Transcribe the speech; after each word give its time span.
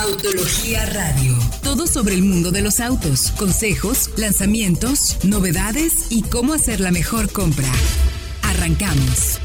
Autología 0.00 0.86
Radio. 0.86 1.34
Todo 1.64 1.88
sobre 1.88 2.14
el 2.14 2.22
mundo 2.22 2.52
de 2.52 2.62
los 2.62 2.78
autos, 2.78 3.32
consejos, 3.32 4.10
lanzamientos, 4.16 5.18
novedades 5.24 6.06
y 6.10 6.22
cómo 6.22 6.52
hacer 6.52 6.78
la 6.78 6.92
mejor 6.92 7.32
compra. 7.32 7.66
Arrancamos. 8.42 9.40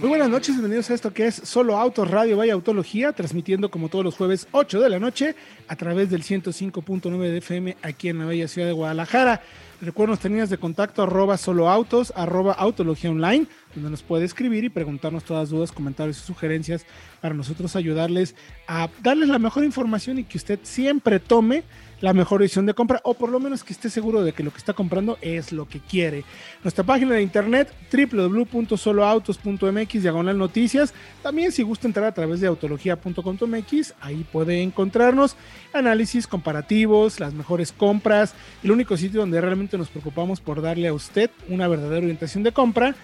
Muy 0.00 0.08
buenas 0.08 0.28
noches, 0.28 0.56
bienvenidos 0.56 0.90
a 0.90 0.94
esto 0.94 1.14
que 1.14 1.28
es 1.28 1.36
Solo 1.36 1.76
Autos 1.76 2.10
Radio 2.10 2.38
Vaya 2.38 2.54
Autología, 2.54 3.12
transmitiendo 3.12 3.70
como 3.70 3.90
todos 3.90 4.04
los 4.04 4.16
jueves 4.16 4.48
8 4.50 4.80
de 4.80 4.88
la 4.88 4.98
noche 4.98 5.36
a 5.68 5.76
través 5.76 6.10
del 6.10 6.24
105.9 6.24 7.18
de 7.18 7.38
FM 7.38 7.76
aquí 7.82 8.08
en 8.08 8.18
la 8.18 8.24
bella 8.24 8.48
ciudad 8.48 8.66
de 8.66 8.72
Guadalajara. 8.72 9.40
Recuerden 9.80 10.10
nuestras 10.10 10.30
líneas 10.30 10.50
de 10.50 10.58
contacto 10.58 11.02
arroba 11.02 11.38
soloautos, 11.38 12.12
arroba 12.14 12.52
autología 12.52 13.10
online, 13.10 13.46
donde 13.74 13.88
nos 13.88 14.02
puede 14.02 14.26
escribir 14.26 14.62
y 14.64 14.68
preguntarnos 14.68 15.24
todas 15.24 15.48
dudas, 15.48 15.72
comentarios 15.72 16.18
y 16.18 16.26
sugerencias 16.26 16.84
para 17.22 17.34
nosotros 17.34 17.74
ayudarles 17.76 18.34
a 18.68 18.90
darles 19.02 19.30
la 19.30 19.38
mejor 19.38 19.64
información 19.64 20.18
y 20.18 20.24
que 20.24 20.36
usted 20.36 20.58
siempre 20.64 21.18
tome 21.18 21.64
la 22.00 22.12
mejor 22.12 22.40
decisión 22.40 22.66
de 22.66 22.74
compra 22.74 23.00
o 23.04 23.14
por 23.14 23.30
lo 23.30 23.40
menos 23.40 23.64
que 23.64 23.72
esté 23.72 23.90
seguro 23.90 24.22
de 24.22 24.32
que 24.32 24.42
lo 24.42 24.50
que 24.50 24.58
está 24.58 24.72
comprando 24.72 25.18
es 25.20 25.52
lo 25.52 25.68
que 25.68 25.80
quiere. 25.80 26.24
Nuestra 26.62 26.84
página 26.84 27.14
de 27.14 27.22
internet 27.22 27.72
www.soloautos.mx 27.92 30.02
diagonal 30.02 30.38
noticias. 30.38 30.94
También 31.22 31.52
si 31.52 31.62
gusta 31.62 31.86
entrar 31.86 32.06
a 32.06 32.12
través 32.12 32.40
de 32.40 32.46
autología.com.mx, 32.46 33.94
ahí 34.00 34.26
puede 34.30 34.62
encontrarnos 34.62 35.36
análisis 35.72 36.26
comparativos, 36.26 37.20
las 37.20 37.34
mejores 37.34 37.72
compras, 37.72 38.34
el 38.62 38.72
único 38.72 38.96
sitio 38.96 39.20
donde 39.20 39.40
realmente 39.40 39.78
nos 39.78 39.88
preocupamos 39.88 40.40
por 40.40 40.62
darle 40.62 40.88
a 40.88 40.94
usted 40.94 41.30
una 41.48 41.68
verdadera 41.68 41.98
orientación 41.98 42.42
de 42.42 42.52
compra 42.52 42.94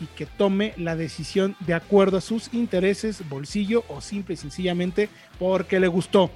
y 0.00 0.06
que 0.06 0.26
tome 0.26 0.74
la 0.76 0.96
decisión 0.96 1.56
de 1.60 1.74
acuerdo 1.74 2.18
a 2.18 2.20
sus 2.20 2.52
intereses, 2.52 3.28
bolsillo 3.28 3.84
o 3.88 4.00
simple 4.00 4.34
y 4.34 4.36
sencillamente 4.36 5.08
porque 5.38 5.80
le 5.80 5.88
gustó. 5.88 6.30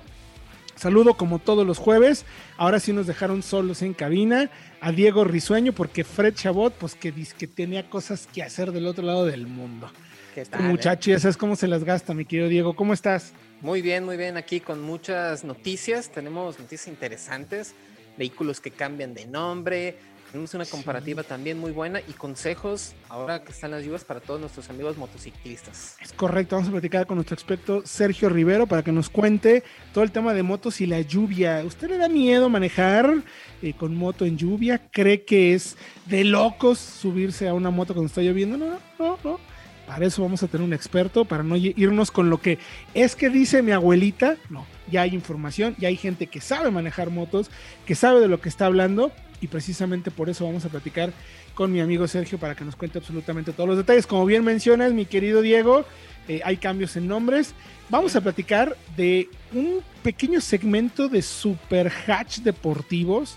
Saludo 0.80 1.12
como 1.12 1.38
todos 1.38 1.66
los 1.66 1.76
jueves. 1.76 2.24
Ahora 2.56 2.80
sí 2.80 2.94
nos 2.94 3.06
dejaron 3.06 3.42
solos 3.42 3.82
en 3.82 3.92
cabina 3.92 4.50
a 4.80 4.92
Diego 4.92 5.24
Risueño 5.24 5.74
porque 5.74 6.04
Fred 6.04 6.32
Chabot, 6.34 6.72
pues 6.72 6.94
que 6.94 7.12
dice 7.12 7.34
que 7.36 7.46
tenía 7.46 7.90
cosas 7.90 8.26
que 8.32 8.42
hacer 8.42 8.72
del 8.72 8.86
otro 8.86 9.04
lado 9.04 9.26
del 9.26 9.46
mundo. 9.46 9.90
¿Qué 10.34 10.40
Este 10.40 10.56
tal, 10.56 10.68
muchacho, 10.68 11.10
ya 11.10 11.18
sabes 11.18 11.36
cómo 11.36 11.54
se 11.54 11.68
las 11.68 11.84
gasta, 11.84 12.14
mi 12.14 12.24
querido 12.24 12.48
Diego. 12.48 12.74
¿Cómo 12.74 12.94
estás? 12.94 13.34
Muy 13.60 13.82
bien, 13.82 14.06
muy 14.06 14.16
bien. 14.16 14.38
Aquí 14.38 14.60
con 14.60 14.80
muchas 14.80 15.44
noticias. 15.44 16.10
Tenemos 16.10 16.58
noticias 16.58 16.88
interesantes. 16.88 17.74
Vehículos 18.16 18.62
que 18.62 18.70
cambian 18.70 19.12
de 19.12 19.26
nombre. 19.26 19.98
Tenemos 20.30 20.54
una 20.54 20.64
comparativa 20.64 21.24
también 21.24 21.58
muy 21.58 21.72
buena 21.72 22.00
y 22.00 22.12
consejos 22.12 22.94
ahora 23.08 23.42
que 23.42 23.50
están 23.50 23.72
las 23.72 23.82
lluvias 23.82 24.04
para 24.04 24.20
todos 24.20 24.40
nuestros 24.40 24.70
amigos 24.70 24.96
motociclistas. 24.96 25.96
Es 26.00 26.12
correcto, 26.12 26.54
vamos 26.54 26.68
a 26.68 26.72
platicar 26.72 27.04
con 27.08 27.16
nuestro 27.16 27.34
experto 27.34 27.82
Sergio 27.84 28.28
Rivero 28.28 28.68
para 28.68 28.84
que 28.84 28.92
nos 28.92 29.10
cuente 29.10 29.64
todo 29.92 30.04
el 30.04 30.12
tema 30.12 30.32
de 30.32 30.44
motos 30.44 30.80
y 30.80 30.86
la 30.86 31.00
lluvia. 31.00 31.64
¿Usted 31.64 31.88
le 31.88 31.98
da 31.98 32.08
miedo 32.08 32.48
manejar 32.48 33.12
eh, 33.60 33.72
con 33.72 33.96
moto 33.96 34.24
en 34.24 34.38
lluvia? 34.38 34.80
¿Cree 34.92 35.24
que 35.24 35.52
es 35.54 35.76
de 36.06 36.22
locos 36.22 36.78
subirse 36.78 37.48
a 37.48 37.54
una 37.54 37.70
moto 37.70 37.92
cuando 37.92 38.06
está 38.06 38.22
lloviendo? 38.22 38.56
No, 38.56 38.78
no, 39.00 39.18
no. 39.24 39.40
Para 39.88 40.06
eso 40.06 40.22
vamos 40.22 40.44
a 40.44 40.46
tener 40.46 40.64
un 40.64 40.72
experto, 40.72 41.24
para 41.24 41.42
no 41.42 41.56
irnos 41.56 42.12
con 42.12 42.30
lo 42.30 42.40
que 42.40 42.60
es 42.94 43.16
que 43.16 43.30
dice 43.30 43.62
mi 43.62 43.72
abuelita. 43.72 44.36
No, 44.48 44.64
ya 44.88 45.02
hay 45.02 45.12
información, 45.12 45.74
ya 45.78 45.88
hay 45.88 45.96
gente 45.96 46.28
que 46.28 46.40
sabe 46.40 46.70
manejar 46.70 47.10
motos, 47.10 47.50
que 47.84 47.96
sabe 47.96 48.20
de 48.20 48.28
lo 48.28 48.40
que 48.40 48.48
está 48.48 48.66
hablando 48.66 49.10
y 49.40 49.48
precisamente 49.48 50.10
por 50.10 50.28
eso 50.28 50.44
vamos 50.44 50.64
a 50.64 50.68
platicar 50.68 51.12
con 51.54 51.72
mi 51.72 51.80
amigo 51.80 52.06
Sergio 52.06 52.38
para 52.38 52.54
que 52.54 52.64
nos 52.64 52.76
cuente 52.76 52.98
absolutamente 52.98 53.52
todos 53.52 53.68
los 53.68 53.78
detalles. 53.78 54.06
Como 54.06 54.24
bien 54.26 54.44
mencionas, 54.44 54.92
mi 54.92 55.06
querido 55.06 55.42
Diego, 55.42 55.84
eh, 56.28 56.40
hay 56.44 56.56
cambios 56.56 56.96
en 56.96 57.08
nombres. 57.08 57.54
Vamos 57.88 58.14
a 58.16 58.20
platicar 58.20 58.76
de 58.96 59.28
un 59.52 59.80
pequeño 60.02 60.40
segmento 60.40 61.08
de 61.08 61.22
super 61.22 61.90
hatch 62.06 62.38
deportivos 62.38 63.36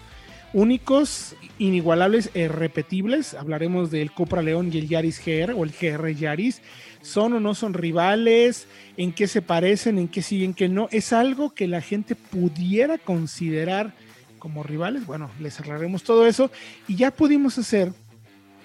únicos, 0.54 1.36
inigualables, 1.58 2.30
e 2.34 2.48
repetibles. 2.48 3.34
Hablaremos 3.34 3.92
del 3.92 4.12
Cupra 4.12 4.42
León 4.42 4.70
y 4.72 4.78
el 4.78 4.88
Yaris 4.88 5.20
GR 5.24 5.54
o 5.54 5.64
el 5.64 5.72
GR 5.72 6.14
Yaris. 6.14 6.62
¿Son 7.02 7.34
o 7.34 7.40
no 7.40 7.56
son 7.56 7.74
rivales? 7.74 8.68
¿En 8.96 9.12
qué 9.12 9.28
se 9.28 9.42
parecen? 9.42 9.98
¿En 9.98 10.08
qué 10.08 10.22
sí? 10.22 10.44
¿En 10.46 10.54
qué 10.54 10.70
no? 10.70 10.88
¿Es 10.92 11.12
algo 11.12 11.54
que 11.54 11.68
la 11.68 11.82
gente 11.82 12.16
pudiera 12.16 12.98
considerar 12.98 13.94
como 14.44 14.62
rivales? 14.62 15.06
Bueno, 15.06 15.32
les 15.40 15.56
cerraremos 15.56 16.04
todo 16.04 16.28
eso. 16.28 16.52
Y 16.86 16.98
ya 16.98 17.12
pudimos 17.12 17.58
hacer 17.58 17.94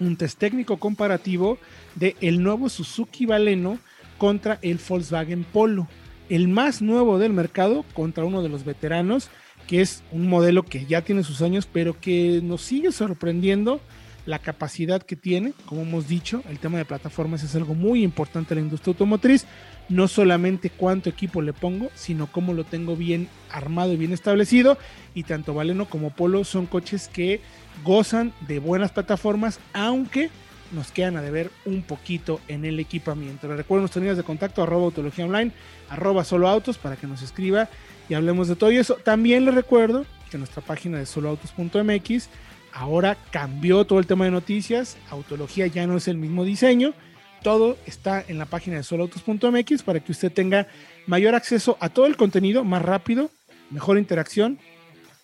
un 0.00 0.16
test 0.16 0.36
técnico 0.36 0.78
comparativo 0.78 1.56
de 1.94 2.16
el 2.20 2.42
nuevo 2.42 2.68
Suzuki 2.68 3.26
Baleno 3.26 3.78
contra 4.18 4.58
el 4.62 4.80
Volkswagen 4.88 5.44
Polo. 5.44 5.86
El 6.28 6.48
más 6.48 6.82
nuevo 6.82 7.20
del 7.20 7.32
mercado 7.32 7.84
contra 7.94 8.24
uno 8.24 8.42
de 8.42 8.48
los 8.48 8.64
veteranos 8.64 9.30
que 9.68 9.80
es 9.80 10.02
un 10.10 10.28
modelo 10.28 10.64
que 10.64 10.86
ya 10.86 11.02
tiene 11.02 11.22
sus 11.22 11.42
años, 11.42 11.68
pero 11.70 12.00
que 12.00 12.40
nos 12.42 12.62
sigue 12.62 12.90
sorprendiendo 12.90 13.80
la 14.28 14.38
capacidad 14.38 15.02
que 15.02 15.16
tiene. 15.16 15.54
Como 15.64 15.82
hemos 15.82 16.06
dicho, 16.06 16.42
el 16.50 16.58
tema 16.58 16.76
de 16.76 16.84
plataformas 16.84 17.42
es 17.42 17.54
algo 17.54 17.74
muy 17.74 18.02
importante 18.02 18.52
en 18.52 18.58
la 18.60 18.64
industria 18.64 18.92
automotriz. 18.92 19.46
No 19.88 20.06
solamente 20.06 20.68
cuánto 20.68 21.08
equipo 21.08 21.40
le 21.40 21.54
pongo, 21.54 21.88
sino 21.94 22.30
cómo 22.30 22.52
lo 22.52 22.64
tengo 22.64 22.94
bien 22.94 23.28
armado 23.50 23.94
y 23.94 23.96
bien 23.96 24.12
establecido. 24.12 24.76
Y 25.14 25.22
tanto 25.22 25.54
Valeno 25.54 25.86
como 25.88 26.10
Polo 26.10 26.44
son 26.44 26.66
coches 26.66 27.08
que 27.08 27.40
gozan 27.82 28.34
de 28.46 28.58
buenas 28.58 28.92
plataformas, 28.92 29.60
aunque 29.72 30.28
nos 30.72 30.92
quedan 30.92 31.16
a 31.16 31.22
deber 31.22 31.50
un 31.64 31.80
poquito 31.80 32.42
en 32.48 32.66
el 32.66 32.78
equipamiento. 32.80 33.48
Recuerden 33.48 33.84
nuestras 33.84 34.02
líneas 34.02 34.18
de 34.18 34.24
contacto, 34.24 34.62
arroba 34.62 34.84
autología 34.84 35.24
online, 35.24 35.52
arroba 35.88 36.22
solo 36.22 36.48
autos, 36.48 36.76
para 36.76 36.96
que 36.96 37.06
nos 37.06 37.22
escriba 37.22 37.70
y 38.10 38.14
hablemos 38.14 38.46
de 38.48 38.56
todo 38.56 38.68
eso. 38.68 38.96
También 38.96 39.46
les 39.46 39.54
recuerdo 39.54 40.04
que 40.30 40.36
nuestra 40.36 40.60
página 40.60 40.98
de 40.98 41.06
soloautos.mx 41.06 42.28
ahora 42.78 43.16
cambió 43.32 43.84
todo 43.84 43.98
el 43.98 44.06
tema 44.06 44.24
de 44.24 44.30
noticias. 44.30 44.96
Autología 45.10 45.66
ya 45.66 45.86
no 45.86 45.96
es 45.96 46.06
el 46.06 46.16
mismo 46.16 46.44
diseño. 46.44 46.94
Todo 47.42 47.76
está 47.86 48.24
en 48.26 48.38
la 48.38 48.46
página 48.46 48.76
de 48.76 48.84
soloautos.mx 48.84 49.82
para 49.82 50.00
que 50.00 50.12
usted 50.12 50.32
tenga 50.32 50.68
mayor 51.06 51.34
acceso 51.34 51.76
a 51.80 51.88
todo 51.88 52.06
el 52.06 52.16
contenido 52.16 52.64
más 52.64 52.82
rápido, 52.82 53.30
mejor 53.70 53.98
interacción, 53.98 54.58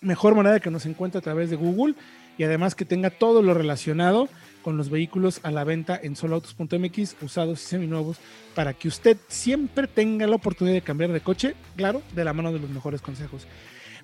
mejor 0.01 0.35
manera 0.35 0.59
que 0.59 0.69
nos 0.69 0.85
encuentre 0.85 1.19
a 1.19 1.21
través 1.21 1.49
de 1.49 1.55
Google 1.55 1.95
y 2.37 2.43
además 2.43 2.75
que 2.75 2.83
tenga 2.83 3.09
todo 3.09 3.41
lo 3.41 3.53
relacionado 3.53 4.27
con 4.61 4.75
los 4.75 4.89
vehículos 4.89 5.39
a 5.43 5.51
la 5.51 5.63
venta 5.63 5.97
en 6.01 6.15
soloautos.mx, 6.15 7.17
usados 7.21 7.61
y 7.61 7.65
seminuevos, 7.65 8.17
para 8.53 8.73
que 8.73 8.89
usted 8.89 9.17
siempre 9.27 9.87
tenga 9.87 10.27
la 10.27 10.35
oportunidad 10.35 10.75
de 10.75 10.81
cambiar 10.81 11.11
de 11.11 11.21
coche, 11.21 11.55
claro, 11.77 12.01
de 12.13 12.25
la 12.25 12.33
mano 12.33 12.51
de 12.51 12.59
los 12.59 12.69
mejores 12.69 13.01
consejos. 13.01 13.47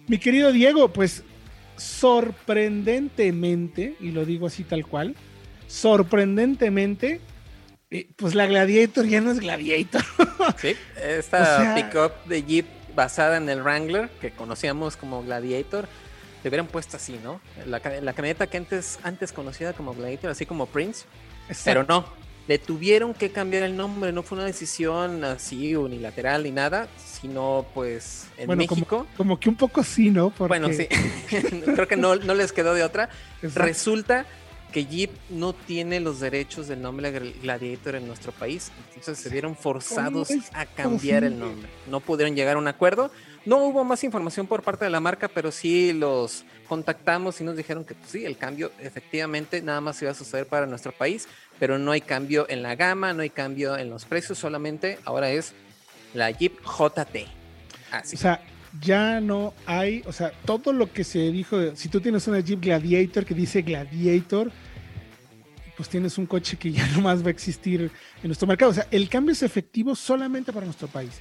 Mi 0.08 0.20
querido 0.20 0.52
Diego, 0.52 0.90
pues 0.90 1.24
sorprendentemente, 1.78 3.96
y 4.00 4.12
lo 4.12 4.26
digo 4.26 4.48
así 4.48 4.64
tal 4.64 4.86
cual, 4.86 5.16
sorprendentemente, 5.68 7.22
eh, 7.90 8.10
pues 8.16 8.36
la 8.36 8.46
Gladiator 8.48 9.06
ya 9.06 9.22
no 9.22 9.32
es 9.32 9.40
Gladiator. 9.40 10.04
Sí, 10.58 10.76
esta 11.02 11.42
O 11.42 11.46
sea- 11.46 11.76
pickup 11.76 12.26
de 12.26 12.44
Jeep 12.44 12.66
basada 12.96 13.38
en 13.38 13.48
el 13.50 13.62
Wrangler 13.62 14.10
que 14.20 14.32
conocíamos 14.32 14.98
como 14.98 15.24
Gladiator. 15.24 15.88
Le 16.44 16.50
hubieran 16.50 16.66
puesto 16.68 16.98
así, 16.98 17.20
¿no? 17.24 17.40
La, 17.68 17.80
la 18.02 18.14
camioneta 18.14 18.48
que 18.48 18.58
antes, 18.58 18.98
antes 19.04 19.32
conocida 19.32 19.74
como 19.74 19.94
Gladiator, 19.94 20.32
así 20.32 20.46
como 20.48 20.66
Prince. 20.66 21.06
Pero 21.64 21.86
no, 21.88 22.06
le 22.52 22.60
tuvieron 22.60 23.14
que 23.14 23.32
cambiar 23.32 23.64
el 23.64 23.78
nombre, 23.78 24.12
no 24.12 24.24
fue 24.24 24.38
una 24.38 24.46
decisión 24.46 25.24
así 25.24 25.74
unilateral 25.74 26.44
ni 26.44 26.52
nada, 26.52 26.90
sino 26.98 27.66
pues 27.74 28.26
en 28.38 28.48
Bueno, 28.48 28.66
como- 28.68 28.76
México. 28.76 29.08
Como 29.16 29.40
que 29.40 29.48
un 29.48 29.56
poco 29.56 29.86
sí, 29.86 30.10
¿no? 30.10 30.32
Porque 30.32 30.50
Bueno, 30.60 30.68
sí, 30.74 30.86
creo 31.76 31.88
que 31.88 31.96
no, 31.96 32.18
no 32.18 32.34
les 32.34 32.52
quedó 32.52 32.74
de 32.74 32.84
otra. 32.84 33.08
Exacto. 33.42 33.62
Resulta 33.62 34.26
que 34.74 34.86
Jeep 34.86 35.12
no 35.30 35.54
tiene 35.54 36.02
los 36.02 36.20
derechos 36.20 36.68
del 36.68 36.82
nombre 36.82 37.14
Gl- 37.14 37.42
Gladiator 37.42 37.96
en 37.96 38.06
nuestro 38.08 38.34
país, 38.34 38.70
entonces 38.90 39.18
se 39.18 39.30
vieron 39.30 39.56
forzados 39.56 40.28
¿Cómo 40.28 40.42
es 40.42 40.50
a 40.54 40.66
cambiar 40.66 41.24
el 41.24 41.40
nombre. 41.40 41.70
No 41.90 42.02
pudieron 42.02 42.36
llegar 42.36 42.58
a 42.58 42.60
un 42.60 42.68
acuerdo. 42.68 43.12
No 43.46 43.58
hubo 43.64 43.84
más 43.86 44.04
información 44.04 44.46
por 44.46 44.62
parte 44.62 44.84
de 44.86 44.92
la 44.92 45.00
marca, 45.00 45.30
pero 45.30 45.52
sí 45.52 45.94
los 45.94 46.44
contactamos 46.68 47.42
y 47.42 47.44
nos 47.44 47.58
dijeron 47.58 47.84
que 47.84 47.96
pues, 47.96 48.12
sí, 48.12 48.24
el 48.24 48.38
cambio 48.38 48.72
efectivamente 48.80 49.62
nada 49.62 49.82
más 49.82 50.02
iba 50.02 50.12
a 50.12 50.14
suceder 50.14 50.46
para 50.48 50.66
nuestro 50.68 50.92
país, 50.94 51.28
pero 51.62 51.78
no 51.78 51.92
hay 51.92 52.02
cambio 52.02 52.48
en 52.50 52.64
la 52.64 52.74
gama, 52.74 53.14
no 53.14 53.22
hay 53.22 53.30
cambio 53.30 53.78
en 53.78 53.92
los 53.92 54.06
precios, 54.06 54.40
solamente 54.40 54.98
ahora 55.06 55.30
es 55.30 55.54
la 56.16 56.32
Jeep 56.32 56.60
JT. 56.64 57.28
O 57.94 58.18
sea, 58.18 58.42
ya 58.82 59.22
no 59.22 59.54
hay, 59.68 60.02
o 60.08 60.12
sea, 60.12 60.32
todo 60.44 60.74
lo 60.74 60.92
que 60.92 61.04
se 61.04 61.20
dijo, 61.32 61.76
si 61.76 61.88
tú 61.88 62.02
tienes 62.02 62.28
una 62.28 62.40
Jeep 62.40 62.60
Gladiator 62.60 63.26
que 63.26 63.36
dice 63.36 63.62
Gladiator, 63.62 64.52
pues 65.78 65.88
tienes 65.88 66.18
un 66.18 66.26
coche 66.26 66.58
que 66.58 66.72
ya 66.72 66.88
no 66.96 67.02
más 67.02 67.22
va 67.24 67.28
a 67.28 67.30
existir 67.30 67.92
en 68.24 68.28
nuestro 68.28 68.48
mercado. 68.48 68.72
O 68.72 68.74
sea, 68.74 68.88
el 68.90 69.08
cambio 69.08 69.34
es 69.34 69.44
efectivo 69.44 69.94
solamente 69.94 70.52
para 70.52 70.66
nuestro 70.66 70.88
país. 70.88 71.20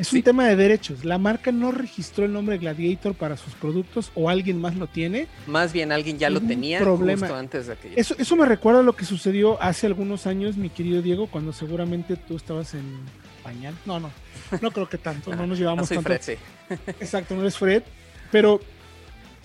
Es 0.00 0.12
un 0.12 0.22
tema 0.22 0.46
de 0.46 0.56
derechos. 0.56 1.04
La 1.04 1.18
marca 1.18 1.52
no 1.52 1.72
registró 1.72 2.24
el 2.24 2.32
nombre 2.32 2.58
Gladiator 2.58 3.14
para 3.14 3.36
sus 3.36 3.54
productos 3.54 4.10
o 4.14 4.30
alguien 4.30 4.60
más 4.60 4.76
lo 4.76 4.86
tiene. 4.86 5.28
Más 5.46 5.72
bien 5.72 5.92
alguien 5.92 6.18
ya 6.18 6.30
lo 6.30 6.40
tenía 6.40 6.80
problema. 6.80 7.20
justo 7.20 7.36
antes 7.36 7.66
de 7.66 7.76
que... 7.76 7.92
Eso, 7.96 8.14
eso 8.18 8.36
me 8.36 8.46
recuerda 8.46 8.80
a 8.80 8.82
lo 8.82 8.94
que 8.96 9.04
sucedió 9.04 9.60
hace 9.62 9.86
algunos 9.86 10.26
años, 10.26 10.56
mi 10.56 10.70
querido 10.70 11.02
Diego, 11.02 11.26
cuando 11.26 11.52
seguramente 11.52 12.16
tú 12.16 12.36
estabas 12.36 12.74
en 12.74 12.84
pañal. 13.42 13.74
No, 13.84 14.00
no, 14.00 14.10
no 14.60 14.70
creo 14.70 14.88
que 14.88 14.98
tanto, 14.98 15.34
no 15.36 15.46
nos 15.46 15.58
llevamos 15.58 15.90
no 15.90 15.96
tanto. 15.96 16.02
Fred, 16.02 16.20
sí. 16.22 16.34
Exacto, 17.00 17.34
no 17.34 17.42
eres 17.42 17.56
Fred, 17.56 17.82
pero 18.30 18.60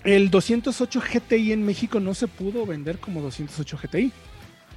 el 0.04 0.30
208 0.30 1.02
GTI 1.12 1.52
en 1.52 1.64
México 1.64 2.00
no 2.00 2.14
se 2.14 2.28
pudo 2.28 2.64
vender 2.64 2.98
como 2.98 3.20
208 3.20 3.78
GTI. 3.82 4.12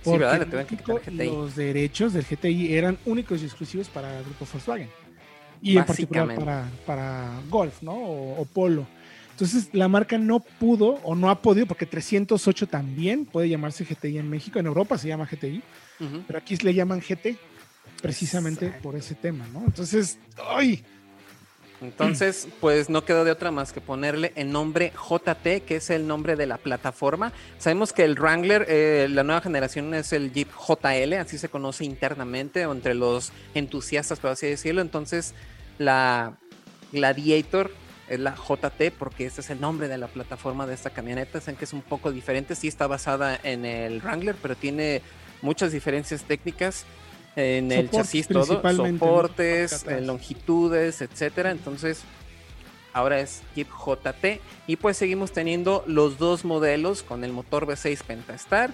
Porque 0.03 0.17
sí, 0.17 0.49
¿verdad? 0.49 0.65
que 0.65 1.11
los 1.25 1.55
derechos 1.55 2.13
del 2.13 2.23
GTI 2.23 2.73
eran 2.73 2.97
únicos 3.05 3.41
y 3.41 3.45
exclusivos 3.45 3.89
para 3.89 4.17
el 4.17 4.23
grupo 4.23 4.47
Volkswagen. 4.51 4.89
Y 5.61 5.77
en 5.77 5.85
particular 5.85 6.35
para, 6.35 6.69
para 6.85 7.41
Golf, 7.49 7.81
¿no? 7.81 7.93
O, 7.93 8.45
Polo. 8.45 8.87
Entonces 9.31 9.69
la 9.73 9.87
marca 9.87 10.17
no 10.17 10.39
pudo 10.39 10.99
o 11.03 11.15
no 11.15 11.29
ha 11.29 11.41
podido, 11.41 11.65
porque 11.65 11.85
308 11.85 12.67
también 12.67 13.25
puede 13.25 13.47
llamarse 13.47 13.85
GTI 13.85 14.17
en 14.17 14.29
México, 14.29 14.59
en 14.59 14.65
Europa 14.65 14.97
se 14.97 15.07
llama 15.07 15.25
GTI, 15.31 15.61
pero 16.27 16.39
aquí 16.39 16.57
le 16.57 16.73
llaman 16.73 16.99
GT 16.99 17.37
precisamente 18.01 18.69
por 18.81 18.95
ese 18.95 19.15
tema, 19.15 19.47
¿no? 19.53 19.63
Entonces, 19.65 20.19
¡ay! 20.49 20.83
Entonces, 21.81 22.47
pues 22.59 22.89
no 22.89 23.05
quedó 23.05 23.23
de 23.23 23.31
otra 23.31 23.51
más 23.51 23.71
que 23.71 23.79
ponerle 23.81 24.33
el 24.35 24.51
nombre 24.51 24.91
JT, 24.91 25.61
que 25.65 25.77
es 25.77 25.89
el 25.89 26.07
nombre 26.07 26.35
de 26.35 26.45
la 26.45 26.57
plataforma. 26.57 27.31
Sabemos 27.57 27.93
que 27.93 28.03
el 28.03 28.15
Wrangler, 28.15 28.65
eh, 28.67 29.07
la 29.09 29.23
nueva 29.23 29.41
generación 29.41 29.93
es 29.93 30.11
el 30.11 30.33
Jeep 30.33 30.49
JL, 30.49 31.13
así 31.13 31.37
se 31.37 31.49
conoce 31.49 31.85
internamente 31.85 32.63
entre 32.63 32.93
los 32.93 33.31
entusiastas, 33.53 34.19
por 34.19 34.31
así 34.31 34.47
decirlo. 34.47 34.81
Entonces, 34.81 35.33
la 35.77 36.37
Gladiator 36.91 37.71
es 38.09 38.19
la 38.19 38.35
JT 38.35 38.91
porque 38.97 39.25
ese 39.25 39.41
es 39.41 39.49
el 39.49 39.61
nombre 39.61 39.87
de 39.87 39.97
la 39.97 40.07
plataforma 40.07 40.67
de 40.67 40.73
esta 40.73 40.89
camioneta. 40.89 41.39
Saben 41.39 41.55
que 41.55 41.65
es 41.65 41.73
un 41.73 41.81
poco 41.81 42.11
diferente, 42.11 42.55
sí 42.55 42.67
está 42.67 42.87
basada 42.87 43.39
en 43.43 43.65
el 43.65 44.01
Wrangler, 44.01 44.35
pero 44.41 44.55
tiene 44.55 45.01
muchas 45.41 45.71
diferencias 45.71 46.23
técnicas 46.23 46.85
en 47.39 47.71
el 47.71 47.89
chasis 47.89 48.27
todo, 48.27 48.61
soportes, 48.61 49.85
longitudes, 50.01 51.01
etcétera. 51.01 51.49
Entonces, 51.51 52.01
ahora 52.93 53.19
es 53.19 53.41
Jeep 53.55 53.69
JT 53.69 54.41
y 54.67 54.75
pues 54.75 54.97
seguimos 54.97 55.31
teniendo 55.31 55.85
los 55.87 56.17
dos 56.17 56.43
modelos 56.43 57.03
con 57.03 57.23
el 57.23 57.31
motor 57.31 57.65
V6 57.65 58.03
Pentastar. 58.03 58.71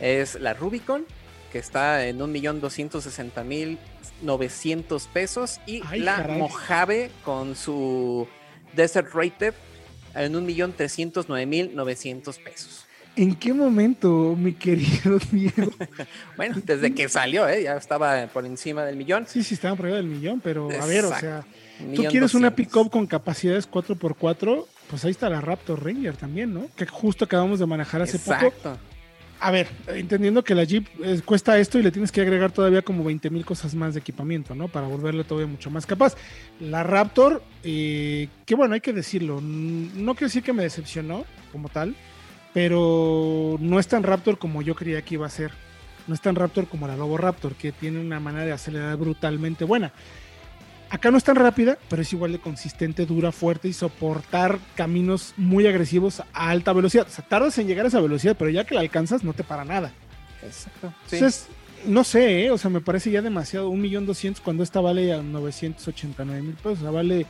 Es 0.00 0.36
la 0.36 0.54
Rubicon 0.54 1.04
que 1.52 1.58
está 1.58 2.06
en 2.06 2.18
1.260.900 2.18 5.08
pesos 5.08 5.60
y 5.66 5.82
la 5.98 6.26
Mojave 6.26 7.10
con 7.24 7.54
su 7.54 8.26
Desert 8.74 9.14
Rated 9.14 9.52
en 10.14 10.32
1.309.900 10.34 12.42
pesos. 12.42 12.83
¿En 13.16 13.36
qué 13.36 13.52
momento, 13.52 14.34
mi 14.36 14.54
querido 14.54 15.18
Diego? 15.30 15.72
bueno, 16.36 16.56
desde 16.64 16.94
que 16.94 17.08
salió, 17.08 17.48
¿eh? 17.48 17.62
ya 17.64 17.76
estaba 17.76 18.26
por 18.26 18.44
encima 18.44 18.84
del 18.84 18.96
millón. 18.96 19.26
Sí, 19.28 19.44
sí, 19.44 19.54
estaba 19.54 19.76
por 19.76 19.86
arriba 19.86 19.98
del 19.98 20.06
millón, 20.06 20.40
pero 20.40 20.68
a 20.70 20.86
ver, 20.86 21.04
o 21.04 21.14
sea, 21.14 21.44
tú 21.94 22.04
quieres 22.04 22.34
una 22.34 22.54
pick-up 22.54 22.90
con 22.90 23.06
capacidades 23.06 23.70
4x4, 23.70 24.66
pues 24.88 25.04
ahí 25.04 25.12
está 25.12 25.28
la 25.28 25.40
Raptor 25.40 25.84
Ranger 25.84 26.16
también, 26.16 26.52
¿no? 26.52 26.66
Que 26.76 26.86
justo 26.86 27.24
acabamos 27.24 27.60
de 27.60 27.66
manejar 27.66 28.02
hace 28.02 28.16
Exacto. 28.16 28.76
A 29.40 29.50
ver, 29.50 29.68
entendiendo 29.88 30.42
que 30.42 30.54
la 30.54 30.64
Jeep 30.64 30.86
eh, 31.02 31.20
cuesta 31.24 31.58
esto 31.58 31.78
y 31.78 31.82
le 31.82 31.90
tienes 31.90 32.10
que 32.10 32.20
agregar 32.20 32.50
todavía 32.50 32.82
como 32.82 33.04
20 33.04 33.28
mil 33.30 33.44
cosas 33.44 33.74
más 33.74 33.92
de 33.94 34.00
equipamiento, 34.00 34.54
¿no? 34.54 34.68
Para 34.68 34.86
volverle 34.86 35.22
todavía 35.22 35.46
mucho 35.46 35.70
más 35.70 35.84
capaz. 35.86 36.16
La 36.60 36.82
Raptor, 36.82 37.42
eh, 37.62 38.28
que 38.46 38.54
bueno, 38.54 38.74
hay 38.74 38.80
que 38.80 38.92
decirlo, 38.92 39.40
no 39.42 40.14
quiero 40.14 40.28
decir 40.28 40.42
que 40.42 40.52
me 40.52 40.62
decepcionó 40.62 41.26
como 41.52 41.68
tal, 41.68 41.94
pero 42.54 43.58
no 43.60 43.78
es 43.78 43.88
tan 43.88 44.04
Raptor 44.04 44.38
como 44.38 44.62
yo 44.62 44.74
creía 44.74 45.02
que 45.02 45.14
iba 45.14 45.26
a 45.26 45.30
ser. 45.30 45.52
No 46.06 46.14
es 46.14 46.20
tan 46.20 46.36
Raptor 46.36 46.68
como 46.68 46.86
la 46.86 46.96
Lobo 46.96 47.18
Raptor, 47.18 47.54
que 47.56 47.72
tiene 47.72 48.00
una 48.00 48.20
manera 48.20 48.46
de 48.46 48.52
acelerar 48.52 48.96
brutalmente 48.96 49.64
buena. 49.64 49.92
Acá 50.88 51.10
no 51.10 51.18
es 51.18 51.24
tan 51.24 51.34
rápida, 51.34 51.76
pero 51.88 52.02
es 52.02 52.12
igual 52.12 52.30
de 52.30 52.38
consistente, 52.38 53.06
dura, 53.06 53.32
fuerte 53.32 53.66
y 53.66 53.72
soportar 53.72 54.60
caminos 54.76 55.34
muy 55.36 55.66
agresivos 55.66 56.20
a 56.32 56.50
alta 56.50 56.72
velocidad. 56.72 57.08
O 57.08 57.10
sea, 57.10 57.26
tardas 57.26 57.58
en 57.58 57.66
llegar 57.66 57.86
a 57.86 57.88
esa 57.88 58.00
velocidad, 58.00 58.36
pero 58.38 58.50
ya 58.50 58.64
que 58.64 58.76
la 58.76 58.82
alcanzas 58.82 59.24
no 59.24 59.32
te 59.32 59.42
para 59.42 59.64
nada. 59.64 59.92
Exacto. 60.44 60.94
Entonces, 61.10 61.48
no 61.86 62.04
sé, 62.04 62.44
¿eh? 62.44 62.50
o 62.52 62.58
sea, 62.58 62.70
me 62.70 62.80
parece 62.80 63.10
ya 63.10 63.22
demasiado. 63.22 63.70
Un 63.70 63.80
millón 63.80 64.06
doscientos 64.06 64.40
cuando 64.40 64.62
esta 64.62 64.80
vale 64.80 65.12
a 65.12 65.22
989 65.22 66.42
mil 66.42 66.54
pesos, 66.54 66.78
o 66.78 66.82
sea, 66.82 66.90
vale 66.92 67.26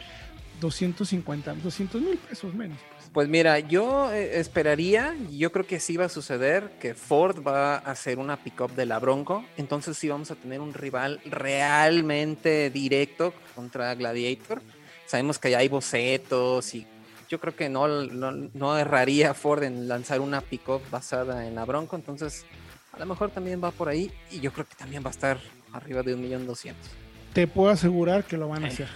250, 0.60 1.54
200 1.54 2.00
mil 2.00 2.16
pesos 2.18 2.54
menos. 2.54 2.78
Pues 3.12 3.28
mira, 3.28 3.60
yo 3.60 4.12
eh, 4.12 4.40
esperaría, 4.40 5.14
yo 5.30 5.52
creo 5.52 5.64
que 5.64 5.78
sí 5.78 5.96
va 5.96 6.06
a 6.06 6.08
suceder, 6.08 6.72
que 6.80 6.94
Ford 6.94 7.46
va 7.46 7.76
a 7.76 7.92
hacer 7.92 8.18
una 8.18 8.36
pickup 8.36 8.72
de 8.72 8.86
la 8.86 8.98
Bronco, 8.98 9.44
entonces 9.56 9.96
sí 9.96 10.08
vamos 10.08 10.32
a 10.32 10.34
tener 10.34 10.60
un 10.60 10.74
rival 10.74 11.20
realmente 11.24 12.70
directo 12.70 13.32
contra 13.54 13.94
Gladiator. 13.94 14.62
Sabemos 15.06 15.38
que 15.38 15.50
ya 15.52 15.58
hay 15.58 15.68
bocetos 15.68 16.74
y 16.74 16.86
yo 17.28 17.38
creo 17.38 17.54
que 17.54 17.68
no, 17.68 17.86
no, 17.88 18.78
erraría 18.78 19.32
Ford 19.32 19.62
en 19.62 19.86
lanzar 19.86 20.20
una 20.20 20.40
pickup 20.40 20.82
basada 20.90 21.46
en 21.46 21.54
la 21.54 21.64
Bronco, 21.64 21.94
entonces 21.94 22.44
a 22.92 22.98
lo 22.98 23.06
mejor 23.06 23.30
también 23.30 23.62
va 23.62 23.70
por 23.70 23.88
ahí 23.88 24.10
y 24.32 24.40
yo 24.40 24.52
creo 24.52 24.66
que 24.66 24.74
también 24.74 25.04
va 25.04 25.08
a 25.08 25.12
estar 25.12 25.38
arriba 25.72 26.02
de 26.02 26.14
un 26.14 26.20
millón 26.20 26.46
doscientos. 26.46 26.90
Te 27.32 27.46
puedo 27.46 27.70
asegurar 27.70 28.24
que 28.24 28.36
lo 28.36 28.48
van 28.48 28.64
a 28.64 28.68
hacer. 28.68 28.88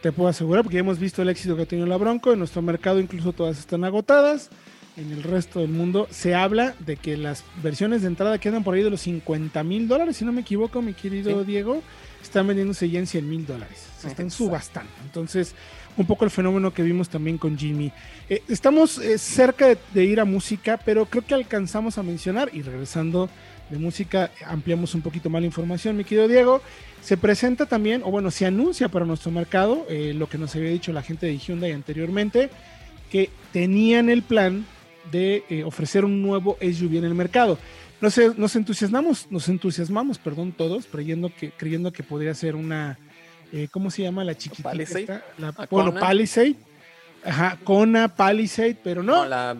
Te 0.00 0.12
puedo 0.12 0.28
asegurar, 0.28 0.62
porque 0.62 0.74
ya 0.74 0.80
hemos 0.80 0.98
visto 0.98 1.22
el 1.22 1.28
éxito 1.28 1.56
que 1.56 1.62
ha 1.62 1.66
tenido 1.66 1.86
la 1.86 1.96
Bronco. 1.96 2.32
En 2.32 2.38
nuestro 2.38 2.62
mercado 2.62 3.00
incluso 3.00 3.32
todas 3.32 3.58
están 3.58 3.84
agotadas. 3.84 4.50
En 4.96 5.12
el 5.12 5.22
resto 5.22 5.60
del 5.60 5.68
mundo 5.68 6.08
se 6.10 6.34
habla 6.34 6.74
de 6.78 6.96
que 6.96 7.18
las 7.18 7.44
versiones 7.62 8.00
de 8.00 8.08
entrada 8.08 8.38
quedan 8.38 8.64
por 8.64 8.74
ahí 8.74 8.82
de 8.82 8.88
los 8.88 9.02
50 9.02 9.62
mil 9.62 9.88
dólares, 9.88 10.16
si 10.16 10.24
no 10.24 10.32
me 10.32 10.40
equivoco, 10.40 10.80
mi 10.80 10.94
querido 10.94 11.44
Diego, 11.44 11.82
están 12.22 12.46
vendiéndose 12.46 12.88
ya 12.88 12.98
en 12.98 13.06
100 13.06 13.28
mil 13.28 13.46
dólares. 13.46 13.86
Se 13.98 14.08
están 14.08 14.30
subastando. 14.30 14.90
Entonces, 15.04 15.54
un 15.98 16.06
poco 16.06 16.24
el 16.24 16.30
fenómeno 16.30 16.72
que 16.72 16.82
vimos 16.82 17.10
también 17.10 17.36
con 17.36 17.58
Jimmy. 17.58 17.92
Eh, 18.30 18.42
estamos 18.48 18.96
eh, 18.96 19.18
cerca 19.18 19.66
de, 19.66 19.78
de, 19.92 20.04
ir 20.04 20.18
a 20.18 20.24
música, 20.24 20.78
pero 20.82 21.04
creo 21.04 21.26
que 21.26 21.34
alcanzamos 21.34 21.98
a 21.98 22.02
mencionar, 22.02 22.48
y 22.54 22.62
regresando 22.62 23.28
de 23.70 23.78
música, 23.78 24.30
ampliamos 24.46 24.94
un 24.94 25.02
poquito 25.02 25.30
más 25.30 25.40
la 25.40 25.46
información, 25.46 25.96
mi 25.96 26.04
querido 26.04 26.28
Diego. 26.28 26.62
Se 27.02 27.16
presenta 27.16 27.66
también, 27.66 28.02
o 28.04 28.10
bueno, 28.10 28.30
se 28.30 28.46
anuncia 28.46 28.88
para 28.88 29.04
nuestro 29.04 29.30
mercado, 29.30 29.86
eh, 29.88 30.12
lo 30.14 30.28
que 30.28 30.38
nos 30.38 30.54
había 30.54 30.70
dicho 30.70 30.92
la 30.92 31.02
gente 31.02 31.26
de 31.26 31.38
Hyundai 31.38 31.72
anteriormente, 31.72 32.50
que 33.10 33.30
tenían 33.52 34.08
el 34.08 34.22
plan 34.22 34.66
de 35.10 35.44
eh, 35.48 35.64
ofrecer 35.64 36.04
un 36.04 36.22
nuevo 36.22 36.56
SUV 36.60 36.96
en 36.96 37.04
el 37.04 37.14
mercado. 37.14 37.58
No 38.00 38.10
sé, 38.10 38.32
nos 38.36 38.54
entusiasmamos, 38.56 39.30
nos 39.30 39.48
entusiasmamos, 39.48 40.18
perdón, 40.18 40.52
todos, 40.52 40.86
creyendo 40.86 41.32
que, 41.34 41.50
creyendo 41.50 41.92
que 41.92 42.02
podría 42.02 42.34
ser 42.34 42.54
una, 42.54 42.98
eh, 43.52 43.68
¿cómo 43.70 43.90
se 43.90 44.02
llama 44.02 44.24
la 44.24 44.36
chiquitita? 44.36 44.70
Palisade. 44.70 45.20
La, 45.38 45.52
bueno, 45.70 45.94
Palisade. 45.94 46.56
Ajá, 47.24 47.58
Kona, 47.64 48.14
Palisade, 48.14 48.76
pero 48.82 49.02
no. 49.02 49.22
no 49.22 49.28
la 49.28 49.54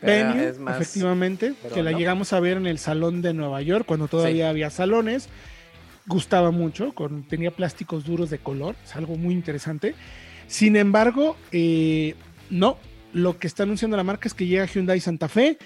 Venue. 0.00 0.52
Venue, 0.52 0.70
efectivamente, 0.72 1.54
que 1.72 1.82
la 1.82 1.92
llegamos 1.92 2.32
a 2.32 2.40
ver 2.40 2.56
en 2.56 2.66
el 2.66 2.78
salón 2.78 3.22
de 3.22 3.34
Nueva 3.34 3.62
York, 3.62 3.84
cuando 3.86 4.08
todavía 4.08 4.48
había 4.48 4.70
salones 4.70 5.28
gustaba 6.06 6.50
mucho, 6.50 6.92
con, 6.92 7.22
tenía 7.22 7.50
plásticos 7.50 8.04
duros 8.04 8.30
de 8.30 8.38
color, 8.38 8.74
es 8.84 8.94
algo 8.96 9.16
muy 9.16 9.32
interesante. 9.32 9.94
Sin 10.46 10.76
embargo, 10.76 11.36
eh, 11.52 12.14
no, 12.50 12.78
lo 13.12 13.38
que 13.38 13.46
está 13.46 13.62
anunciando 13.62 13.96
la 13.96 14.04
marca 14.04 14.28
es 14.28 14.34
que 14.34 14.46
llega 14.46 14.66
Hyundai 14.66 15.00
Santa 15.00 15.28
Fe. 15.28 15.56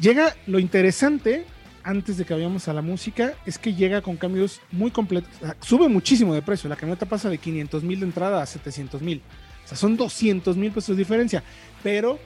Llega 0.00 0.34
lo 0.46 0.58
interesante, 0.58 1.44
antes 1.84 2.16
de 2.16 2.24
que 2.24 2.34
vayamos 2.34 2.66
a 2.66 2.72
la 2.72 2.82
música, 2.82 3.34
es 3.46 3.58
que 3.58 3.74
llega 3.74 4.00
con 4.00 4.16
cambios 4.16 4.60
muy 4.72 4.90
completos. 4.90 5.30
sube 5.60 5.88
muchísimo 5.88 6.34
de 6.34 6.42
precio. 6.42 6.68
La 6.68 6.76
camioneta 6.76 7.06
pasa 7.06 7.28
de 7.28 7.38
500 7.38 7.84
mil 7.84 8.00
de 8.00 8.06
entrada 8.06 8.42
a 8.42 8.46
700 8.46 9.02
mil. 9.02 9.22
O 9.64 9.68
sea, 9.68 9.76
son 9.76 9.96
200 9.96 10.56
mil 10.56 10.72
pesos 10.72 10.96
de 10.96 11.02
diferencia, 11.02 11.42
pero 11.82 12.18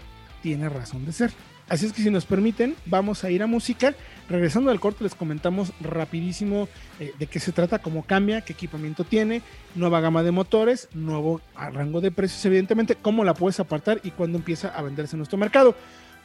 tiene 0.43 0.69
razón 0.69 1.05
de 1.05 1.13
ser. 1.13 1.31
Así 1.69 1.85
es 1.85 1.93
que 1.93 2.03
si 2.03 2.11
nos 2.11 2.25
permiten, 2.25 2.77
vamos 2.87 3.25
a 3.25 3.31
ir 3.31 3.43
a 3.43 3.47
música. 3.47 3.95
Regresando 4.31 4.71
al 4.71 4.81
corte, 4.81 5.05
les 5.05 5.15
comentamos 5.15 5.73
rapidísimo 5.81 6.69
eh, 6.99 7.13
de 7.19 7.27
qué 7.27 7.41
se 7.41 7.53
trata, 7.53 7.81
cómo 7.81 8.05
cambia, 8.05 8.41
qué 8.41 8.55
equipamiento 8.55 9.05
tiene, 9.05 9.43
nueva 9.75 10.01
gama 10.01 10.23
de 10.23 10.31
motores, 10.31 10.89
nuevo 10.95 11.43
rango 11.55 12.01
de 12.01 12.11
precios, 12.11 12.45
evidentemente, 12.47 12.97
cómo 12.97 13.23
la 13.23 13.35
puedes 13.35 13.61
apartar 13.61 14.01
y 14.03 14.13
cuándo 14.13 14.39
empieza 14.39 14.69
a 14.69 14.81
venderse 14.81 15.17
en 15.17 15.19
nuestro 15.19 15.37
mercado. 15.39 15.75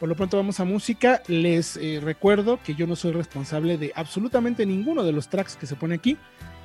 Por 0.00 0.08
lo 0.08 0.16
pronto 0.16 0.36
vamos 0.36 0.60
a 0.60 0.64
música. 0.64 1.22
Les 1.28 1.76
eh, 1.76 2.00
recuerdo 2.02 2.58
que 2.64 2.74
yo 2.74 2.86
no 2.86 2.96
soy 2.96 3.12
responsable 3.12 3.76
de 3.76 3.92
absolutamente 3.94 4.64
ninguno 4.64 5.04
de 5.04 5.12
los 5.12 5.28
tracks 5.28 5.56
que 5.56 5.66
se 5.66 5.76
pone 5.76 5.94
aquí. 5.94 6.16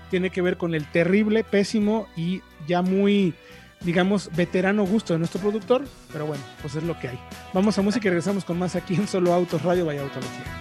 Tiene 0.10 0.30
que 0.30 0.42
ver 0.42 0.58
con 0.58 0.74
el 0.74 0.86
terrible, 0.86 1.44
pésimo 1.44 2.08
y 2.16 2.42
ya 2.68 2.82
muy 2.82 3.34
digamos, 3.82 4.30
veterano 4.36 4.86
gusto 4.86 5.14
de 5.14 5.20
nuestro 5.20 5.40
productor, 5.40 5.84
pero 6.12 6.26
bueno, 6.26 6.44
pues 6.62 6.76
es 6.76 6.84
lo 6.84 6.98
que 7.00 7.10
hay. 7.10 7.20
Vamos 7.54 7.78
a 7.78 7.82
música 7.82 8.08
y 8.08 8.10
regresamos 8.10 8.44
con 8.44 8.60
más 8.60 8.76
aquí 8.76 8.96
en 8.96 9.08
Solo 9.08 9.34
Autos 9.34 9.62
Radio 9.62 9.86
Vaya 9.86 10.02
Autología. 10.02 10.60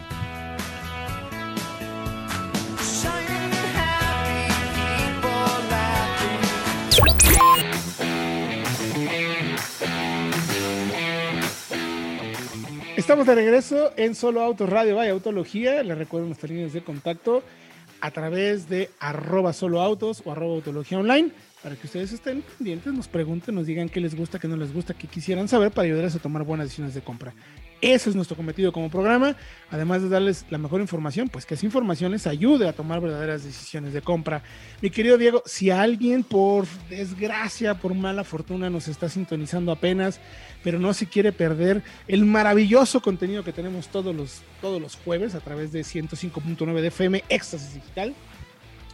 Estamos 12.97 13.27
de 13.27 13.35
regreso 13.35 13.93
en 13.97 14.15
Solo 14.15 14.43
Autos 14.43 14.69
Radio 14.69 14.97
Vaya 14.97 15.13
Autología. 15.13 15.83
Les 15.83 15.97
recuerdo 15.97 16.27
nuestras 16.27 16.51
líneas 16.51 16.73
de 16.73 16.85
contacto 16.85 17.43
a 18.01 18.11
través 18.11 18.69
de 18.69 18.91
arroba 19.01 19.53
solo 19.53 19.81
autos 19.81 20.23
o 20.25 20.33
arroba 20.33 20.55
autología 20.55 20.99
online 20.99 21.33
para 21.63 21.75
que 21.75 21.87
ustedes 21.87 22.13
estén 22.13 22.43
pendientes, 22.43 22.93
nos 22.93 23.09
pregunten, 23.09 23.55
nos 23.55 23.67
digan 23.67 23.89
qué 23.89 24.01
les 24.01 24.15
gusta, 24.15 24.39
qué 24.39 24.47
no 24.47 24.57
les 24.57 24.73
gusta, 24.73 24.95
qué 24.95 25.09
quisieran 25.09 25.49
saber 25.49 25.71
para 25.73 25.87
ayudarles 25.87 26.15
a 26.15 26.21
tomar 26.21 26.45
buenas 26.45 26.67
decisiones 26.67 26.95
de 26.95 27.01
compra. 27.01 27.35
Ese 27.81 28.11
es 28.11 28.17
nuestro 28.17 28.37
cometido 28.37 28.73
como 28.73 28.91
programa, 28.91 29.37
además 29.71 30.03
de 30.03 30.09
darles 30.09 30.45
la 30.51 30.59
mejor 30.59 30.81
información, 30.81 31.29
pues 31.29 31.47
que 31.47 31.55
esa 31.55 31.65
información 31.65 32.11
les 32.11 32.27
ayude 32.27 32.69
a 32.69 32.73
tomar 32.73 33.01
verdaderas 33.01 33.45
decisiones 33.45 33.93
de 33.93 34.03
compra. 34.03 34.43
Mi 34.83 34.91
querido 34.91 35.17
Diego, 35.17 35.43
si 35.47 35.71
alguien 35.71 36.25
por 36.25 36.67
desgracia, 36.91 37.75
por 37.75 37.95
mala 37.95 38.25
fortuna 38.25 38.69
nos 38.69 38.89
está 38.89 39.09
sintonizando 39.09 39.71
apenas, 39.71 40.21
pero 40.65 40.81
no 40.81 40.93
se 40.93 41.07
quiere 41.07 41.31
perder 41.31 41.85
el 42.09 42.25
maravilloso 42.25 43.01
contenido 43.01 43.45
que 43.45 43.53
tenemos 43.53 43.89
todos 43.89 44.15
los, 44.15 44.43
todos 44.61 44.83
los 44.83 44.97
jueves 44.97 45.37
a 45.37 45.41
través 45.41 45.71
de 45.71 45.83
105.9 45.83 46.81
de 46.81 46.89
FM 46.89 47.25
Éxtasis 47.29 47.75
Digital, 47.75 48.13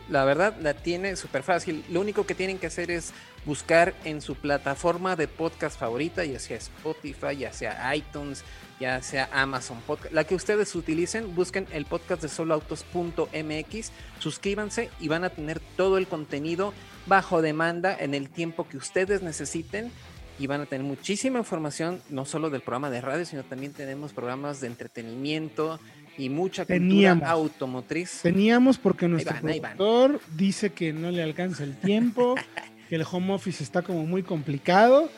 la 0.08 0.25
verdad 0.25 0.56
la 0.61 0.75
tiene 0.75 1.16
súper 1.16 1.42
fácil. 1.42 1.84
Lo 1.90 2.00
único 2.00 2.26
que 2.26 2.34
tienen 2.34 2.58
que 2.58 2.66
hacer 2.66 2.90
es 2.90 3.12
buscar 3.44 3.94
en 4.04 4.20
su 4.20 4.34
plataforma 4.37 5.16
de 5.16 5.28
podcast 5.28 5.78
favorita, 5.78 6.25
ya 6.25 6.38
sea 6.38 6.56
Spotify, 6.56 7.37
ya 7.38 7.52
sea 7.52 7.94
iTunes, 7.94 8.44
ya 8.80 9.02
sea 9.02 9.28
Amazon 9.32 9.80
Podcast, 9.87 10.12
la 10.12 10.25
que 10.25 10.34
ustedes 10.34 10.75
utilicen, 10.75 11.34
busquen 11.34 11.66
el 11.73 11.84
podcast 11.84 12.23
de 12.23 12.28
soloautos.mx, 12.28 13.92
suscríbanse 14.18 14.90
y 15.00 15.08
van 15.08 15.25
a 15.25 15.30
tener 15.30 15.61
todo 15.76 15.99
el 15.99 16.06
contenido 16.06 16.73
bajo 17.06 17.42
demanda 17.42 17.96
en 17.99 18.14
el 18.14 18.30
tiempo 18.30 18.66
que 18.68 18.76
ustedes 18.76 19.23
necesiten 19.23 19.92
y 20.38 20.46
van 20.46 20.62
a 20.62 20.66
tener 20.66 20.84
muchísima 20.84 21.38
información, 21.38 22.02
no 22.08 22.25
solo 22.25 22.50
del 22.50 22.61
programa 22.61 22.90
de 22.90 23.00
radio, 23.00 23.25
sino 23.25 23.44
también 23.44 23.73
tenemos 23.73 24.12
programas 24.12 24.61
de 24.61 24.66
entretenimiento, 24.66 25.78
y 26.16 26.28
mucha 26.28 26.64
cultura 26.64 27.12
automotriz. 27.25 28.21
Teníamos 28.23 28.78
porque 28.78 29.09
nuestro 29.09 29.37
productor 29.40 30.21
dice 30.37 30.71
que 30.71 30.92
no 30.92 31.11
le 31.11 31.23
alcanza 31.23 31.64
el 31.64 31.76
tiempo, 31.76 32.35
que 32.88 32.97
el 32.97 33.04
home 33.11 33.35
office 33.35 33.62
está 33.62 33.83
como 33.83 34.06
muy 34.06 34.23
complicado. 34.23 35.11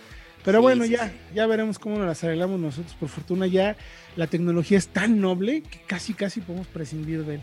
Pero 0.45 0.63
bueno, 0.63 0.85
ya, 0.85 1.13
ya 1.35 1.47
veremos 1.49 1.79
cómo 1.79 1.99
nos 1.99 2.07
las 2.07 2.23
arreglamos 2.23 2.61
nosotros. 2.61 2.95
Por 2.95 3.09
fortuna 3.09 3.49
ya 3.49 3.77
la 4.15 4.29
tecnología 4.29 4.79
es 4.79 4.87
tan 4.89 5.21
noble 5.21 5.63
que 5.63 5.81
casi, 5.87 6.15
casi 6.15 6.41
podemos 6.41 6.69
prescindir 6.69 7.25
de 7.25 7.35
él. 7.37 7.41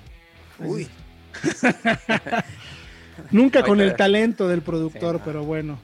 Uy. 0.60 0.88
Nunca 3.32 3.64
con 3.64 3.82
el 3.82 3.96
talento 3.96 4.48
del 4.48 4.62
productor, 4.62 5.22
pero 5.24 5.44
bueno. 5.44 5.80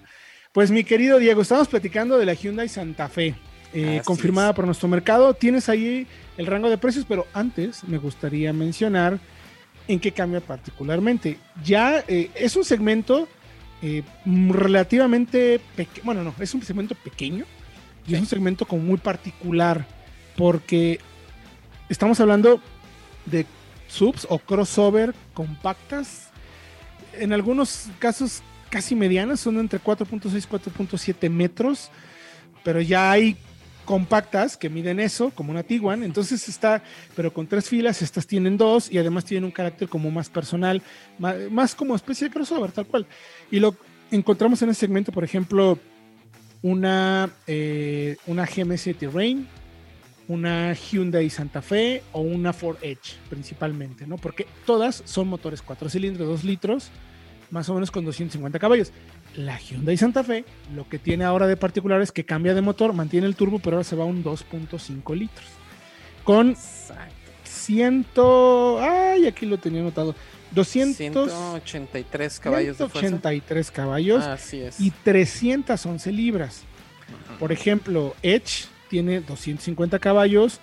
Pues 0.51 0.71
mi 0.71 0.83
querido 0.83 1.19
Diego, 1.19 1.41
estamos 1.41 1.67
platicando 1.67 2.17
de 2.17 2.25
la 2.25 2.33
Hyundai 2.33 2.69
Santa 2.69 3.07
Fe, 3.07 3.35
eh, 3.73 4.01
confirmada 4.05 4.53
por 4.53 4.65
nuestro 4.65 4.87
mercado. 4.87 5.33
Tienes 5.33 5.69
ahí 5.69 6.07
el 6.37 6.45
rango 6.47 6.69
de 6.69 6.77
precios, 6.77 7.05
pero 7.07 7.27
antes 7.33 7.83
me 7.83 7.97
gustaría 7.97 8.51
mencionar 8.53 9.19
en 9.87 9.99
qué 9.99 10.11
cambia 10.11 10.41
particularmente. 10.41 11.37
Ya 11.63 12.03
eh, 12.07 12.31
es 12.35 12.55
un 12.55 12.63
segmento 12.63 13.27
eh, 13.81 14.03
relativamente 14.25 15.59
pequeño, 15.75 16.05
bueno, 16.05 16.23
no, 16.23 16.33
es 16.39 16.53
un 16.53 16.61
segmento 16.61 16.95
pequeño 16.95 17.45
y 18.07 18.13
es 18.15 18.19
un 18.19 18.25
segmento 18.25 18.65
como 18.65 18.83
muy 18.83 18.97
particular 18.97 19.85
porque 20.35 20.99
estamos 21.89 22.19
hablando 22.19 22.61
de 23.25 23.45
subs 23.87 24.25
o 24.29 24.39
crossover 24.39 25.13
compactas, 25.33 26.29
en 27.13 27.33
algunos 27.33 27.87
casos 27.99 28.41
casi 28.69 28.95
medianas, 28.95 29.39
son 29.39 29.59
entre 29.59 29.81
4.6 29.81 30.37
y 30.37 30.41
4.7 30.41 31.29
metros, 31.29 31.89
pero 32.63 32.81
ya 32.81 33.11
hay 33.11 33.37
compactas 33.85 34.57
que 34.57 34.69
miden 34.69 34.99
eso, 34.99 35.31
como 35.31 35.51
una 35.51 35.63
Tiguan. 35.63 36.03
Entonces 36.03 36.47
está, 36.47 36.83
pero 37.15 37.33
con 37.33 37.47
tres 37.47 37.69
filas, 37.69 38.01
estas 38.01 38.27
tienen 38.27 38.57
dos 38.57 38.91
y 38.91 38.97
además 38.97 39.25
tienen 39.25 39.45
un 39.45 39.51
carácter 39.51 39.89
como 39.89 40.11
más 40.11 40.29
personal, 40.29 40.81
más, 41.17 41.75
como 41.75 41.95
especie 41.95 42.27
de 42.27 42.33
crossover, 42.33 42.71
tal 42.71 42.85
cual. 42.85 43.07
Y 43.51 43.59
lo 43.59 43.75
encontramos 44.11 44.61
en 44.61 44.69
el 44.69 44.75
segmento, 44.75 45.11
por 45.11 45.23
ejemplo, 45.23 45.79
una, 46.61 47.29
eh, 47.47 48.17
una 48.27 48.45
GMC 48.45 48.93
Terrain, 48.97 49.47
una 50.27 50.73
Hyundai 50.73 51.29
Santa 51.29 51.61
Fe 51.61 52.03
o 52.11 52.21
una 52.21 52.53
Ford 52.53 52.77
Edge 52.81 53.17
principalmente, 53.29 54.05
¿no? 54.05 54.17
Porque 54.17 54.45
todas 54.65 55.01
son 55.05 55.27
motores 55.27 55.61
4 55.63 55.89
cilindros, 55.89 56.27
2 56.27 56.43
litros, 56.43 56.91
más 57.49 57.67
o 57.69 57.73
menos 57.73 57.89
con 57.89 58.05
250 58.05 58.59
caballos. 58.59 58.91
La 59.39 59.57
Hyundai 59.57 59.95
Santa 59.95 60.21
Fe, 60.21 60.43
lo 60.75 60.89
que 60.89 60.99
tiene 60.99 61.23
ahora 61.23 61.47
de 61.47 61.55
particular 61.55 62.01
es 62.01 62.11
que 62.11 62.25
cambia 62.25 62.53
de 62.53 62.59
motor, 62.59 62.91
mantiene 62.91 63.25
el 63.25 63.37
turbo, 63.37 63.59
pero 63.59 63.77
ahora 63.77 63.85
se 63.85 63.95
va 63.95 64.03
a 64.03 64.05
un 64.07 64.21
2.5 64.21 65.15
litros. 65.15 65.47
Con 66.25 66.57
100. 67.45 68.05
Ay, 68.81 69.27
aquí 69.27 69.45
lo 69.45 69.57
tenía 69.57 69.79
anotado. 69.79 70.13
283 70.51 72.39
caballos 72.41 72.75
183 72.75 73.67
de 73.67 73.73
caballos 73.73 74.25
Así 74.25 74.59
es. 74.59 74.77
y 74.77 74.91
311 74.91 76.11
libras. 76.11 76.63
Por 77.39 77.53
ejemplo, 77.53 78.15
Edge 78.21 78.65
tiene 78.89 79.21
250 79.21 79.99
caballos 79.99 80.59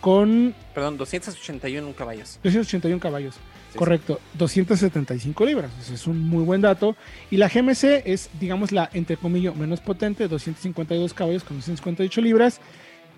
con... 0.00 0.54
Perdón, 0.72 0.98
281 0.98 1.92
caballos. 1.94 2.38
281 2.44 3.00
caballos. 3.00 3.34
Correcto, 3.76 4.20
275 4.34 5.44
libras, 5.44 5.70
es 5.92 6.06
un 6.06 6.18
muy 6.20 6.44
buen 6.44 6.60
dato. 6.60 6.96
Y 7.30 7.36
la 7.36 7.48
GMC 7.48 8.02
es, 8.04 8.30
digamos, 8.40 8.72
la 8.72 8.90
entre 8.92 9.16
comillas 9.16 9.54
menos 9.56 9.80
potente, 9.80 10.28
252 10.28 11.14
caballos 11.14 11.44
con 11.44 11.58
258 11.58 12.20
libras, 12.20 12.60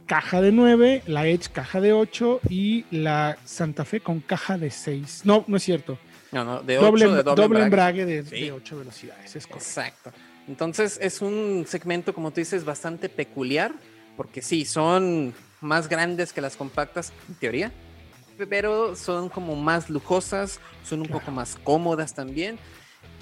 caja 0.06 0.40
de 0.40 0.52
9, 0.52 1.02
la 1.06 1.26
Edge 1.26 1.48
caja 1.50 1.80
de 1.80 1.92
8 1.92 2.40
y 2.48 2.84
la 2.90 3.38
Santa 3.44 3.84
Fe 3.84 4.00
con 4.00 4.20
caja 4.20 4.58
de 4.58 4.70
6. 4.70 5.22
No, 5.24 5.44
no 5.46 5.56
es 5.56 5.62
cierto. 5.62 5.98
No, 6.32 6.44
no, 6.44 6.62
de 6.62 6.78
8 6.78 6.86
doble, 6.86 7.08
de 7.08 7.22
doble, 7.22 7.62
embrague, 7.62 8.06
de, 8.06 8.52
8 8.52 8.78
velocidades. 8.78 9.36
Exacto. 9.36 10.12
Entonces 10.48 10.98
es 11.00 11.22
un 11.22 11.64
segmento, 11.68 12.14
como 12.14 12.30
tú 12.30 12.40
dices, 12.40 12.64
bastante 12.64 13.08
peculiar, 13.08 13.72
porque 14.16 14.42
sí, 14.42 14.64
son 14.64 15.34
más 15.60 15.88
grandes 15.88 16.32
que 16.32 16.40
las 16.40 16.56
compactas, 16.56 17.12
en 17.28 17.34
teoría, 17.36 17.72
pero 18.48 18.96
son 18.96 19.28
como 19.28 19.56
más 19.56 19.90
lujosas, 19.90 20.60
son 20.84 21.00
un 21.00 21.08
poco 21.08 21.30
más 21.30 21.56
cómodas 21.62 22.14
también. 22.14 22.58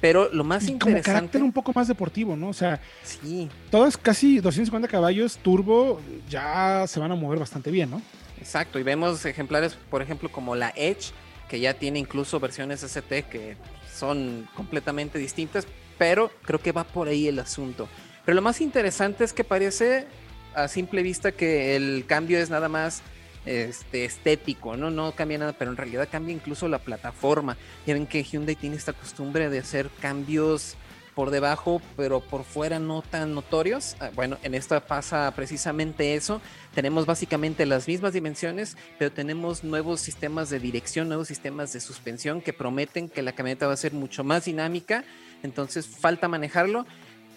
Pero 0.00 0.32
lo 0.32 0.44
más 0.44 0.66
interesante. 0.66 1.02
Como 1.02 1.14
carácter 1.14 1.42
un 1.42 1.52
poco 1.52 1.72
más 1.74 1.86
deportivo, 1.86 2.34
¿no? 2.34 2.48
O 2.48 2.54
sea, 2.54 2.80
sí. 3.02 3.50
Todas 3.70 3.98
casi 3.98 4.40
250 4.40 4.88
caballos 4.88 5.36
turbo 5.36 6.00
ya 6.28 6.86
se 6.86 6.98
van 6.98 7.12
a 7.12 7.14
mover 7.14 7.38
bastante 7.38 7.70
bien, 7.70 7.90
¿no? 7.90 8.00
Exacto, 8.38 8.78
y 8.78 8.82
vemos 8.82 9.24
ejemplares, 9.26 9.76
por 9.90 10.00
ejemplo, 10.00 10.32
como 10.32 10.56
la 10.56 10.72
Edge, 10.74 11.12
que 11.50 11.60
ya 11.60 11.74
tiene 11.74 11.98
incluso 11.98 12.40
versiones 12.40 12.82
ST 12.82 13.24
que 13.24 13.56
son 13.92 14.48
completamente 14.54 15.18
distintas, 15.18 15.66
pero 15.98 16.30
creo 16.42 16.60
que 16.60 16.72
va 16.72 16.84
por 16.84 17.08
ahí 17.08 17.28
el 17.28 17.38
asunto. 17.38 17.86
Pero 18.24 18.34
lo 18.34 18.42
más 18.42 18.62
interesante 18.62 19.24
es 19.24 19.34
que 19.34 19.44
parece 19.44 20.06
a 20.54 20.68
simple 20.68 21.02
vista 21.02 21.32
que 21.32 21.76
el 21.76 22.04
cambio 22.06 22.38
es 22.38 22.48
nada 22.48 22.70
más 22.70 23.02
este, 23.46 24.04
estético, 24.04 24.76
¿no? 24.76 24.90
No 24.90 25.12
cambia 25.12 25.38
nada, 25.38 25.52
pero 25.52 25.70
en 25.70 25.76
realidad 25.76 26.08
cambia 26.10 26.34
incluso 26.34 26.68
la 26.68 26.78
plataforma. 26.78 27.56
Ven 27.86 28.06
que 28.06 28.22
Hyundai 28.22 28.56
tiene 28.56 28.76
esta 28.76 28.92
costumbre 28.92 29.50
de 29.50 29.58
hacer 29.58 29.90
cambios 30.00 30.76
por 31.14 31.30
debajo, 31.30 31.82
pero 31.96 32.20
por 32.20 32.44
fuera 32.44 32.78
no 32.78 33.02
tan 33.02 33.34
notorios. 33.34 33.96
Ah, 34.00 34.10
bueno, 34.14 34.38
en 34.42 34.54
esta 34.54 34.80
pasa 34.80 35.32
precisamente 35.34 36.14
eso. 36.14 36.40
Tenemos 36.74 37.04
básicamente 37.06 37.66
las 37.66 37.88
mismas 37.88 38.12
dimensiones, 38.12 38.76
pero 38.98 39.12
tenemos 39.12 39.64
nuevos 39.64 40.00
sistemas 40.00 40.50
de 40.50 40.60
dirección, 40.60 41.08
nuevos 41.08 41.28
sistemas 41.28 41.72
de 41.72 41.80
suspensión 41.80 42.40
que 42.40 42.52
prometen 42.52 43.08
que 43.08 43.22
la 43.22 43.32
camioneta 43.32 43.66
va 43.66 43.74
a 43.74 43.76
ser 43.76 43.92
mucho 43.92 44.24
más 44.24 44.44
dinámica. 44.44 45.04
Entonces 45.42 45.86
falta 45.86 46.28
manejarlo 46.28 46.86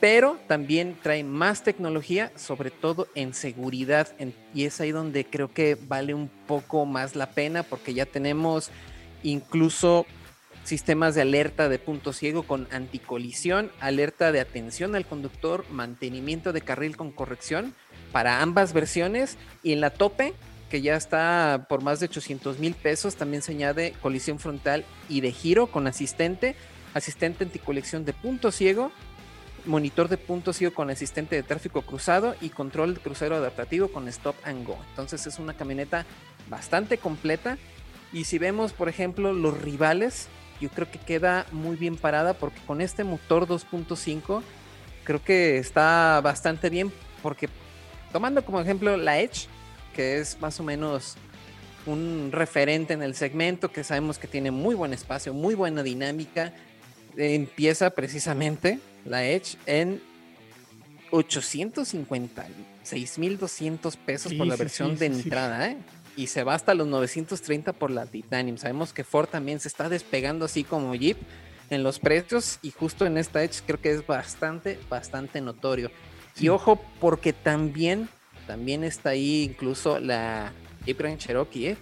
pero 0.03 0.38
también 0.48 0.98
trae 1.01 1.24
más 1.24 1.63
tecnología, 1.63 2.33
sobre 2.36 2.72
todo 2.72 3.07
en 3.15 3.33
seguridad, 3.33 4.10
y 4.53 4.65
es 4.65 4.81
ahí 4.81 4.91
donde 4.91 5.24
creo 5.24 5.53
que 5.53 5.77
vale 5.81 6.13
un 6.13 6.27
poco 6.27 6.86
más 6.86 7.15
la 7.15 7.29
pena, 7.29 7.63
porque 7.63 7.93
ya 7.93 8.05
tenemos 8.05 8.69
incluso 9.24 10.05
sistemas 10.65 11.15
de 11.15 11.22
alerta 11.22 11.69
de 11.69 11.79
punto 11.79 12.12
ciego 12.12 12.43
con 12.43 12.67
anticolisión, 12.69 13.72
alerta 13.79 14.33
de 14.33 14.41
atención 14.41 14.93
al 14.98 15.05
conductor, 15.05 15.63
mantenimiento 15.72 16.51
de 16.51 16.60
carril 16.60 16.98
con 16.98 17.13
corrección 17.13 17.74
para 18.12 18.41
ambas 18.41 18.74
versiones, 18.74 19.38
y 19.63 19.72
en 19.72 19.79
la 19.79 19.91
tope, 19.91 20.33
que 20.69 20.81
ya 20.81 20.98
está 20.98 21.67
por 21.69 21.81
más 21.81 22.01
de 22.01 22.07
800 22.07 22.60
mil 22.60 22.74
pesos, 22.74 23.15
también 23.15 23.41
se 23.41 23.53
añade 23.53 23.93
colisión 24.01 24.38
frontal 24.38 24.83
y 25.07 25.22
de 25.22 25.31
giro 25.31 25.67
con 25.67 25.88
asistente, 25.88 26.57
asistente 26.93 27.45
anticolección 27.45 28.03
de 28.03 28.12
punto 28.12 28.51
ciego, 28.51 28.91
monitor 29.65 30.10
de 30.10 30.17
puntos 30.17 30.58
ciego 30.58 30.74
con 30.74 30.89
asistente 30.89 31.36
de 31.36 31.43
tráfico 31.43 31.82
cruzado 31.82 32.36
y 32.41 32.50
control 32.50 33.00
crucero 33.00 33.36
adaptativo 33.36 33.89
con 33.89 34.08
stop 34.08 34.36
and 34.43 34.65
go. 34.65 34.77
Entonces 34.89 35.25
es 35.27 35.39
una 35.39 35.53
camioneta 35.53 36.05
bastante 36.50 36.98
completa. 36.98 37.58
Y 38.12 38.25
si 38.25 38.38
vemos, 38.38 38.74
por 38.74 38.89
ejemplo, 38.89 39.34
los 39.34 39.60
rivales, 39.62 40.27
yo 40.62 40.70
creo 40.70 40.89
que 40.89 41.00
queda 41.00 41.46
muy 41.51 41.75
bien 41.75 41.98
parada 41.98 42.34
porque 42.34 42.60
con 42.67 42.82
este 42.82 43.03
motor 43.03 43.48
2.5 43.48 44.43
creo 45.03 45.24
que 45.24 45.58
está 45.58 46.22
bastante 46.22 46.70
bien 46.70 46.91
porque 47.22 47.50
tomando 48.12 48.46
como 48.46 48.62
ejemplo 48.62 48.96
la 48.98 49.20
Edge, 49.20 49.48
que 49.96 50.20
es 50.20 50.39
más 50.39 50.60
o 50.60 50.63
menos 50.63 51.15
un 51.86 52.29
referente 52.32 52.93
en 52.93 53.01
el 53.01 53.15
segmento, 53.15 53.72
que 53.72 53.84
sabemos 53.84 54.17
que 54.17 54.27
tiene 54.27 54.51
muy 54.51 54.75
buen 54.75 54.93
espacio, 54.93 55.34
muy 55.34 55.55
buena 55.55 55.84
dinámica. 55.84 56.53
Empieza 57.17 57.89
precisamente 57.89 58.79
la 59.05 59.25
Edge 59.25 59.57
en 59.65 60.01
856.200 61.12 63.98
pesos 63.98 64.33
por 64.33 64.48
la 64.48 64.55
versión 64.55 64.98
de 64.98 65.05
entrada, 65.05 65.69
¿eh? 65.69 65.77
Y 66.15 66.27
se 66.27 66.43
va 66.43 66.53
hasta 66.53 66.74
los 66.74 66.88
930 66.88 67.74
por 67.74 67.91
la 67.91 68.05
Titanium. 68.05 68.57
Sabemos 68.57 68.93
que 68.93 69.03
Ford 69.03 69.27
también 69.27 69.60
se 69.60 69.67
está 69.67 69.89
despegando 69.89 70.45
así 70.45 70.63
como 70.63 70.95
Jeep 70.95 71.17
en 71.69 71.83
los 71.83 72.00
precios 72.00 72.60
y 72.62 72.72
justo 72.72 73.05
en 73.05 73.17
esta 73.17 73.43
Edge 73.43 73.62
creo 73.65 73.81
que 73.81 73.91
es 73.91 74.05
bastante, 74.05 74.79
bastante 74.89 75.41
notorio. 75.41 75.91
Y 76.39 76.50
ojo, 76.50 76.79
porque 77.00 77.33
también, 77.33 78.10
también 78.48 78.83
está 78.83 79.10
ahí 79.10 79.43
incluso 79.43 80.00
la 80.00 80.51
Jeep 80.86 80.98
Grand 80.98 81.19
Cherokee, 81.19 81.67
¿eh? 81.67 81.77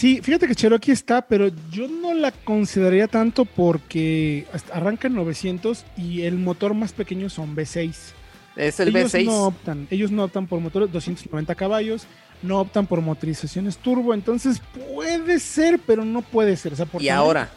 Sí, 0.00 0.22
fíjate 0.22 0.48
que 0.48 0.54
Cherokee 0.54 0.92
está, 0.92 1.20
pero 1.20 1.48
yo 1.70 1.86
no 1.86 2.14
la 2.14 2.32
consideraría 2.32 3.06
tanto 3.06 3.44
porque 3.44 4.46
arranca 4.72 5.08
en 5.08 5.14
900 5.14 5.84
y 5.98 6.22
el 6.22 6.38
motor 6.38 6.72
más 6.72 6.94
pequeño 6.94 7.28
son 7.28 7.54
V6. 7.54 7.92
Es 8.56 8.80
el 8.80 8.96
ellos 8.96 9.12
V6. 9.12 9.26
No 9.26 9.44
optan, 9.44 9.86
ellos 9.90 10.10
no 10.10 10.24
optan 10.24 10.46
por 10.46 10.58
motores 10.58 10.90
290 10.90 11.54
caballos, 11.54 12.06
no 12.40 12.60
optan 12.60 12.86
por 12.86 13.02
motorizaciones 13.02 13.76
turbo, 13.76 14.14
entonces 14.14 14.62
puede 14.94 15.38
ser, 15.38 15.78
pero 15.86 16.02
no 16.02 16.22
puede 16.22 16.56
ser. 16.56 16.72
y 16.98 17.10
ahora 17.10 17.50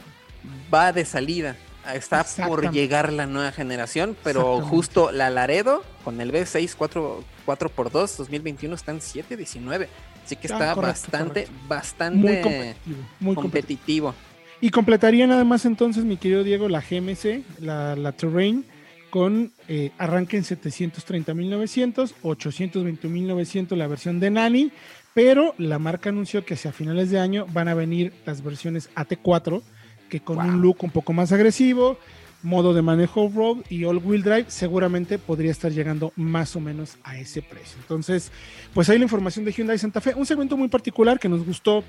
va 0.73 0.91
de 0.91 1.05
salida. 1.05 1.55
Está 1.93 2.25
por 2.45 2.73
llegar 2.73 3.13
la 3.13 3.25
nueva 3.25 3.53
generación, 3.53 4.17
pero 4.21 4.59
justo 4.59 5.13
la 5.13 5.29
Laredo 5.29 5.81
con 6.03 6.19
el 6.19 6.33
V6 6.33 6.75
4, 6.77 7.23
4x2 7.45 8.17
2021 8.17 8.75
está 8.75 8.91
en 8.91 8.99
719. 8.99 9.87
Así 10.25 10.35
que 10.35 10.47
ah, 10.47 10.53
está 10.53 10.75
bastante, 10.75 11.47
bastante 11.67 12.75
muy 13.19 13.35
competitivo, 13.35 14.15
Y 14.61 14.69
completaría 14.69 15.27
nada 15.27 15.43
más 15.43 15.65
entonces, 15.65 16.05
mi 16.05 16.17
querido 16.17 16.43
Diego, 16.43 16.69
la 16.69 16.79
GMC, 16.81 17.43
la, 17.59 17.95
la 17.95 18.13
Terrain, 18.13 18.65
con 19.09 19.51
eh, 19.67 19.91
arranque 19.99 20.37
en 20.37 20.43
730.900, 20.43 22.13
821.900 22.23 23.75
la 23.75 23.85
versión 23.85 24.19
de 24.19 24.31
Nani, 24.31 24.71
pero 25.13 25.53
la 25.59 25.77
marca 25.77 26.09
anunció 26.09 26.45
que 26.45 26.55
hacia 26.55 26.71
finales 26.71 27.11
de 27.11 27.19
año 27.19 27.45
van 27.53 27.67
a 27.67 27.75
venir 27.75 28.13
las 28.25 28.41
versiones 28.43 28.89
AT4, 28.95 29.61
que 30.09 30.21
con 30.21 30.39
un 30.39 30.61
look 30.61 30.83
un 30.83 30.89
poco 30.89 31.13
más 31.13 31.31
agresivo, 31.31 31.99
modo 32.43 32.73
de 32.73 32.81
manejo 32.81 33.23
off-road 33.23 33.63
y 33.69 33.85
all-wheel 33.85 34.21
drive, 34.21 34.45
seguramente 34.49 35.17
podría 35.17 35.51
estar 35.51 35.71
llegando 35.71 36.11
más 36.15 36.55
o 36.55 36.59
menos 36.59 36.97
a 37.03 37.17
ese 37.17 37.41
precio. 37.41 37.77
Entonces, 37.81 38.31
pues 38.73 38.89
ahí 38.89 38.97
la 38.97 39.05
información 39.05 39.45
de 39.45 39.51
Hyundai 39.51 39.79
Santa 39.79 40.01
Fe, 40.01 40.13
un 40.15 40.25
segmento 40.25 40.57
muy 40.57 40.67
particular 40.67 41.19
que 41.19 41.29
nos 41.29 41.45
gustó 41.45 41.83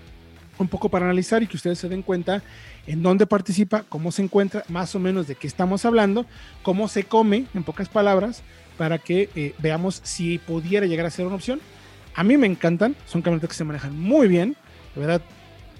un 0.58 0.68
poco 0.68 0.88
para 0.88 1.04
analizar 1.04 1.42
y 1.42 1.46
que 1.46 1.56
ustedes 1.56 1.78
se 1.78 1.88
den 1.88 2.02
cuenta 2.02 2.42
en 2.87 3.02
dónde 3.02 3.26
participa, 3.26 3.84
cómo 3.88 4.12
se 4.12 4.23
encuentra, 4.23 4.64
más 4.68 4.94
o 4.94 5.00
menos 5.00 5.26
de 5.26 5.34
qué 5.34 5.46
estamos 5.46 5.84
hablando, 5.84 6.26
cómo 6.62 6.88
se 6.88 7.04
come, 7.04 7.46
en 7.54 7.64
pocas 7.64 7.88
palabras, 7.88 8.42
para 8.78 8.99
que 8.99 9.28
eh, 9.34 9.54
veamos 9.58 10.00
si 10.04 10.38
pudiera 10.38 10.87
llegar 10.87 11.06
a 11.06 11.11
ser 11.11 11.26
una 11.26 11.37
opción. 11.37 11.61
A 12.14 12.23
mí 12.23 12.37
me 12.37 12.46
encantan, 12.46 12.94
son 13.06 13.23
camionetas 13.23 13.50
que 13.50 13.56
se 13.56 13.64
manejan 13.64 13.99
muy 13.99 14.28
bien, 14.28 14.56
de 14.94 15.00
verdad, 15.00 15.23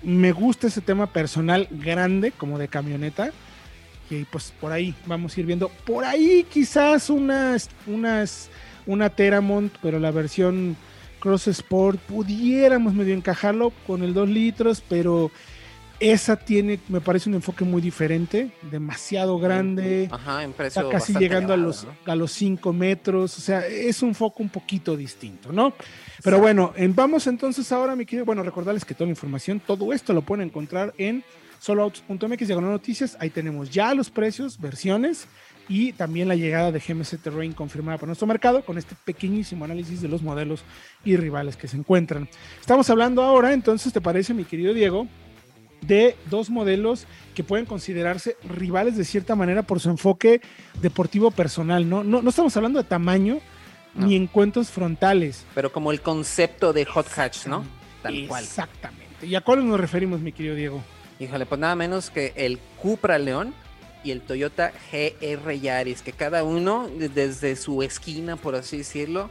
me 0.03 0.33
gusta 0.33 0.67
ese 0.67 0.81
tema 0.81 1.07
personal 1.07 1.69
grande 1.71 2.33
como 2.33 2.59
de 2.59 2.69
camioneta 2.69 3.31
y 4.11 4.25
pues 4.25 4.53
por 4.61 4.73
ahí 4.73 4.95
vamos 5.07 5.37
a 5.37 5.41
ir 5.41 5.47
viendo. 5.47 5.69
Por 5.87 6.05
ahí 6.05 6.47
quizás 6.51 7.11
unas, 7.11 7.69
unas, 7.87 8.51
una 8.87 9.11
Teramont, 9.11 9.73
pero 9.83 9.99
la 9.99 10.11
versión 10.11 10.77
Cross 11.21 11.49
Sport 11.49 12.01
pudiéramos 12.01 12.95
medio 12.95 13.15
encajarlo 13.15 13.73
con 13.87 14.03
el 14.03 14.13
2 14.13 14.29
litros, 14.29 14.83
pero 14.87 15.31
esa 16.01 16.37
tiene, 16.37 16.81
me 16.89 17.01
parece 17.01 17.31
un 17.31 17.37
enfoque 17.37 17.65
muy 17.65 17.81
diferente, 17.81 18.51
demasiado 18.71 19.39
grande. 19.39 20.09
Ajá, 20.11 20.43
en 20.43 20.53
precio 20.53 20.83
está 20.83 20.93
casi 20.93 21.15
llegando 21.15 21.55
a 21.55 21.57
los 21.57 21.87
a 22.05 22.15
los 22.15 22.33
5 22.33 22.73
metros, 22.73 23.39
o 23.39 23.41
sea, 23.41 23.67
es 23.67 24.03
un 24.03 24.15
foco 24.15 24.43
un 24.43 24.51
poquito 24.51 24.97
distinto, 24.97 25.53
¿no? 25.53 25.73
Pero 26.23 26.41
bueno, 26.41 26.73
vamos 26.91 27.27
entonces 27.27 27.71
ahora, 27.73 27.97
mi 27.97 28.05
querido, 28.05 28.27
bueno, 28.27 28.43
recordarles 28.43 28.85
que 28.85 28.95
toda 28.95 29.07
la 29.07 29.13
información, 29.13 29.61
todo 29.61 29.93
esto 29.93 30.13
lo 30.13 30.23
pueden 30.23 30.49
encontrar 30.49 30.93
en 30.99 31.25
soloautos.mx 31.65 32.47
diagonal 32.47 32.73
noticias. 32.73 33.17
Ahí 33.21 33.31
tenemos 33.31 33.71
ya 33.71 33.95
los 33.95 34.11
precios, 34.11 34.61
versiones 34.61 35.27
y 35.67 35.95
también 35.95 36.29
la 36.29 36.37
llegada 36.37 36.71
de 36.71 36.79
GMC 36.79 37.23
Terrain 37.23 37.55
confirmada 37.55 37.97
por 37.97 38.07
nuestro 38.07 38.27
mercado 38.27 38.63
con 38.63 38.77
este 38.77 38.95
pequeñísimo 39.07 39.65
análisis 39.65 40.03
de 40.03 40.09
los 40.09 40.23
modelos 40.23 40.63
y 41.05 41.17
rivales 41.17 41.57
que 41.57 41.67
se 41.67 41.79
encuentran. 41.79 42.29
Estamos 42.61 42.91
hablando 42.91 43.23
ahora, 43.23 43.55
entonces, 43.55 43.93
¿te 43.93 44.03
parece, 44.03 44.35
mi 44.35 44.45
querido 44.45 44.75
Diego? 44.75 45.09
de 45.81 46.17
dos 46.31 46.49
modelos 46.49 47.07
que 47.35 47.45
pueden 47.45 47.67
considerarse 47.67 48.39
rivales 48.43 48.97
de 48.97 49.05
cierta 49.05 49.35
manera 49.35 49.63
por 49.65 49.81
su 49.81 49.91
enfoque 49.91 50.41
deportivo 50.81 51.31
personal, 51.31 51.87
¿no? 51.87 52.03
No, 52.03 52.23
no 52.23 52.31
estamos 52.31 52.57
hablando 52.57 52.83
de 52.83 52.89
tamaño 52.89 53.41
ni 53.95 54.17
encuentros 54.17 54.71
frontales. 54.71 55.45
Pero 55.55 55.71
como 55.73 55.93
el 55.93 56.01
concepto 56.01 56.73
de 56.73 56.87
hot 56.87 57.07
hatch, 57.15 57.49
¿no? 57.49 57.65
Tal 58.03 58.27
cual. 58.27 58.45
Exactamente. 58.45 59.27
¿Y 59.27 59.35
a 59.35 59.43
cuáles 59.43 59.67
nos 59.67 59.79
referimos, 59.79 60.21
mi 60.21 60.33
querido 60.33 60.55
Diego? 60.55 60.83
Híjole, 61.19 61.47
pues 61.47 61.61
nada 61.61 61.77
menos 61.77 62.11
que 62.11 62.33
el 62.37 62.59
Cupra 62.81 63.19
León 63.19 63.55
y 64.03 64.11
el 64.11 64.21
Toyota 64.21 64.73
GR 64.93 65.61
Yaris, 65.61 66.03
que 66.03 66.13
cada 66.13 66.45
uno 66.45 66.89
desde 66.89 67.57
su 67.57 67.83
esquina, 67.83 68.37
por 68.37 68.55
así 68.55 68.79
decirlo, 68.79 69.31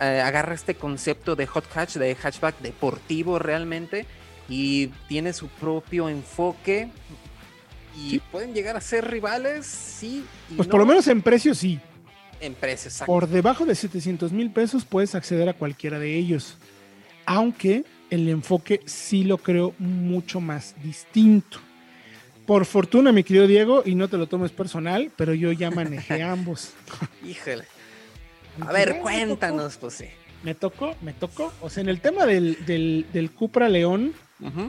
eh, 0.00 0.20
agarra 0.20 0.54
este 0.54 0.74
concepto 0.74 1.36
de 1.36 1.46
hot 1.46 1.64
hatch, 1.74 1.96
de 1.96 2.14
hatchback 2.14 2.58
deportivo 2.60 3.38
realmente, 3.38 4.06
y 4.48 4.88
tiene 5.08 5.32
su 5.32 5.48
propio 5.48 6.08
enfoque. 6.08 6.90
Y 7.96 8.18
pueden 8.18 8.54
llegar 8.54 8.76
a 8.76 8.80
ser 8.80 9.10
rivales, 9.10 9.66
sí. 9.66 10.24
pues 10.56 10.68
por 10.68 10.80
lo 10.80 10.86
menos 10.86 11.06
en 11.08 11.22
precio 11.22 11.54
sí. 11.54 11.80
En 12.40 12.54
precio, 12.54 12.90
Por 13.04 13.28
debajo 13.28 13.66
de 13.66 13.74
700 13.74 14.32
mil 14.32 14.50
pesos 14.50 14.86
puedes 14.86 15.14
acceder 15.14 15.48
a 15.48 15.52
cualquiera 15.52 15.98
de 15.98 16.16
ellos. 16.16 16.56
Aunque 17.26 17.84
el 18.10 18.28
enfoque 18.28 18.80
sí 18.84 19.24
lo 19.24 19.38
creo 19.38 19.74
mucho 19.78 20.40
más 20.40 20.74
distinto. 20.82 21.58
Por 22.46 22.66
fortuna, 22.66 23.12
mi 23.12 23.22
querido 23.22 23.46
Diego, 23.46 23.82
y 23.86 23.94
no 23.94 24.08
te 24.08 24.18
lo 24.18 24.26
tomes 24.26 24.50
personal, 24.50 25.10
pero 25.16 25.34
yo 25.34 25.52
ya 25.52 25.70
manejé 25.70 26.22
ambos. 26.22 26.72
Híjole. 27.24 27.64
A 28.60 28.72
ver, 28.72 28.98
cuéntanos, 28.98 29.76
pues 29.76 29.94
sí. 29.94 30.06
Me 30.42 30.54
tocó, 30.54 30.96
me 31.02 31.12
tocó. 31.12 31.52
O 31.60 31.70
sea, 31.70 31.82
en 31.82 31.88
el 31.88 32.00
tema 32.00 32.26
del, 32.26 32.56
del, 32.66 33.30
Cupra 33.30 33.68
León, 33.68 34.14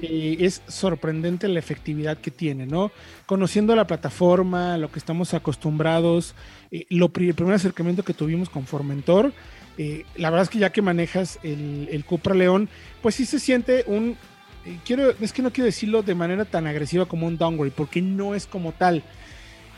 eh, 0.01 0.37
es 0.41 0.61
sorprendente 0.67 1.47
la 1.47 1.59
efectividad 1.59 2.17
que 2.17 2.29
tiene, 2.29 2.65
¿no? 2.65 2.91
Conociendo 3.25 3.73
la 3.75 3.87
plataforma, 3.87 4.77
lo 4.77 4.91
que 4.91 4.99
estamos 4.99 5.33
acostumbrados, 5.33 6.35
eh, 6.71 6.85
lo, 6.89 7.09
el 7.15 7.33
primer 7.33 7.55
acercamiento 7.55 8.03
que 8.03 8.13
tuvimos 8.13 8.49
con 8.49 8.65
Formentor, 8.65 9.31
eh, 9.77 10.05
la 10.15 10.29
verdad 10.29 10.43
es 10.43 10.49
que 10.49 10.59
ya 10.59 10.71
que 10.71 10.81
manejas 10.81 11.39
el, 11.43 11.87
el 11.91 12.05
Cupra 12.05 12.35
León, 12.35 12.69
pues 13.01 13.15
sí 13.15 13.25
se 13.25 13.39
siente 13.39 13.83
un, 13.87 14.17
eh, 14.65 14.77
quiero, 14.85 15.11
es 15.19 15.33
que 15.33 15.41
no 15.41 15.51
quiero 15.51 15.65
decirlo 15.65 16.03
de 16.03 16.15
manera 16.15 16.45
tan 16.45 16.67
agresiva 16.67 17.05
como 17.05 17.27
un 17.27 17.37
downgrade, 17.37 17.71
porque 17.71 18.01
no 18.01 18.35
es 18.35 18.45
como 18.45 18.71
tal. 18.71 19.03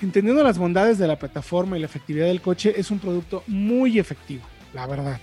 Entendiendo 0.02 0.44
las 0.44 0.58
bondades 0.58 0.98
de 0.98 1.08
la 1.08 1.18
plataforma 1.18 1.78
y 1.78 1.80
la 1.80 1.86
efectividad 1.86 2.26
del 2.26 2.42
coche, 2.42 2.74
es 2.76 2.92
un 2.92 3.00
producto 3.00 3.44
muy 3.48 4.00
efectivo, 4.00 4.44
la 4.74 4.86
verdad. 4.88 5.20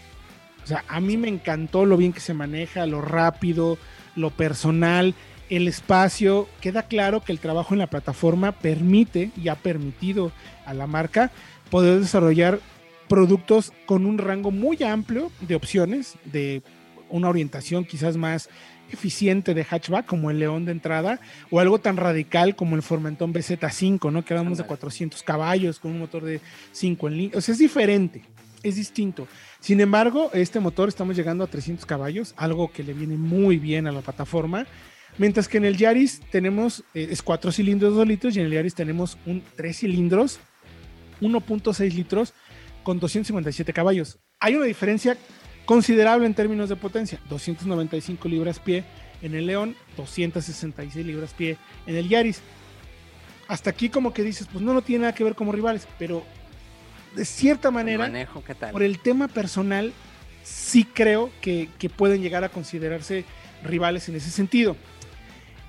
O 0.64 0.66
sea, 0.66 0.84
a 0.88 1.00
mí 1.00 1.16
me 1.16 1.28
encantó 1.28 1.84
lo 1.84 1.96
bien 1.96 2.12
que 2.12 2.20
se 2.20 2.34
maneja, 2.34 2.86
lo 2.86 3.02
rápido, 3.02 3.76
lo 4.14 4.30
personal, 4.30 5.14
el 5.50 5.68
espacio. 5.68 6.48
Queda 6.60 6.84
claro 6.84 7.20
que 7.20 7.32
el 7.32 7.40
trabajo 7.40 7.74
en 7.74 7.80
la 7.80 7.88
plataforma 7.88 8.52
permite 8.52 9.30
y 9.36 9.48
ha 9.48 9.56
permitido 9.56 10.32
a 10.64 10.72
la 10.72 10.86
marca 10.86 11.30
poder 11.70 12.00
desarrollar 12.00 12.60
productos 13.10 13.72
con 13.86 14.06
un 14.06 14.18
rango 14.18 14.52
muy 14.52 14.80
amplio 14.84 15.32
de 15.40 15.56
opciones, 15.56 16.14
de 16.24 16.62
una 17.08 17.28
orientación 17.28 17.84
quizás 17.84 18.16
más 18.16 18.48
eficiente 18.92 19.52
de 19.52 19.64
hatchback 19.64 20.06
como 20.06 20.30
el 20.30 20.38
León 20.38 20.64
de 20.64 20.70
entrada 20.70 21.18
o 21.50 21.58
algo 21.58 21.80
tan 21.80 21.96
radical 21.96 22.54
como 22.54 22.76
el 22.76 22.82
Formentón 22.82 23.34
BZ5, 23.34 24.12
¿no? 24.12 24.24
Que 24.24 24.34
hablamos 24.34 24.58
de 24.58 24.64
400 24.64 25.24
caballos 25.24 25.80
con 25.80 25.90
un 25.90 25.98
motor 25.98 26.22
de 26.24 26.40
5 26.70 27.08
en 27.08 27.16
línea. 27.16 27.38
O 27.38 27.40
sea, 27.40 27.52
es 27.52 27.58
diferente, 27.58 28.22
es 28.62 28.76
distinto. 28.76 29.26
Sin 29.58 29.80
embargo, 29.80 30.30
este 30.32 30.60
motor 30.60 30.88
estamos 30.88 31.16
llegando 31.16 31.42
a 31.42 31.48
300 31.48 31.84
caballos, 31.86 32.32
algo 32.36 32.70
que 32.70 32.84
le 32.84 32.94
viene 32.94 33.16
muy 33.16 33.58
bien 33.58 33.88
a 33.88 33.92
la 33.92 34.02
plataforma. 34.02 34.68
Mientras 35.18 35.48
que 35.48 35.58
en 35.58 35.64
el 35.64 35.76
Yaris 35.76 36.20
tenemos, 36.30 36.84
eh, 36.94 37.08
es 37.10 37.22
4 37.22 37.50
cilindros, 37.50 37.92
2 37.96 38.06
litros, 38.06 38.36
y 38.36 38.38
en 38.38 38.46
el 38.46 38.52
Yaris 38.52 38.76
tenemos 38.76 39.18
un 39.26 39.42
3 39.56 39.76
cilindros, 39.76 40.38
1.6 41.20 41.92
litros, 41.92 42.34
con 42.82 42.98
257 42.98 43.72
caballos. 43.72 44.18
Hay 44.38 44.56
una 44.56 44.66
diferencia 44.66 45.16
considerable 45.64 46.26
en 46.26 46.34
términos 46.34 46.68
de 46.68 46.76
potencia, 46.76 47.20
295 47.28 48.28
libras 48.28 48.58
pie 48.58 48.84
en 49.22 49.34
el 49.34 49.46
León, 49.46 49.76
266 49.96 51.04
libras 51.06 51.34
pie 51.34 51.58
en 51.86 51.96
el 51.96 52.08
Yaris. 52.08 52.40
Hasta 53.48 53.70
aquí 53.70 53.88
como 53.88 54.12
que 54.12 54.22
dices, 54.22 54.48
pues 54.50 54.64
no, 54.64 54.72
no 54.72 54.82
tiene 54.82 55.02
nada 55.02 55.14
que 55.14 55.24
ver 55.24 55.34
como 55.34 55.52
rivales, 55.52 55.86
pero 55.98 56.24
de 57.14 57.24
cierta 57.24 57.70
manera, 57.70 57.98
manejo, 57.98 58.42
¿qué 58.44 58.54
tal? 58.54 58.72
por 58.72 58.82
el 58.82 59.00
tema 59.00 59.28
personal, 59.28 59.92
sí 60.44 60.84
creo 60.84 61.30
que, 61.40 61.68
pueden 61.96 62.22
llegar 62.22 62.44
a 62.44 62.48
considerarse 62.48 63.24
rivales 63.64 64.08
en 64.08 64.16
ese 64.16 64.30
sentido. 64.30 64.76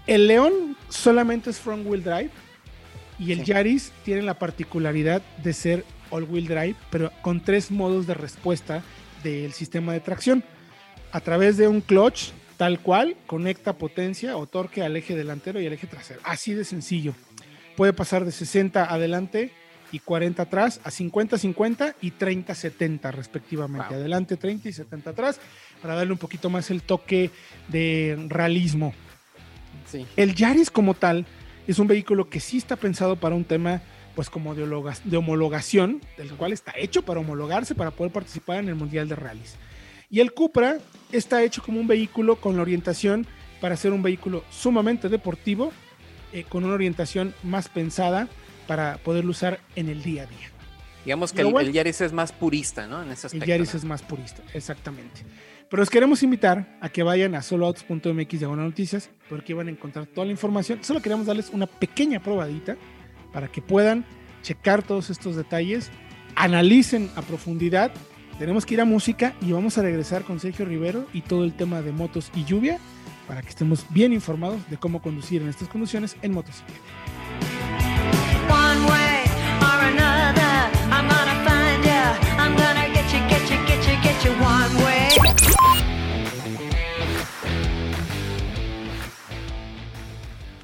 El 0.08 0.28
León 0.28 0.78
solamente 0.90 1.50
es 1.50 1.60
front 1.60 1.86
wheel 1.86 2.04
drive 2.04 2.30
y 3.20 3.32
el 3.32 3.44
Yaris 3.44 3.92
tiene 4.04 4.22
la 4.22 4.34
particularidad 4.36 5.22
de 5.44 5.54
ser 5.54 5.86
all 6.12 6.24
wheel 6.24 6.46
drive, 6.46 6.76
pero 6.90 7.12
con 7.22 7.44
tres 7.44 7.72
modos 7.72 8.06
de 8.08 8.14
respuesta 8.14 8.84
del 9.24 9.54
sistema 9.54 9.94
de 9.94 10.00
tracción. 10.00 10.44
A 11.12 11.20
través 11.20 11.58
de 11.58 11.68
un 11.68 11.82
clutch 11.82 12.32
tal 12.58 12.80
cual, 12.80 13.16
conecta 13.26 13.74
potencia 13.74 14.38
o 14.38 14.46
torque 14.46 14.84
al 14.84 14.96
eje 14.96 15.16
delantero 15.16 15.60
y 15.60 15.66
al 15.66 15.74
eje 15.74 15.88
trasero. 15.88 16.20
Así 16.24 16.54
de 16.54 16.64
sencillo. 16.64 17.16
Puede 17.76 17.92
pasar 17.92 18.24
de 18.24 18.32
60 18.32 18.84
adelante 18.94 19.52
y 19.92 20.00
40 20.00 20.44
atrás, 20.44 20.80
a 20.84 20.92
50-50 20.92 21.96
y 22.02 22.12
30-70 22.12 23.12
respectivamente. 23.12 23.96
Adelante 23.96 24.38
30 24.38 24.70
y 24.70 24.74
70 24.74 25.10
atrás, 25.10 25.40
para 25.82 25.96
darle 25.96 26.14
un 26.14 26.20
poquito 26.20 26.50
más 26.50 26.70
el 26.70 26.84
toque 26.84 27.32
de 27.68 28.18
realismo. 28.30 28.94
El 30.16 30.36
Yaris 30.36 30.70
como 30.70 30.94
tal 30.94 31.26
es 31.68 31.80
un 31.80 31.88
vehículo 31.88 32.30
que 32.30 32.40
sí 32.40 32.58
está 32.58 32.76
pensado 32.76 33.16
para 33.16 33.36
un 33.36 33.44
tema 33.44 33.82
pues 34.16 34.30
como 34.30 34.56
de, 34.56 34.66
de 35.04 35.18
homologación, 35.18 36.02
del 36.18 36.32
cual 36.34 36.54
está 36.54 36.74
hecho 36.78 37.04
para 37.04 37.20
homologarse 37.20 37.76
para 37.76 37.92
poder 37.92 38.12
participar 38.12 38.58
en 38.58 38.70
el 38.70 38.76
Mundial 38.76 39.08
de 39.08 39.16
Rallys. 39.16 39.56
Y 40.10 40.20
el 40.20 40.34
Cupra 40.34 40.78
está 41.12 41.42
hecho 41.44 41.64
como 41.64 41.80
un 41.80 41.88
vehículo 41.88 42.36
con 42.36 42.56
la 42.56 42.62
orientación 42.62 43.26
para 43.62 43.78
ser 43.78 43.94
un 43.94 44.02
vehículo 44.02 44.44
sumamente 44.50 45.08
deportivo, 45.08 45.72
eh, 46.34 46.44
con 46.44 46.66
una 46.66 46.74
orientación 46.74 47.34
más 47.44 47.70
pensada 47.70 48.28
para 48.68 48.98
poderlo 48.98 49.32
usar 49.32 49.60
en 49.76 49.90
el 49.90 50.04
día 50.04 50.24
a 50.24 50.26
día. 50.26 50.52
Digamos 51.06 51.34
que 51.34 51.42
el, 51.42 51.72
Yaris 51.72 52.02
es 52.02 52.14
más 52.14 52.32
purista, 52.32 52.88
¿no? 52.88 53.02
En 53.02 53.12
ese 53.12 53.28
aspecto. 53.28 53.44
El 53.44 53.50
Yaris 53.50 53.74
es 53.74 53.84
más 53.86 54.02
purista, 54.02 54.44
exactamente. 54.54 55.22
Pero 55.70 55.84
os 55.84 55.90
queremos 55.90 56.22
invitar 56.22 56.78
a 56.82 56.90
que 56.90 57.02
vayan 57.02 57.34
a 57.34 57.42
soloautos.mx 57.42 58.40
de 58.40 58.48
noticias, 58.48 59.10
porque 59.30 59.54
van 59.54 59.68
a 59.68 59.72
encontrar 59.72 60.06
toda 60.06 60.26
la 60.26 60.32
información. 60.32 60.84
Solo 60.84 61.02
queremos 61.02 61.26
darles 61.26 61.50
una 61.50 61.66
pequeña 61.66 62.22
probadita 62.22 62.76
para 63.32 63.48
que 63.48 63.62
puedan 63.62 64.06
checar 64.44 64.84
todos 64.84 65.10
estos 65.10 65.36
detalles, 65.36 65.92
analicen 66.36 67.10
a 67.16 67.22
profundidad. 67.22 67.92
Tenemos 68.40 68.66
que 68.66 68.74
ir 68.74 68.82
a 68.82 68.86
música 68.86 69.34
y 69.42 69.52
vamos 69.52 69.78
a 69.78 69.82
regresar 69.82 70.24
con 70.24 70.40
Sergio 70.40 70.66
Rivero 70.66 71.06
y 71.14 71.22
todo 71.22 71.44
el 71.44 71.54
tema 71.54 71.82
de 71.82 71.92
motos 71.92 72.32
y 72.36 72.44
lluvia 72.44 72.80
para 73.28 73.42
que 73.42 73.50
estemos 73.50 73.86
bien 73.90 74.14
informados 74.14 74.68
de 74.70 74.78
cómo 74.78 75.02
conducir 75.02 75.42
en 75.42 75.50
estas 75.50 75.68
condiciones 75.68 76.18
en 76.22 76.34
motocicleta. 76.34 76.82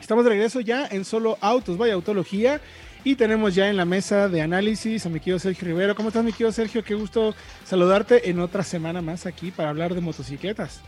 Estamos 0.08 0.24
de 0.24 0.30
regreso 0.30 0.62
ya 0.62 0.88
en 0.90 1.04
Solo 1.04 1.38
Autos, 1.42 1.78
vaya 1.78 1.94
Autología. 1.94 2.62
Y 3.04 3.16
tenemos 3.16 3.56
ya 3.56 3.70
en 3.70 3.76
la 3.76 3.84
mesa 3.84 4.30
de 4.30 4.42
análisis 4.42 5.06
a 5.06 5.10
mi 5.10 5.20
querido 5.20 5.38
Sergio 5.38 5.68
Rivero. 5.68 5.96
¿Cómo 5.96 6.08
estás, 6.08 6.24
mi 6.24 6.32
querido 6.32 6.54
Sergio? 6.54 6.82
Qué 6.82 6.96
gusto 6.96 7.36
saludarte 7.66 8.30
en 8.30 8.40
otra 8.40 8.64
semana 8.64 9.02
más 9.02 9.26
aquí 9.26 9.52
para 9.52 9.68
hablar 9.68 9.94
de 9.94 10.00
motocicletas. 10.00 10.80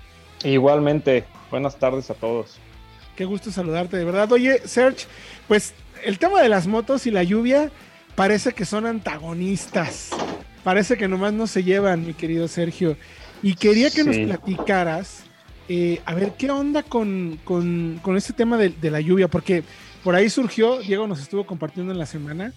Igualmente, 0.45 1.25
buenas 1.51 1.75
tardes 1.75 2.09
a 2.09 2.13
todos. 2.13 2.59
Qué 3.17 3.25
gusto 3.25 3.51
saludarte, 3.51 3.97
de 3.97 4.05
verdad. 4.05 4.31
Oye, 4.31 4.61
Sergio, 4.63 5.09
pues 5.49 5.73
el 6.01 6.17
tema 6.17 6.41
de 6.41 6.47
las 6.47 6.65
motos 6.65 7.05
y 7.05 7.11
la 7.11 7.23
lluvia 7.23 7.71
parece 8.15 8.53
que 8.53 8.63
son 8.63 8.85
antagonistas. 8.85 10.11
Parece 10.63 10.95
que 10.95 11.09
nomás 11.09 11.33
no 11.33 11.45
se 11.45 11.65
llevan, 11.65 12.07
mi 12.07 12.13
querido 12.13 12.47
Sergio. 12.47 12.95
Y 13.43 13.55
quería 13.55 13.91
que 13.91 14.05
nos 14.05 14.15
platicaras, 14.15 15.25
eh, 15.69 16.01
a 16.05 16.13
ver, 16.13 16.33
¿qué 16.37 16.49
onda 16.51 16.83
con, 16.83 17.39
con, 17.43 18.17
este 18.17 18.33
tema 18.33 18.57
de, 18.57 18.91
la 18.91 18.99
lluvia? 18.99 19.27
Porque 19.27 19.63
por 20.03 20.15
ahí 20.15 20.29
surgió, 20.29 20.79
Diego 20.79 21.07
nos 21.07 21.21
estuvo 21.21 21.45
compartiendo 21.45 21.91
en 21.91 21.99
la 21.99 22.05
semana, 22.05 22.53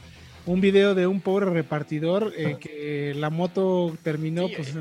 un 0.46 0.61
video 0.61 0.94
de 0.94 1.07
un 1.07 1.20
pobre 1.20 1.46
repartidor 1.46 2.33
eh, 2.37 2.57
que 2.59 3.14
la 3.14 3.31
moto 3.31 3.96
terminó 4.03 4.48
pues, 4.48 4.75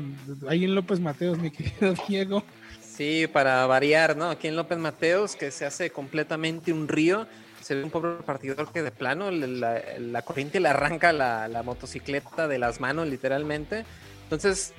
ahí 0.48 0.64
en 0.64 0.74
López 0.74 0.98
Mateos, 0.98 1.38
mi 1.38 1.50
querido 1.50 1.94
Diego. 2.08 2.42
Sí, 2.80 3.26
para 3.32 3.64
variar, 3.66 4.16
¿no? 4.16 4.30
Aquí 4.30 4.48
en 4.48 4.56
López 4.56 4.78
Mateos, 4.78 5.36
que 5.36 5.50
se 5.50 5.64
hace 5.64 5.90
completamente 5.90 6.72
un 6.72 6.88
río 6.88 7.26
se 7.62 7.76
ve 7.76 7.84
un 7.84 7.90
pobre 7.90 8.14
partidor 8.24 8.72
que 8.72 8.82
de 8.82 8.90
plano 8.90 9.30
la, 9.30 10.22
corriente 10.22 10.60
le 10.60 10.68
arranca 10.68 11.12
la, 11.12 11.62
motocicleta 11.64 12.48
de 12.48 12.58
las 12.58 12.80
manos 12.80 13.08
literalmente. 13.08 13.84
Entonces, 14.24 14.72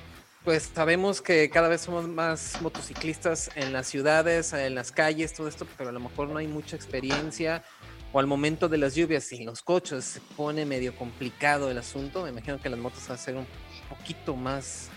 pues 0.44 0.72
sabemos 0.74 1.22
que 1.22 1.50
cada 1.50 1.70
vez 1.70 1.82
somos 1.82 2.08
más 2.08 2.62
motociclistas 2.62 3.50
en 3.56 3.72
las 3.72 3.88
ciudades, 3.88 4.54
en 4.54 4.76
las 4.76 4.92
calles, 4.92 5.34
todo 5.34 5.48
esto, 5.48 5.66
pero 5.78 5.90
a 5.90 5.94
lo 5.94 6.00
mejor 6.00 6.30
no 6.30 6.38
hay 6.38 6.48
mucha 6.48 6.76
experiencia 6.76 7.64
o 8.12 8.20
al 8.20 8.28
momento 8.28 8.70
de 8.70 8.78
las 8.78 8.94
lluvias 8.94 9.32
y 9.32 9.44
los 9.44 9.62
coches 9.62 10.04
se 10.06 10.22
pone 10.36 10.66
medio 10.66 10.96
complicado 10.96 11.72
el 11.72 11.78
asunto. 11.78 12.24
Me 12.24 12.30
imagino 12.30 12.60
que 12.62 12.70
las 12.70 12.80
motos 12.80 13.08
van 13.08 13.18
a 13.18 13.22
ser 13.22 13.36
un 13.36 13.48
poquito 13.90 14.36
más 14.36 14.90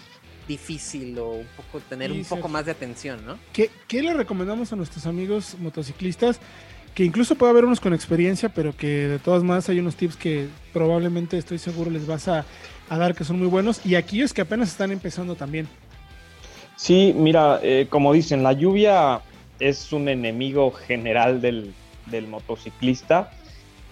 difícil 0.48 1.18
o 1.18 1.30
un 1.30 1.48
poco 1.56 1.80
tener 1.80 2.12
un 2.12 2.24
poco 2.24 2.48
más 2.48 2.66
de 2.66 2.72
atención, 2.72 3.24
¿no? 3.24 3.38
¿Qué, 3.52 3.70
¿Qué 3.88 4.02
le 4.02 4.14
recomendamos 4.14 4.72
a 4.72 4.76
nuestros 4.76 5.06
amigos 5.06 5.56
motociclistas? 5.58 6.40
que 6.94 7.04
incluso 7.04 7.34
puede 7.34 7.50
haber 7.50 7.66
unos 7.66 7.78
con 7.78 7.92
experiencia, 7.92 8.48
pero 8.48 8.74
que 8.74 9.06
de 9.06 9.18
todas 9.18 9.42
maneras 9.42 9.68
hay 9.68 9.80
unos 9.80 9.96
tips 9.96 10.16
que 10.16 10.48
probablemente 10.72 11.36
estoy 11.36 11.58
seguro 11.58 11.90
les 11.90 12.06
vas 12.06 12.26
a, 12.26 12.46
dar 12.90 13.14
que 13.14 13.24
son 13.24 13.38
muy 13.38 13.48
buenos 13.48 13.84
y 13.84 13.96
aquellos 13.96 14.32
que 14.32 14.42
apenas 14.42 14.68
están 14.68 14.92
empezando 14.92 15.34
también. 15.34 15.66
Sí, 16.76 17.14
mira, 17.16 17.58
eh, 17.62 17.86
como 17.88 18.12
dicen, 18.12 18.42
la 18.42 18.52
lluvia 18.52 19.20
es 19.58 19.92
un 19.92 20.08
enemigo 20.08 20.70
general 20.70 21.40
del, 21.40 21.74
motociclista 22.28 23.32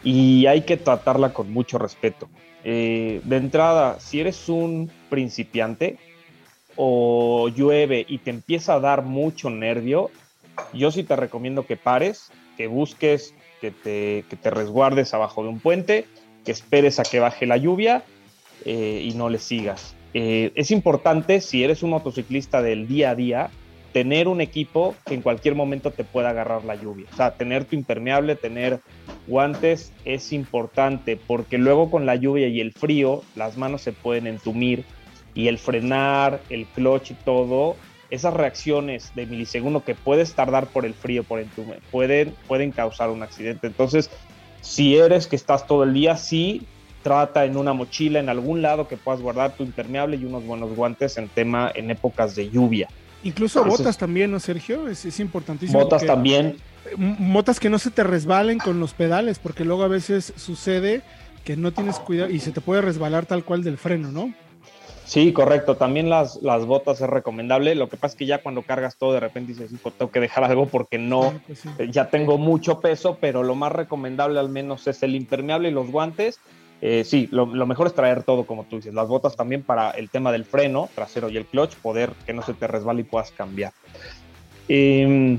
y 0.04 0.46
hay 0.46 0.62
que 0.62 0.76
tratarla 0.76 1.32
con 1.32 1.52
mucho 1.52 1.78
respeto. 1.78 2.28
Eh, 2.62 3.20
de 3.24 3.36
entrada, 3.36 3.98
si 3.98 4.20
eres 4.20 4.48
un 4.48 4.90
principiante 5.10 5.98
o 6.76 7.48
llueve 7.48 8.04
y 8.08 8.18
te 8.18 8.30
empieza 8.30 8.74
a 8.74 8.80
dar 8.80 9.02
mucho 9.02 9.50
nervio, 9.50 10.10
yo 10.72 10.90
sí 10.90 11.02
te 11.02 11.16
recomiendo 11.16 11.66
que 11.66 11.76
pares, 11.76 12.30
que 12.56 12.66
busques, 12.66 13.34
que 13.60 13.70
te, 13.70 14.24
te 14.36 14.50
resguardes 14.50 15.14
abajo 15.14 15.42
de 15.42 15.48
un 15.48 15.58
puente, 15.58 16.06
que 16.44 16.52
esperes 16.52 17.00
a 17.00 17.02
que 17.02 17.20
baje 17.20 17.46
la 17.46 17.56
lluvia 17.56 18.04
eh, 18.64 19.02
y 19.04 19.14
no 19.14 19.28
le 19.28 19.38
sigas. 19.38 19.94
Eh, 20.12 20.52
es 20.54 20.70
importante, 20.70 21.40
si 21.40 21.64
eres 21.64 21.82
un 21.82 21.90
motociclista 21.90 22.62
del 22.62 22.86
día 22.86 23.10
a 23.10 23.14
día, 23.14 23.50
tener 23.92 24.26
un 24.26 24.40
equipo 24.40 24.94
que 25.06 25.14
en 25.14 25.22
cualquier 25.22 25.54
momento 25.54 25.90
te 25.90 26.04
pueda 26.04 26.30
agarrar 26.30 26.64
la 26.64 26.74
lluvia. 26.74 27.06
O 27.12 27.16
sea, 27.16 27.32
tener 27.32 27.64
tu 27.64 27.76
impermeable, 27.76 28.34
tener 28.36 28.80
guantes 29.26 29.92
es 30.04 30.32
importante 30.32 31.16
porque 31.16 31.58
luego 31.58 31.90
con 31.90 32.04
la 32.04 32.16
lluvia 32.16 32.48
y 32.48 32.60
el 32.60 32.72
frío 32.72 33.22
las 33.36 33.56
manos 33.56 33.82
se 33.82 33.92
pueden 33.92 34.26
entumir 34.26 34.84
y 35.34 35.48
el 35.48 35.58
frenar, 35.58 36.40
el 36.50 36.66
clutch 36.66 37.12
y 37.12 37.14
todo 37.14 37.76
esas 38.10 38.34
reacciones 38.34 39.12
de 39.14 39.26
milisegundo 39.26 39.84
que 39.84 39.94
puedes 39.94 40.34
tardar 40.34 40.66
por 40.66 40.86
el 40.86 40.94
frío, 40.94 41.24
por 41.24 41.40
entume, 41.40 41.78
pueden, 41.90 42.34
pueden 42.46 42.70
causar 42.70 43.10
un 43.10 43.22
accidente. 43.22 43.66
Entonces, 43.66 44.10
si 44.60 44.96
eres 44.96 45.26
que 45.26 45.36
estás 45.36 45.66
todo 45.66 45.84
el 45.84 45.94
día, 45.94 46.16
sí, 46.16 46.62
trata 47.04 47.44
en 47.44 47.56
una 47.56 47.72
mochila, 47.72 48.18
en 48.18 48.28
algún 48.28 48.62
lado 48.62 48.88
que 48.88 48.96
puedas 48.96 49.20
guardar 49.20 49.52
tu 49.52 49.62
impermeable 49.62 50.16
y 50.16 50.24
unos 50.24 50.44
buenos 50.44 50.74
guantes 50.74 51.16
en 51.18 51.28
tema 51.28 51.70
en 51.72 51.90
épocas 51.90 52.34
de 52.34 52.50
lluvia. 52.50 52.88
Incluso 53.22 53.64
botas 53.64 53.96
también, 53.96 54.32
¿no, 54.32 54.40
Sergio? 54.40 54.88
Es, 54.88 55.04
es 55.04 55.20
importantísimo. 55.20 55.78
Botas 55.78 56.04
también. 56.04 56.56
Botas 56.96 57.60
que 57.60 57.70
no 57.70 57.78
se 57.78 57.90
te 57.90 58.04
resbalen 58.04 58.58
con 58.58 58.80
los 58.80 58.94
pedales, 58.94 59.38
porque 59.38 59.64
luego 59.64 59.84
a 59.84 59.88
veces 59.88 60.32
sucede 60.36 61.02
que 61.44 61.56
no 61.56 61.72
tienes 61.72 61.98
cuidado 61.98 62.30
y 62.30 62.40
se 62.40 62.52
te 62.52 62.60
puede 62.60 62.80
resbalar 62.80 63.26
tal 63.26 63.44
cual 63.44 63.62
del 63.62 63.78
freno, 63.78 64.10
¿no? 64.10 64.32
Sí, 65.04 65.32
correcto. 65.32 65.76
También 65.76 66.08
las, 66.08 66.42
las 66.42 66.64
botas 66.64 67.00
es 67.00 67.08
recomendable. 67.08 67.74
Lo 67.74 67.88
que 67.88 67.96
pasa 67.96 68.14
es 68.14 68.18
que 68.18 68.26
ya 68.26 68.42
cuando 68.42 68.62
cargas 68.62 68.96
todo, 68.96 69.12
de 69.12 69.20
repente 69.20 69.52
dices, 69.52 69.72
hijo, 69.72 69.90
tengo 69.90 70.10
que 70.10 70.20
dejar 70.20 70.44
algo 70.44 70.66
porque 70.66 70.98
no, 70.98 71.34
pues 71.46 71.62
eh, 71.78 71.88
ya 71.90 72.08
tengo 72.08 72.38
mucho 72.38 72.80
peso, 72.80 73.18
pero 73.20 73.42
lo 73.42 73.54
más 73.54 73.72
recomendable 73.72 74.40
al 74.40 74.48
menos 74.48 74.86
es 74.86 75.02
el 75.02 75.14
impermeable 75.14 75.68
y 75.68 75.72
los 75.72 75.90
guantes. 75.90 76.40
Eh, 76.86 77.02
sí, 77.02 77.30
lo, 77.30 77.46
mejor 77.46 77.86
es 77.86 77.94
traer 77.94 78.24
todo, 78.24 78.44
como 78.44 78.64
tú 78.64 78.76
dices. 78.76 78.92
Las 78.92 79.08
botas 79.08 79.34
también 79.34 79.62
para 79.62 79.92
el 79.92 80.10
tema 80.10 80.30
del 80.30 80.44
freno 80.44 80.90
trasero 80.94 81.30
y 81.30 81.38
el 81.38 81.46
clutch, 81.46 81.76
poder 81.76 82.12
que 82.26 82.34
no 82.34 82.42
se 82.42 82.52
te 82.52 82.66
resbale 82.66 83.00
y 83.00 83.04
puedas 83.04 83.30
cambiar. 83.30 83.72
Em, 84.68 85.38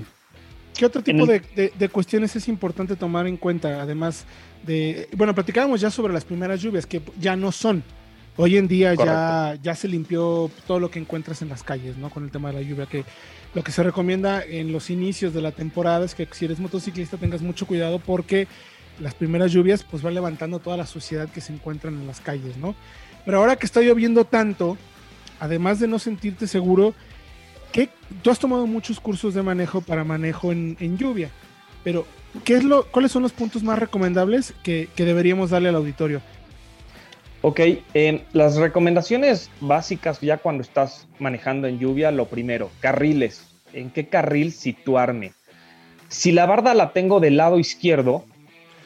¿Qué 0.76 0.88
otro 0.88 1.04
tipo 1.04 1.28
de, 1.28 1.42
de, 1.78 1.90
cuestiones 1.90 2.36
es 2.36 2.48
importante 2.48 2.96
tomar 2.96 3.28
en 3.28 3.38
cuenta? 3.38 3.80
Además 3.80 4.26
de, 4.66 5.08
bueno, 5.16 5.36
platicábamos 5.36 5.80
ya 5.80 5.92
sobre 5.92 6.14
las 6.14 6.26
primeras 6.26 6.64
lluvias, 6.64 6.88
que 6.88 7.00
ya 7.20 7.36
no 7.36 7.52
son 7.52 7.84
Hoy 8.38 8.58
en 8.58 8.68
día 8.68 8.94
ya, 8.96 9.58
ya 9.64 9.76
se 9.76 9.88
limpió 9.88 10.52
todo 10.68 10.80
lo 10.80 10.92
que 10.92 11.00
encuentras 11.00 11.42
en 11.42 11.48
las 11.48 11.64
calles, 11.64 11.96
¿no? 11.96 12.10
Con 12.10 12.26
el 12.26 12.32
tema 12.32 12.52
de 12.52 12.56
la 12.56 12.62
lluvia, 12.62 12.86
que 12.86 13.06
lo 13.54 13.64
que 13.64 13.72
se 13.72 13.82
recomienda 13.82 14.44
en 14.44 14.74
los 14.74 14.90
inicios 14.90 15.34
de 15.34 15.42
la 15.42 15.54
temporada 15.54 16.04
es 16.04 16.16
que 16.16 16.28
si 16.32 16.44
eres 16.44 16.60
motociclista 16.60 17.16
tengas 17.16 17.42
mucho 17.42 17.66
cuidado 17.66 18.00
porque 18.00 18.48
las 19.00 19.14
primeras 19.14 19.52
lluvias 19.52 19.84
pues 19.84 20.04
van 20.04 20.14
levantando 20.14 20.60
toda 20.60 20.78
la 20.78 20.86
suciedad 20.86 21.30
que 21.30 21.42
se 21.42 21.54
encuentran 21.54 21.96
en 21.96 22.08
las 22.08 22.22
calles, 22.22 22.58
¿no? 22.58 22.76
Pero 23.26 23.40
ahora 23.40 23.56
que 23.56 23.66
está 23.66 23.82
lloviendo 23.82 24.26
tanto, 24.26 24.78
además 25.40 25.80
de 25.80 25.88
no 25.88 26.00
sentirte 26.00 26.48
seguro, 26.48 26.94
¿qué, 27.72 27.90
tú 28.22 28.30
has 28.30 28.40
tomado 28.40 28.68
muchos 28.68 29.00
cursos 29.00 29.34
de 29.34 29.42
manejo 29.42 29.82
para 29.82 30.04
manejo 30.04 30.52
en, 30.52 30.98
lluvia, 30.98 31.30
pero 31.84 32.06
¿qué 32.44 32.56
es 32.56 32.64
lo, 32.64 32.86
¿cuáles 32.86 33.12
son 33.12 33.24
los 33.24 33.34
puntos 33.34 33.64
más 33.64 33.80
recomendables 33.80 34.54
que, 34.64 34.88
deberíamos 34.96 35.50
darle 35.50 35.70
al 35.70 35.76
auditorio? 35.76 36.22
Ok, 37.42 37.60
eh, 37.94 38.24
las 38.34 38.56
recomendaciones 38.56 39.52
básicas 39.60 40.20
ya 40.22 40.38
cuando 40.38 40.64
estás 40.64 41.08
manejando 41.20 41.68
en 41.68 41.78
lluvia, 41.78 42.12
lo 42.12 42.26
primero, 42.26 42.72
carriles. 42.80 43.48
¿En 43.74 43.92
qué 43.92 44.08
carril 44.08 44.52
situarme? 44.52 45.34
Si 46.08 46.32
la 46.32 46.46
barda 46.46 46.74
la 46.74 46.94
tengo 46.94 47.20
del 47.20 47.38
lado 47.38 47.60
izquierdo, 47.60 48.24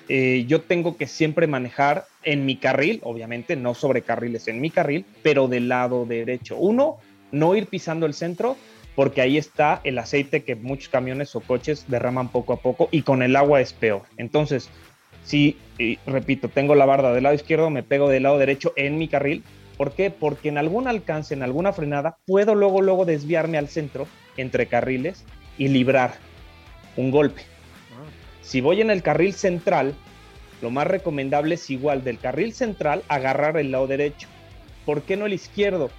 eh, 0.10 0.46
yo 0.48 0.62
tengo 0.62 0.98
que 0.98 1.06
siempre 1.06 1.46
manejar 1.46 2.06
en 2.24 2.46
mi 2.46 2.58
carril, 2.58 3.00
obviamente, 3.04 3.56
no 3.56 3.76
sobre 3.76 4.02
carriles, 4.02 4.48
en 4.48 4.60
mi 4.60 4.72
carril, 4.72 5.06
pero 5.22 5.48
del 5.48 5.70
lado 5.70 6.06
derecho. 6.06 6.58
Uno, 6.58 6.98
no 7.32 7.56
ir 7.56 7.68
pisando 7.68 8.08
el 8.08 8.16
centro, 8.16 8.58
porque 8.96 9.22
ahí 9.22 9.38
está 9.38 9.82
el 9.84 10.00
aceite 10.00 10.44
que 10.44 10.56
muchos 10.56 10.90
camiones 10.90 11.36
o 11.36 11.42
coches 11.42 11.86
derraman 11.88 12.30
poco 12.30 12.54
a 12.54 12.58
poco 12.58 12.90
y 12.92 13.04
con 13.04 13.22
el 13.22 13.36
agua 13.36 13.62
es 13.62 13.72
peor. 13.72 14.02
Entonces, 14.18 14.70
si, 15.24 15.58
repito, 16.08 16.50
tengo 16.50 16.74
la 16.74 16.86
barda 16.86 17.14
del 17.14 17.24
lado 17.24 17.36
izquierdo, 17.36 17.70
me 17.70 17.84
pego 17.84 18.10
del 18.10 18.24
lado 18.24 18.40
derecho 18.40 18.74
en 18.76 18.98
mi 18.98 19.08
carril. 19.08 19.44
¿Por 19.78 19.94
qué? 19.94 20.10
Porque 20.10 20.50
en 20.50 20.58
algún 20.58 20.88
alcance, 20.88 21.36
en 21.36 21.44
alguna 21.44 21.72
frenada, 21.72 22.18
puedo 22.26 22.56
luego, 22.56 22.82
luego 22.82 23.06
desviarme 23.06 23.60
al 23.60 23.70
centro 23.70 24.08
entre 24.38 24.66
carriles 24.66 25.24
y 25.58 25.68
librar 25.68 26.16
un 26.98 27.12
golpe. 27.12 27.44
Si 28.50 28.62
voy 28.62 28.82
en 28.82 28.90
el 28.90 29.04
carril 29.04 29.36
central, 29.36 29.94
lo 30.64 30.72
más 30.72 30.88
recomendable 30.88 31.54
es 31.54 31.70
igual 31.70 32.04
del 32.04 32.18
carril 32.18 32.52
central 32.52 33.04
agarrar 33.08 33.58
el 33.58 33.70
lado 33.70 33.86
derecho. 33.86 34.28
¿Por 34.88 35.04
qué 35.04 35.18
no 35.18 35.28
el 35.28 35.34
izquierdo? 35.34 35.92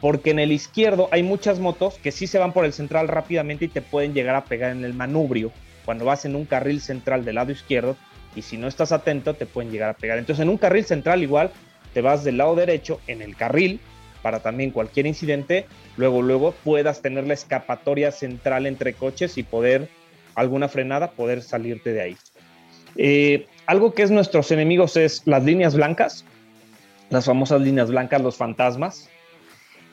Porque 0.00 0.30
en 0.30 0.38
el 0.38 0.52
izquierdo 0.52 1.08
hay 1.10 1.24
muchas 1.24 1.58
motos 1.58 1.98
que 2.00 2.12
sí 2.12 2.28
se 2.28 2.38
van 2.38 2.52
por 2.52 2.64
el 2.64 2.72
central 2.72 3.08
rápidamente 3.08 3.64
y 3.64 3.68
te 3.68 3.82
pueden 3.82 4.14
llegar 4.14 4.36
a 4.36 4.44
pegar 4.44 4.70
en 4.70 4.84
el 4.84 4.94
manubrio 4.94 5.50
cuando 5.84 6.04
vas 6.04 6.24
en 6.24 6.36
un 6.36 6.44
carril 6.44 6.80
central 6.80 7.24
del 7.24 7.34
lado 7.34 7.50
izquierdo 7.50 7.96
y 8.36 8.42
si 8.42 8.58
no 8.58 8.68
estás 8.68 8.92
atento 8.92 9.34
te 9.34 9.46
pueden 9.46 9.72
llegar 9.72 9.90
a 9.90 9.94
pegar. 9.94 10.18
Entonces 10.18 10.44
en 10.44 10.50
un 10.50 10.58
carril 10.58 10.84
central 10.84 11.20
igual 11.24 11.50
te 11.94 12.00
vas 12.00 12.22
del 12.22 12.36
lado 12.36 12.54
derecho 12.54 13.00
en 13.08 13.22
el 13.22 13.34
carril 13.34 13.80
para 14.22 14.38
también 14.38 14.70
cualquier 14.70 15.08
incidente, 15.08 15.66
luego 15.96 16.22
luego 16.22 16.52
puedas 16.62 17.02
tener 17.02 17.26
la 17.26 17.34
escapatoria 17.34 18.12
central 18.12 18.66
entre 18.66 18.92
coches 18.92 19.36
y 19.36 19.42
poder 19.42 19.88
alguna 20.40 20.68
frenada, 20.68 21.10
poder 21.10 21.42
salirte 21.42 21.92
de 21.92 22.00
ahí. 22.00 22.16
Eh, 22.96 23.46
algo 23.66 23.92
que 23.92 24.02
es 24.02 24.10
nuestros 24.10 24.50
enemigos 24.50 24.96
es 24.96 25.22
las 25.26 25.44
líneas 25.44 25.74
blancas, 25.74 26.24
las 27.10 27.26
famosas 27.26 27.60
líneas 27.60 27.90
blancas, 27.90 28.22
los 28.22 28.36
fantasmas. 28.36 29.08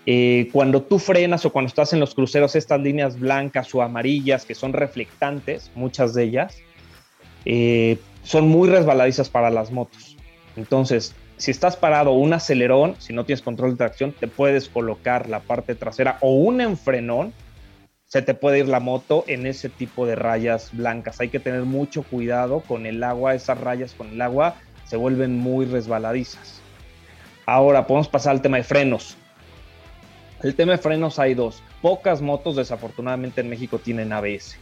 Eh, 0.06 0.50
cuando 0.52 0.84
tú 0.84 1.00
frenas 1.00 1.46
o 1.46 1.52
cuando 1.52 1.68
estás 1.68 1.94
en 1.94 2.00
los 2.00 2.14
cruceros, 2.14 2.56
estas 2.56 2.80
líneas 2.80 3.20
blancas 3.20 3.74
o 3.74 3.82
amarillas 3.82 4.46
que 4.46 4.56
son 4.56 4.74
reflectantes, 4.74 5.72
muchas 5.76 6.14
de 6.14 6.24
ellas, 6.24 6.58
eh, 7.46 7.98
son 8.24 8.48
muy 8.48 8.70
resbaladizas 8.70 9.30
para 9.30 9.50
las 9.50 9.72
motos. 9.72 10.18
Entonces, 10.56 11.16
si 11.38 11.52
estás 11.52 11.76
parado 11.76 12.12
un 12.12 12.34
acelerón, 12.34 12.96
si 13.00 13.14
no 13.14 13.26
tienes 13.26 13.42
control 13.42 13.72
de 13.72 13.78
tracción, 13.78 14.14
te 14.14 14.28
puedes 14.28 14.70
colocar 14.70 15.28
la 15.28 15.42
parte 15.42 15.76
trasera 15.76 16.18
o 16.22 16.34
un 16.34 16.62
enfrenón 16.62 17.34
se 18.08 18.22
te 18.22 18.34
puede 18.34 18.60
ir 18.60 18.68
la 18.68 18.80
moto 18.80 19.24
en 19.28 19.46
ese 19.46 19.70
tipo 19.70 20.06
de 20.06 20.16
rayas 20.16 20.70
blancas. 20.74 21.20
Hay 21.20 21.30
que 21.30 21.40
tener 21.40 21.64
mucho 21.64 22.04
cuidado 22.04 22.62
con 22.62 22.86
el 22.86 23.04
agua, 23.04 23.34
esas 23.34 23.60
rayas 23.60 23.94
con 23.94 24.10
el 24.10 24.22
agua 24.22 24.56
se 24.86 24.98
vuelven 24.98 25.38
muy 25.38 25.66
resbaladizas. 25.66 26.62
Ahora 27.46 27.88
podemos 27.88 28.08
pasar 28.08 28.32
al 28.32 28.42
tema 28.42 28.58
de 28.58 28.64
frenos. 28.64 29.18
El 30.44 30.56
tema 30.56 30.74
de 30.74 30.78
frenos 30.78 31.18
hay 31.20 31.34
dos. 31.34 31.64
Pocas 31.82 32.22
motos 32.22 32.56
desafortunadamente 32.56 33.42
en 33.42 33.50
México 33.50 33.80
tienen 33.80 34.14
ABS. 34.14 34.58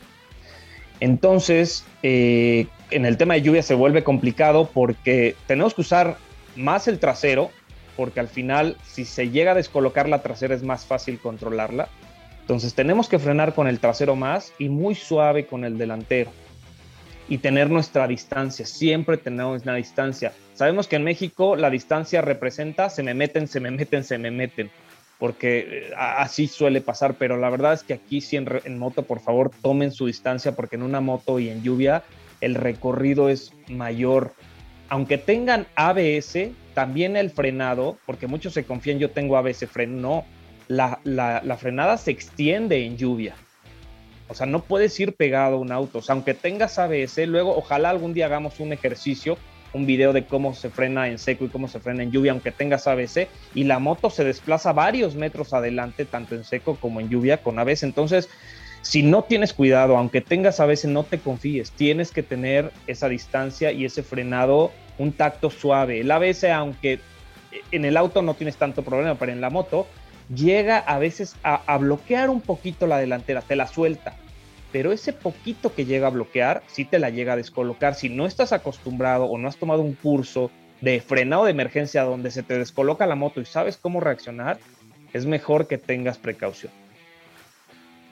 Entonces, 0.99 1.86
eh, 2.03 2.67
en 2.91 3.06
el 3.06 3.17
tema 3.17 3.34
de 3.34 3.41
lluvia 3.41 3.63
se 3.63 3.73
vuelve 3.73 4.03
complicado 4.03 4.69
porque 4.73 5.36
tenemos 5.47 5.73
que 5.73 5.82
usar 5.82 6.17
más 6.56 6.88
el 6.88 6.99
trasero, 6.99 7.51
porque 7.97 8.21
al 8.21 8.29
final 8.29 8.77
si 8.86 9.03
se 9.03 9.29
llega 9.29 9.51
a 9.51 9.56
descolocar 9.56 10.08
la 10.08 10.21
trasera 10.21 10.56
es 10.56 10.63
más 10.63 10.86
fácil 10.86 11.19
controlarla 11.19 11.89
entonces 12.43 12.73
tenemos 12.73 13.08
que 13.08 13.19
frenar 13.19 13.56
con 13.56 13.67
el 13.67 13.79
trasero 13.79 14.17
más 14.17 14.51
y 14.60 14.67
muy 14.67 14.95
suave 14.95 15.45
con 15.45 15.63
el 15.63 15.77
delantero. 15.77 16.29
Y 17.29 17.38
tener 17.38 17.69
nuestra 17.69 18.06
distancia, 18.06 18.65
siempre 18.65 19.15
tenemos 19.15 19.63
una 19.63 19.75
distancia. 19.75 20.34
Sabemos 20.53 20.89
que 20.89 20.97
en 20.97 21.06
México 21.06 21.56
la 21.56 21.69
distancia 21.69 22.19
representa 22.19 22.89
se 22.89 23.01
me 23.01 23.13
meten, 23.13 23.47
se 23.47 23.62
me 23.62 23.71
meten, 23.71 24.03
se 24.03 24.17
me 24.17 24.29
meten, 24.29 24.69
porque 25.19 25.60
eh, 25.60 25.93
así 25.95 26.47
suele 26.47 26.82
pasar, 26.82 27.15
pero 27.17 27.38
la 27.38 27.49
verdad 27.49 27.71
es 27.71 27.84
que 27.84 27.93
aquí 27.93 28.19
si 28.19 28.36
en, 28.36 28.77
moto, 28.77 29.03
por 29.03 29.21
favor, 29.21 29.49
tomen 29.62 29.93
su 29.93 30.08
distancia, 30.08 30.53
porque 30.53 30.75
en 30.75 30.84
una 30.84 30.99
moto 30.99 31.39
y 31.39 31.47
en 31.47 31.63
lluvia 31.63 32.03
el 32.41 32.56
recorrido 32.56 33.29
es 33.29 33.53
mayor. 33.69 34.34
Aunque 34.89 35.17
tengan 35.17 35.65
ABS, 35.75 36.49
también 36.73 37.15
el 37.15 37.29
frenado, 37.29 37.97
porque 38.06 38.27
muchos 38.27 38.53
se 38.53 38.65
confían, 38.65 38.99
yo 38.99 39.12
tengo 39.12 39.38
ABS 39.38 39.65
freno, 39.65 40.01
no, 40.01 40.25
la, 40.76 41.58
frenada 41.60 41.98
se 41.98 42.12
extiende 42.12 42.86
en 42.86 42.98
lluvia. 42.98 43.36
O 44.28 44.34
sea, 44.34 44.48
no 44.48 44.64
puedes 44.64 45.00
ir 45.00 45.14
pegado 45.14 45.56
a 45.56 45.60
un 45.60 45.72
auto. 45.72 46.00
O 46.00 46.02
sea, 46.02 46.14
aunque 46.14 46.34
tengas 46.34 46.80
ABS, 46.80 47.18
luego 47.28 47.56
ojalá 47.56 47.90
algún 47.90 48.14
día 48.14 48.26
hagamos 48.26 48.60
un 48.60 48.74
ejercicio, 48.74 49.38
un 49.74 49.86
video 49.86 50.14
de 50.14 50.26
cómo 50.26 50.54
se 50.54 50.70
frena 50.70 51.08
en 51.08 51.20
seco 51.20 51.46
y 51.46 51.50
cómo 51.50 51.68
se 51.68 51.80
frena 51.80 52.04
en 52.04 52.12
lluvia, 52.12 52.32
aunque 52.32 52.52
tengas 52.52 52.88
ABS, 52.88 53.28
y 53.54 53.64
la 53.64 53.80
moto 53.80 54.10
se 54.10 54.24
desplaza 54.24 54.72
varios 54.72 55.16
metros 55.16 55.54
adelante, 55.54 56.06
tanto 56.06 56.36
en 56.36 56.44
seco 56.44 56.78
como 56.80 57.00
en 57.00 57.10
lluvia 57.10 57.44
con 57.44 57.60
ABS. 57.60 57.84
Entonces, 57.84 58.30
si 58.82 59.04
no 59.04 59.24
tienes 59.24 59.54
cuidado, 59.54 59.98
aunque 59.98 60.22
tengas 60.22 60.60
ABS, 60.60 60.86
no 60.86 61.04
te 61.04 61.20
confíes. 61.20 61.72
Tienes 61.72 62.12
que 62.12 62.24
tener 62.24 62.72
esa 62.88 63.10
distancia 63.10 63.72
y 63.72 63.86
ese 63.86 64.04
frenado, 64.04 64.72
un 64.98 65.12
tacto 65.12 65.50
suave. 65.50 66.02
El 66.02 66.12
ABS, 66.12 66.46
aunque 66.46 67.00
en 67.72 67.86
el 67.86 67.98
auto 67.98 68.22
no 68.22 68.34
tienes 68.34 68.58
tanto 68.58 68.84
problema, 68.84 69.16
pero 69.16 69.32
en 69.32 69.42
la 69.42 69.50
moto 69.50 69.88
llega 70.36 70.80
a 70.80 71.00
veces 71.00 71.36
a, 71.43 71.78
bloquear 71.78 72.30
un 72.30 72.41
poquito 72.41 72.88
la 72.88 72.98
delantera, 72.98 73.41
te 73.41 73.56
la 73.56 73.67
suelta, 73.67 74.15
pero 74.72 74.91
ese 74.91 75.13
poquito 75.13 75.74
que 75.74 75.86
llega 75.86 76.08
a 76.08 76.12
bloquear, 76.12 76.63
sí 76.67 76.86
te 76.86 77.00
la 77.00 77.10
llega 77.10 77.34
a 77.34 77.38
descolocar. 77.38 77.96
Si 77.96 78.10
no 78.10 78.26
estás 78.26 78.54
acostumbrado 78.54 79.26
o 79.26 79.38
no 79.38 79.48
has 79.48 79.58
tomado 79.58 79.82
un 79.82 79.93
curso 79.93 80.52
de 80.82 81.00
frenado 81.00 81.46
de 81.46 81.52
emergencia 81.52 82.04
donde 82.04 82.32
se 82.32 82.43
te 82.43 82.58
descoloca 82.58 83.06
la 83.06 83.15
moto 83.15 83.39
y 83.39 83.46
sabes 83.46 83.78
cómo 83.78 84.00
reaccionar, 84.00 84.60
es 85.13 85.26
mejor 85.26 85.67
que 85.67 85.78
tengas 85.78 86.17
precaución. 86.17 86.72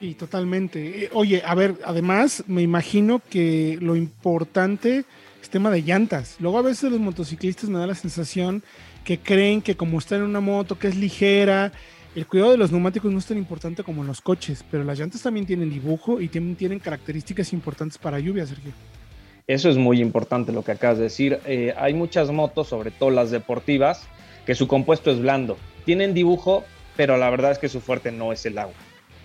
Y 0.00 0.14
totalmente. 0.14 1.04
Eh, 1.04 1.10
oye, 1.12 1.42
a 1.44 1.54
ver, 1.54 1.76
además 1.84 2.42
me 2.46 2.62
imagino 2.62 3.20
que 3.30 3.78
lo 3.80 3.94
importante 3.94 5.04
es 5.40 5.50
tema 5.50 5.70
de 5.70 5.82
llantas. 5.82 6.36
Luego 6.40 6.58
a 6.58 6.62
veces 6.62 6.90
los 6.90 7.00
motociclistas 7.00 7.70
me 7.70 7.78
da 7.78 7.86
la 7.86 7.94
sensación 7.94 8.62
que 9.04 9.18
creen 9.18 9.62
que 9.62 9.76
como 9.76 9.98
están 9.98 10.18
en 10.18 10.24
una 10.24 10.40
moto 10.40 10.78
que 10.78 10.88
es 10.88 10.96
ligera, 10.96 11.72
el 12.14 12.26
cuidado 12.26 12.50
de 12.50 12.58
los 12.58 12.70
neumáticos 12.70 13.10
no 13.10 13.18
es 13.18 13.26
tan 13.26 13.38
importante 13.38 13.82
como 13.82 14.02
en 14.02 14.08
los 14.08 14.20
coches, 14.20 14.64
pero 14.70 14.84
las 14.84 14.98
llantas 14.98 15.22
también 15.22 15.46
tienen 15.46 15.70
dibujo 15.70 16.20
y 16.20 16.28
tienen, 16.28 16.78
características 16.78 17.52
importantes 17.52 17.96
para 17.96 18.18
lluvia, 18.18 18.46
Sergio. 18.46 18.72
Eso 19.46 19.70
es 19.70 19.76
muy 19.76 20.00
importante 20.00 20.52
lo 20.52 20.62
que 20.62 20.72
acabas 20.72 20.98
de 20.98 21.04
decir. 21.04 21.40
Eh, 21.46 21.74
hay 21.76 21.94
muchas 21.94 22.30
motos, 22.30 22.68
sobre 22.68 22.90
todo 22.90 23.10
las 23.10 23.30
deportivas, 23.30 24.06
que 24.44 24.54
su 24.54 24.68
compuesto 24.68 25.10
es 25.10 25.20
blando. 25.20 25.56
Tienen 25.84 26.12
dibujo, 26.12 26.64
pero 26.96 27.16
la 27.16 27.30
verdad 27.30 27.52
es 27.52 27.58
que 27.58 27.68
su 27.68 27.80
fuerte 27.80 28.12
no 28.12 28.32
es 28.32 28.44
el 28.44 28.58
agua. 28.58 28.74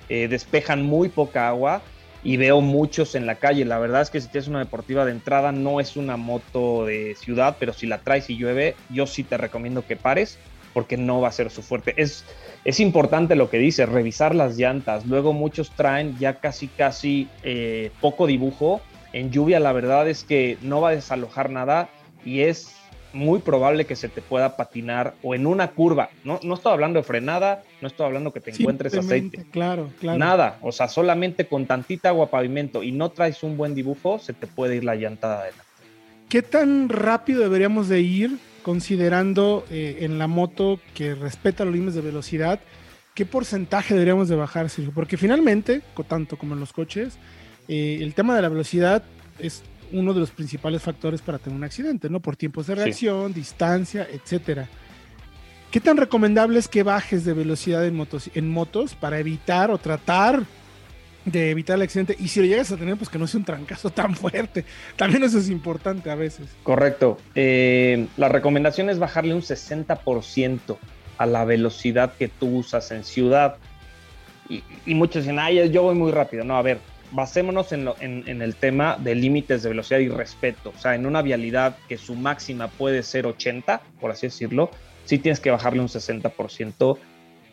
Eh, 0.10 0.28
despejan 0.30 0.84
muy 0.84 1.10
poca 1.10 1.50
agua 1.50 1.82
y 2.24 2.38
veo 2.38 2.62
muchos 2.62 3.16
en 3.16 3.26
la 3.26 3.36
calle. 3.36 3.66
La 3.66 3.80
verdad 3.80 4.02
es 4.02 4.10
que 4.10 4.22
si 4.22 4.30
tienes 4.30 4.48
una 4.48 4.60
deportiva 4.60 5.06
de 5.06 5.12
entrada, 5.12 5.52
no 5.52 5.82
es 5.82 5.98
una 5.98 6.16
moto 6.16 6.86
de 6.86 7.16
ciudad, 7.16 7.58
pero 7.60 7.74
si 7.74 7.86
la 7.86 8.00
traes 8.00 8.30
y 8.30 8.38
llueve, 8.38 8.76
yo 8.90 9.08
sí 9.08 9.24
te 9.24 9.38
recomiendo 9.38 9.86
que 9.86 9.98
pares 9.98 10.40
porque 10.74 10.98
no 10.98 11.22
va 11.22 11.30
a 11.30 11.32
ser 11.32 11.50
su 11.50 11.62
fuerte. 11.62 11.94
Es, 11.98 12.26
es 12.66 12.80
importante 12.80 13.36
lo 13.36 13.50
que 13.50 13.58
dice, 13.58 13.86
revisar 13.86 14.36
las 14.36 14.58
llantas. 14.58 15.06
Luego 15.06 15.34
muchos 15.34 15.72
traen 15.72 16.18
ya 16.18 16.40
casi, 16.40 16.68
casi 16.68 17.28
eh, 17.44 17.92
poco 18.02 18.28
dibujo. 18.28 18.82
En 19.14 19.32
lluvia 19.32 19.60
la 19.60 19.72
verdad 19.72 20.08
es 20.08 20.24
que 20.24 20.58
no 20.62 20.82
va 20.82 20.90
a 20.90 20.96
desalojar 20.96 21.50
nada 21.50 21.90
y 22.26 22.42
es 22.42 22.78
muy 23.14 23.40
probable 23.40 23.86
que 23.86 23.96
se 23.96 24.10
te 24.10 24.22
pueda 24.22 24.56
patinar 24.56 25.16
o 25.24 25.34
en 25.34 25.48
una 25.48 25.72
curva. 25.72 26.10
No, 26.24 26.40
no 26.44 26.54
estoy 26.54 26.74
hablando 26.74 27.00
de 27.00 27.04
frenada, 27.04 27.64
no 27.82 27.88
estoy 27.88 28.06
hablando 28.06 28.32
que 28.32 28.40
te 28.40 28.52
encuentres 28.52 28.94
aceite. 28.94 29.46
Claro, 29.52 29.90
claro. 30.00 30.20
Nada, 30.20 30.60
o 30.62 30.72
sea, 30.72 30.88
solamente 30.88 31.48
con 31.48 31.66
tantita 31.66 32.10
agua 32.10 32.30
pavimento 32.30 32.84
y 32.84 32.92
no 32.92 33.10
traes 33.10 33.44
un 33.44 33.58
buen 33.58 33.76
dibujo, 33.76 34.20
se 34.20 34.34
te 34.34 34.48
puede 34.48 34.76
ir 34.76 34.84
la 34.84 34.96
llanta 34.96 35.42
adelante. 35.42 35.67
¿Qué 36.30 36.42
tan 36.42 36.90
rápido 36.90 37.42
deberíamos 37.42 37.88
de 37.88 38.02
ir 38.02 38.38
considerando 38.62 39.66
eh, 39.72 40.00
en 40.02 40.20
la 40.20 40.28
moto 40.28 40.82
que 40.94 41.16
respeta 41.16 41.64
los 41.64 41.74
límites 41.74 41.96
de 41.96 42.02
velocidad, 42.02 42.60
¿qué 43.14 43.26
porcentaje 43.26 43.94
deberíamos 43.94 44.28
de 44.28 44.36
bajar, 44.36 44.70
Sergio? 44.70 44.92
Porque 44.94 45.16
finalmente, 45.16 45.82
tanto 46.06 46.38
como 46.38 46.54
en 46.54 46.60
los 46.60 46.74
coches, 46.74 47.18
eh, 47.70 48.00
el 48.02 48.14
tema 48.14 48.36
de 48.36 48.42
la 48.42 48.50
velocidad 48.50 49.06
es 49.40 49.64
uno 49.94 50.14
de 50.14 50.20
los 50.20 50.32
principales 50.32 50.82
factores 50.82 51.22
para 51.22 51.38
tener 51.38 51.56
un 51.56 51.64
accidente, 51.64 52.10
¿no? 52.10 52.20
Por 52.20 52.36
tiempos 52.36 52.68
de 52.68 52.76
reacción, 52.76 53.34
distancia, 53.34 54.06
etcétera. 54.12 54.68
¿Qué 55.72 55.80
tan 55.80 55.96
recomendable 55.96 56.60
es 56.60 56.68
que 56.68 56.84
bajes 56.84 57.24
de 57.24 57.32
velocidad 57.32 57.86
en 57.86 57.96
motos, 57.96 58.30
en 58.34 58.50
motos 58.50 58.96
para 58.96 59.18
evitar 59.20 59.72
o 59.72 59.78
tratar 59.78 60.44
de 61.32 61.52
evitar 61.52 61.76
el 61.76 61.84
accidente? 61.84 62.16
Y 62.18 62.30
si 62.30 62.40
lo 62.40 62.46
llegas 62.46 62.72
a 62.72 62.78
tener, 62.78 62.96
pues 62.98 63.10
que 63.10 63.20
no 63.20 63.28
sea 63.28 63.40
un 63.40 63.46
trancazo 63.46 63.90
tan 63.90 64.16
fuerte. 64.16 64.66
También 64.96 65.24
eso 65.24 65.38
es 65.38 65.50
importante 65.50 66.10
a 66.10 66.16
veces. 66.16 66.48
Correcto. 66.64 67.18
Eh, 67.36 68.08
la 68.18 68.30
recomendación 68.30 68.90
es 68.90 69.00
bajarle 69.00 69.34
un 69.34 69.42
60% 69.42 70.78
a 71.18 71.26
la 71.26 71.46
velocidad 71.46 72.14
que 72.18 72.28
tú 72.28 72.58
usas 72.58 72.92
en 72.92 73.04
ciudad. 73.04 73.58
Y, 74.50 74.64
muchos 74.96 75.24
dicen, 75.24 75.40
ay, 75.40 75.70
yo 75.70 75.84
voy 75.84 75.96
muy 75.96 76.12
rápido. 76.12 76.46
No, 76.46 76.58
a 76.58 76.62
ver, 76.62 76.80
basémonos 77.12 77.74
en, 77.74 77.90
en, 78.00 78.42
el 78.42 78.56
tema 78.56 78.98
de 78.98 79.14
límites 79.14 79.64
de 79.64 79.70
velocidad 79.70 80.00
y 80.00 80.08
respeto. 80.08 80.72
O 80.76 80.80
sea, 80.80 80.96
en 80.96 81.06
una 81.06 81.22
vialidad 81.22 81.76
que 81.90 81.98
su 81.98 82.16
máxima 82.16 82.70
puede 82.70 83.04
ser 83.04 83.26
80, 83.26 83.82
por 84.00 84.12
así 84.12 84.28
decirlo, 84.28 84.72
sí 85.04 85.18
tienes 85.18 85.42
que 85.42 85.52
bajarle 85.52 85.82
un 85.82 85.90
60% 85.90 86.98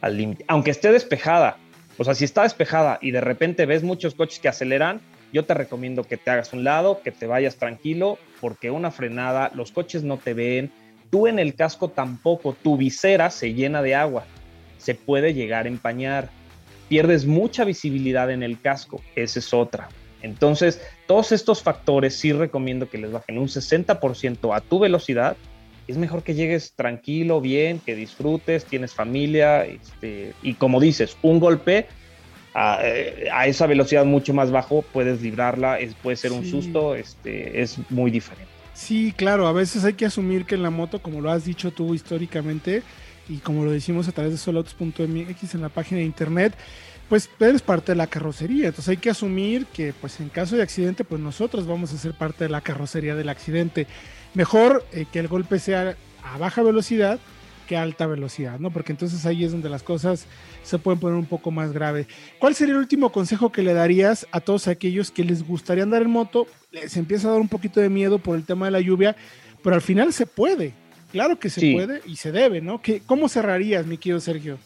al 0.01 0.17
límite. 0.17 0.45
Aunque 0.49 0.71
esté 0.71 0.93
despejada. 0.93 1.57
O 1.97 2.05
sea, 2.05 2.15
si 2.15 2.25
está 2.25 2.43
despejada 2.43 2.99
y 3.01 3.13
de 3.13 3.21
repente 3.21 3.67
ves 3.67 3.83
muchos 3.83 4.15
coches 4.15 4.41
que 4.41 4.49
aceleran, 4.49 5.01
yo 5.33 5.45
te 5.45 5.55
recomiendo 5.55 6.05
que 6.05 6.17
te 6.17 6.31
hagas 6.31 6.53
un 6.53 6.65
lado, 6.65 7.01
que 7.03 7.13
te 7.13 7.27
vayas 7.27 7.57
tranquilo, 7.57 8.19
porque 8.41 8.71
una 8.71 8.91
frenada, 8.91 9.51
los 9.55 9.73
coches 9.73 10.03
no 10.03 10.17
te 10.17 10.35
ven, 10.35 10.71
tú 11.11 11.27
en 11.27 11.39
el 11.39 11.55
casco 11.55 11.89
tampoco, 11.89 12.53
tu 12.53 12.77
visera 12.77 13.31
se 13.31 13.55
llena 13.55 13.83
de 13.83 13.95
agua, 13.95 14.25
se 14.79 14.95
puede 14.95 15.35
llegar 15.35 15.67
a 15.67 15.69
empañar, 15.69 16.31
pierdes 16.89 17.27
mucha 17.27 17.65
visibilidad 17.65 18.31
en 18.31 18.43
el 18.43 18.61
casco, 18.61 19.01
esa 19.15 19.39
es 19.39 19.55
otra. 19.55 19.89
Entonces, 20.23 20.81
todos 21.07 21.33
estos 21.33 21.63
factores 21.63 22.17
sí 22.17 22.33
recomiendo 22.33 22.89
que 22.89 22.99
les 22.99 23.13
bajen 23.13 23.39
un 23.39 23.49
60% 23.49 24.57
a 24.57 24.61
tu 24.61 24.79
velocidad 24.79 25.37
es 25.87 25.97
mejor 25.97 26.23
que 26.23 26.35
llegues 26.35 26.73
tranquilo, 26.75 27.41
bien, 27.41 27.81
que 27.81 27.95
disfrutes, 27.95 28.65
tienes 28.65 28.95
familia, 28.95 29.65
este, 29.65 30.33
y 30.43 30.55
como 30.55 30.81
dices, 30.81 31.17
un 31.23 31.41
golpe 31.41 31.87
eh, 32.55 33.29
a, 33.33 33.47
esa 33.47 33.67
velocidad 33.67 34.05
mucho 34.05 34.33
más 34.33 34.51
bajo 34.51 34.83
puedes 34.83 35.21
librarla, 35.21 35.79
es, 35.81 35.95
puede 35.95 36.17
ser 36.17 36.33
un 36.33 36.47
susto, 36.47 36.95
este, 36.95 37.61
es 37.61 37.79
muy 37.91 38.11
diferente. 38.11 38.53
Sí, 38.75 39.13
claro, 39.17 39.47
a 39.47 39.53
veces 39.53 39.85
hay 39.85 39.95
que 39.95 40.07
asumir 40.07 40.45
que 40.45 40.55
en 40.55 40.63
la 40.63 40.71
moto, 40.71 41.01
como 41.01 41.21
lo 41.21 41.31
has 41.31 41.45
dicho 41.45 41.71
tú 41.71 41.95
históricamente, 41.95 42.83
y 43.29 43.39
como 43.39 43.65
lo 43.65 43.71
decimos 43.71 44.09
a 44.09 44.13
través 44.13 44.33
de 44.33 44.39
soloautos.mx 44.39 45.55
en 45.55 45.61
la 45.63 45.69
página 45.69 46.01
de 46.01 46.07
internet, 46.07 46.55
pues 47.09 47.29
eres 47.41 47.63
parte 47.63 47.93
de 47.93 47.97
la 47.97 48.07
carrocería. 48.07 48.69
Entonces 48.69 48.89
hay 48.89 48.97
que 48.97 49.11
asumir 49.11 49.67
que 49.67 49.93
pues 49.93 50.21
en 50.21 50.29
caso 50.29 50.57
de 50.57 50.63
accidente, 50.63 51.05
pues 51.05 51.21
nosotros 51.21 51.67
vamos 51.67 51.93
a 51.93 51.99
ser 51.99 52.15
parte 52.15 52.45
de 52.45 52.51
la 52.51 52.61
carrocería 52.61 53.15
del 53.15 53.29
accidente 53.29 53.87
mejor 54.35 54.85
eh, 54.93 55.07
que 55.11 55.21
el 55.21 55.29
golpe 55.29 55.59
sea 55.59 55.97
a 56.23 56.39
baja 56.39 56.63
velocidad 56.63 57.19
que 57.65 57.77
a 57.77 57.83
alta 57.83 58.07
velocidad, 58.07 58.59
¿no? 58.59 58.71
Porque 58.71 58.93
entonces 58.93 59.25
ahí 59.27 59.45
es 59.45 59.53
donde 59.53 59.69
las 59.69 59.83
cosas 59.83 60.27
se 60.63 60.79
pueden 60.79 61.01
poner 61.01 61.17
un 61.17 61.27
poco 61.27 61.51
más 61.51 61.73
grave. 61.73 62.07
¿Cuál 62.39 62.55
sería 62.55 62.75
el 62.75 62.81
último 62.81 63.11
consejo 63.11 63.51
que 63.51 63.63
le 63.63 63.73
darías 63.73 64.27
a 64.33 64.41
todos 64.41 64.69
aquellos 64.69 65.11
que 65.11 65.25
les 65.25 65.47
gustaría 65.47 65.83
andar 65.83 66.03
en 66.03 66.11
moto? 66.11 66.47
Les 66.73 66.97
empieza 66.97 67.29
a 67.29 67.33
dar 67.33 67.41
un 67.41 67.49
poquito 67.49 67.81
de 67.81 67.89
miedo 67.89 68.19
por 68.19 68.37
el 68.37 68.45
tema 68.45 68.67
de 68.67 68.73
la 68.73 68.81
lluvia, 68.81 69.17
pero 69.63 69.75
al 69.75 69.83
final 69.83 70.13
se 70.13 70.27
puede. 70.27 70.73
Claro 71.11 71.39
que 71.39 71.49
se 71.49 71.73
puede 71.73 72.03
y 72.07 72.17
se 72.17 72.33
debe, 72.33 72.61
¿no? 72.61 72.83
¿Qué, 72.83 73.01
¿Cómo 73.07 73.29
cerrarías, 73.29 73.87
mi 73.87 73.99
querido 73.99 74.21
Sergio? 74.21 74.59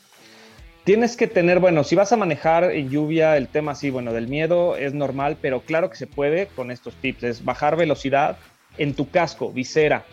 Tienes 0.85 1.15
que 1.17 1.27
tener, 1.27 1.61
bueno, 1.61 1.85
si 1.85 1.95
vas 1.95 2.13
a 2.13 2.17
manejar 2.17 2.65
en 2.73 2.89
lluvia, 2.89 3.37
el 3.37 3.49
tema 3.49 3.73
así, 3.73 3.91
bueno, 3.91 4.15
del 4.15 4.29
miedo 4.29 4.75
es 4.75 4.95
normal, 4.95 5.37
pero 5.43 5.61
claro 5.61 5.91
que 5.91 5.97
se 5.97 6.07
puede 6.07 6.47
con 6.47 6.71
estos 6.71 6.95
tips, 6.95 7.23
es 7.25 7.45
bajar 7.45 7.77
velocidad, 7.77 8.39
en 8.79 8.95
tu 8.95 9.11
casco, 9.11 9.53
visera. 9.53 10.05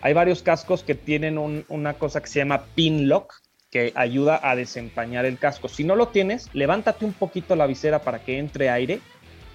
Hay 0.00 0.14
varios 0.14 0.42
cascos 0.42 0.82
que 0.82 0.94
tienen 0.94 1.38
una 1.68 1.94
cosa 1.94 2.20
que 2.20 2.28
se 2.28 2.40
llama 2.40 2.64
pin 2.74 3.08
lock, 3.08 3.34
que 3.70 3.92
ayuda 3.94 4.40
a 4.42 4.56
desempañar 4.56 5.24
el 5.24 5.38
casco. 5.38 5.68
Si 5.68 5.84
no 5.84 5.96
lo 5.96 6.08
tienes, 6.08 6.50
levántate 6.52 7.04
un 7.04 7.12
poquito 7.12 7.56
la 7.56 7.66
visera 7.66 8.00
para 8.00 8.22
que 8.24 8.38
entre 8.38 8.68
aire, 8.68 9.00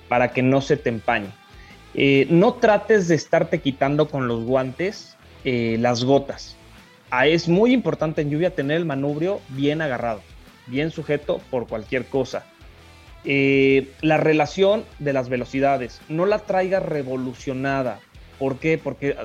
para 0.08 0.32
que 0.32 0.42
no 0.42 0.62
se 0.62 0.78
te 0.78 0.90
empañe. 0.90 1.30
Eh, 1.94 2.28
no 2.30 2.54
trates 2.56 3.08
de 3.08 3.16
estarte 3.16 3.60
quitando 3.60 4.08
con 4.08 4.28
los 4.28 4.44
guantes 4.44 5.18
eh, 5.44 5.78
las 5.80 6.04
gotas. 6.04 6.56
Ah, 7.10 7.28
es 7.28 7.48
muy 7.48 7.74
importante 7.74 8.22
en 8.22 8.30
lluvia 8.30 8.54
tener 8.54 8.78
el 8.78 8.86
manubrio 8.86 9.40
bien 9.50 9.82
agarrado, 9.82 10.22
bien 10.68 10.92
sujeto 10.92 11.40
por 11.50 11.68
cualquier 11.68 12.06
cosa. 12.06 12.46
Eh, 13.24 13.92
la 14.02 14.18
relación 14.18 14.86
de 15.00 15.14
las 15.14 15.30
velocidades, 15.30 16.02
no 16.10 16.26
la 16.26 16.40
traigas 16.40 16.84
revolucionada. 16.84 18.00
¿Por 18.40 18.60
qué? 18.60 18.78
Porque, 18.78 19.16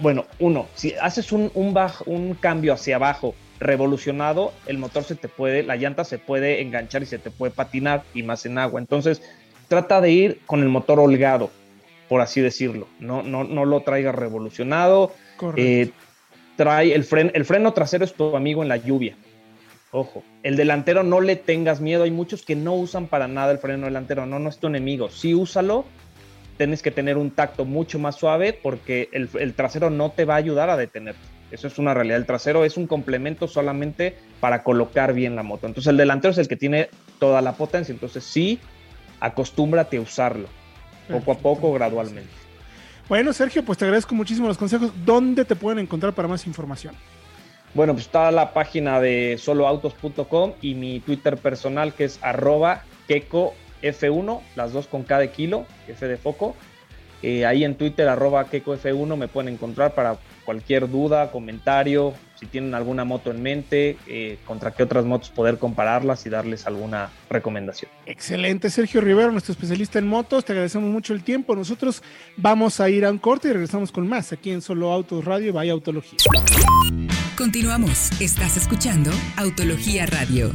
bueno, 0.00 0.26
uno, 0.38 0.68
si 0.74 0.94
haces 1.00 1.32
un, 1.32 1.50
un, 1.54 1.76
un 2.06 2.34
cambio 2.34 2.72
hacia 2.72 2.96
abajo 2.96 3.34
revolucionado, 3.58 4.52
el 4.66 4.78
motor 4.78 5.04
se 5.04 5.14
te 5.14 5.28
puede, 5.28 5.62
la 5.62 5.76
llanta 5.76 6.04
se 6.04 6.18
puede 6.18 6.62
enganchar 6.62 7.02
y 7.02 7.06
se 7.06 7.18
te 7.18 7.30
puede 7.30 7.52
patinar 7.52 8.04
y 8.14 8.22
más 8.22 8.46
en 8.46 8.58
agua. 8.58 8.80
Entonces, 8.80 9.22
trata 9.68 10.00
de 10.00 10.10
ir 10.10 10.40
con 10.46 10.62
el 10.62 10.68
motor 10.68 10.98
holgado, 10.98 11.50
por 12.08 12.20
así 12.20 12.40
decirlo. 12.40 12.86
No, 12.98 13.22
no, 13.22 13.44
no 13.44 13.64
lo 13.64 13.80
traigas 13.82 14.14
revolucionado. 14.14 15.12
Eh, 15.56 15.90
trae 16.56 16.94
el, 16.94 17.04
freno, 17.04 17.30
el 17.34 17.44
freno 17.44 17.72
trasero 17.72 18.04
es 18.04 18.14
tu 18.14 18.36
amigo 18.36 18.62
en 18.62 18.68
la 18.68 18.76
lluvia. 18.76 19.16
Ojo, 19.92 20.22
el 20.42 20.56
delantero 20.56 21.02
no 21.02 21.20
le 21.20 21.36
tengas 21.36 21.80
miedo. 21.80 22.04
Hay 22.04 22.10
muchos 22.10 22.44
que 22.44 22.54
no 22.54 22.74
usan 22.74 23.08
para 23.08 23.26
nada 23.26 23.52
el 23.52 23.58
freno 23.58 23.86
delantero. 23.86 24.24
No, 24.24 24.38
no 24.38 24.48
es 24.48 24.58
tu 24.58 24.68
enemigo. 24.68 25.10
Sí 25.10 25.34
úsalo, 25.34 25.84
tienes 26.60 26.82
que 26.82 26.90
tener 26.90 27.16
un 27.16 27.30
tacto 27.30 27.64
mucho 27.64 27.98
más 27.98 28.16
suave 28.16 28.52
porque 28.52 29.08
el, 29.12 29.54
trasero 29.54 29.88
no 29.88 30.10
te 30.10 30.26
va 30.26 30.34
a 30.34 30.36
ayudar 30.36 30.68
a 30.68 30.76
detenerte. 30.76 31.18
Eso 31.50 31.68
es 31.68 31.78
una 31.78 31.94
realidad. 31.94 32.18
El 32.18 32.26
trasero 32.26 32.66
es 32.66 32.76
un 32.76 32.86
complemento 32.86 33.48
solamente 33.48 34.14
para 34.40 34.62
colocar 34.62 35.14
bien 35.14 35.36
la 35.36 35.42
moto. 35.42 35.66
Entonces 35.66 35.88
el 35.88 35.96
delantero 35.96 36.32
es 36.32 36.36
el 36.36 36.48
que 36.48 36.56
tiene 36.56 36.90
toda 37.18 37.40
la 37.40 37.54
potencia. 37.54 37.94
Entonces 37.94 38.24
sí, 38.24 38.60
acostúmbrate 39.20 39.96
a 39.96 40.02
usarlo. 40.02 40.48
Poco 41.10 41.32
a 41.32 41.38
poco, 41.38 41.72
gradualmente. 41.72 42.30
Bueno, 43.08 43.32
Sergio, 43.32 43.64
pues 43.64 43.78
te 43.78 43.86
agradezco 43.86 44.14
muchísimo 44.14 44.46
los 44.46 44.58
consejos. 44.58 44.92
¿Dónde 45.06 45.46
te 45.46 45.56
pueden 45.56 45.78
encontrar 45.78 46.12
para 46.12 46.28
más 46.28 46.46
información? 46.46 46.94
Bueno, 47.72 47.94
pues 47.94 48.04
está 48.04 48.30
la 48.30 48.52
página 48.52 49.00
de 49.00 49.38
soloautos.com 49.38 50.52
y 50.60 50.74
mi 50.74 51.00
Twitter 51.00 51.38
personal 51.38 51.94
que 51.94 52.04
es 52.04 52.18
arroba 52.20 52.84
queco 53.08 53.54
F1, 53.82 54.40
las 54.56 54.72
dos 54.72 54.86
con 54.86 55.02
cada 55.02 55.26
kilo, 55.28 55.66
F 55.88 56.06
de 56.06 56.16
foco. 56.16 56.56
Eh, 57.22 57.44
ahí 57.44 57.64
en 57.64 57.74
Twitter, 57.74 58.08
arroba 58.08 58.46
KekoF1, 58.46 59.16
me 59.16 59.28
pueden 59.28 59.52
encontrar 59.52 59.94
para 59.94 60.18
cualquier 60.44 60.90
duda, 60.90 61.30
comentario, 61.30 62.14
si 62.38 62.46
tienen 62.46 62.74
alguna 62.74 63.04
moto 63.04 63.30
en 63.30 63.42
mente, 63.42 63.98
eh, 64.06 64.38
contra 64.46 64.70
qué 64.70 64.82
otras 64.82 65.04
motos 65.04 65.28
poder 65.28 65.58
compararlas 65.58 66.24
y 66.24 66.30
darles 66.30 66.66
alguna 66.66 67.10
recomendación. 67.28 67.90
Excelente, 68.06 68.70
Sergio 68.70 69.02
Rivero, 69.02 69.30
nuestro 69.30 69.52
especialista 69.52 69.98
en 69.98 70.08
motos, 70.08 70.44
te 70.44 70.52
agradecemos 70.52 70.90
mucho 70.90 71.12
el 71.12 71.22
tiempo. 71.22 71.54
Nosotros 71.54 72.02
vamos 72.36 72.80
a 72.80 72.88
ir 72.88 73.04
a 73.04 73.10
un 73.10 73.18
corte 73.18 73.48
y 73.48 73.52
regresamos 73.52 73.92
con 73.92 74.08
más 74.08 74.32
aquí 74.32 74.50
en 74.50 74.62
Solo 74.62 74.90
Autos 74.90 75.24
Radio, 75.24 75.52
vaya 75.52 75.72
Autología. 75.72 76.18
Continuamos, 77.36 78.10
estás 78.20 78.56
escuchando 78.56 79.10
Autología 79.36 80.06
Radio. 80.06 80.50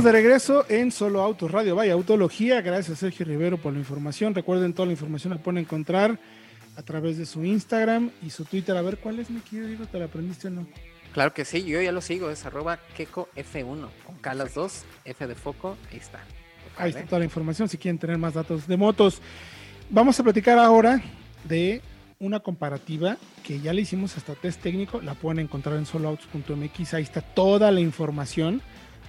Estamos 0.00 0.14
de 0.14 0.22
regreso 0.22 0.64
en 0.70 0.90
Solo 0.90 1.20
Autos 1.20 1.50
Radio, 1.50 1.76
vaya 1.76 1.92
Autología. 1.92 2.62
Gracias 2.62 3.00
Sergio 3.00 3.26
Rivero 3.26 3.58
por 3.58 3.74
la 3.74 3.80
información. 3.80 4.34
Recuerden, 4.34 4.72
toda 4.72 4.86
la 4.86 4.92
información 4.92 5.34
la 5.34 5.42
pueden 5.42 5.58
encontrar 5.58 6.18
a 6.74 6.82
través 6.82 7.18
de 7.18 7.26
su 7.26 7.44
Instagram 7.44 8.10
y 8.22 8.30
su 8.30 8.46
Twitter. 8.46 8.74
A 8.78 8.80
ver, 8.80 8.96
¿cuál 8.96 9.18
es, 9.18 9.28
mi 9.28 9.40
querido? 9.40 9.84
¿Te 9.84 9.98
la 9.98 10.06
aprendiste 10.06 10.48
o 10.48 10.52
no? 10.52 10.66
Claro 11.12 11.34
que 11.34 11.44
sí, 11.44 11.66
yo 11.66 11.82
ya 11.82 11.92
lo 11.92 12.00
sigo, 12.00 12.30
es 12.30 12.46
arroba 12.46 12.78
F1, 12.96 13.88
con 14.06 14.16
K 14.22 14.32
las 14.32 14.54
dos, 14.54 14.84
F 15.04 15.26
de 15.26 15.34
foco, 15.34 15.76
ahí 15.92 15.98
está. 15.98 16.20
Ahí 16.78 16.92
está 16.92 17.04
toda 17.04 17.18
la 17.18 17.26
información 17.26 17.68
si 17.68 17.76
quieren 17.76 17.98
tener 17.98 18.16
más 18.16 18.32
datos 18.32 18.66
de 18.66 18.78
motos. 18.78 19.20
Vamos 19.90 20.18
a 20.18 20.22
platicar 20.22 20.58
ahora 20.58 21.02
de 21.44 21.82
una 22.18 22.40
comparativa 22.40 23.18
que 23.44 23.60
ya 23.60 23.74
le 23.74 23.82
hicimos 23.82 24.16
hasta 24.16 24.34
test 24.34 24.62
técnico, 24.62 25.02
la 25.02 25.12
pueden 25.12 25.40
encontrar 25.40 25.76
en 25.76 25.84
soloautos.mx, 25.84 26.94
ahí 26.94 27.02
está 27.02 27.20
toda 27.20 27.70
la 27.70 27.80
información 27.80 28.62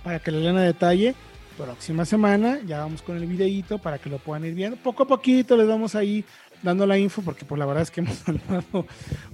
para 0.04 0.20
que 0.20 0.32
le 0.32 0.40
lean 0.40 0.58
a 0.58 0.64
detalle. 0.64 1.16
Próxima 1.58 2.06
semana 2.06 2.60
ya 2.66 2.80
vamos 2.80 3.02
con 3.02 3.18
el 3.18 3.26
videíto 3.26 3.78
para 3.78 3.98
que 3.98 4.10
lo 4.10 4.18
puedan 4.18 4.46
ir 4.46 4.54
viendo. 4.54 4.78
Poco 4.78 5.04
a 5.04 5.08
poquito 5.08 5.56
les 5.58 5.68
vamos 5.68 5.96
ahí 5.96 6.24
dando 6.64 6.86
la 6.86 6.98
info 6.98 7.22
porque 7.22 7.42
por 7.42 7.50
pues, 7.50 7.60
la 7.60 7.66
verdad 7.66 7.84
es 7.84 7.92
que 7.92 8.02
hemos 8.02 8.28
andado 8.28 8.86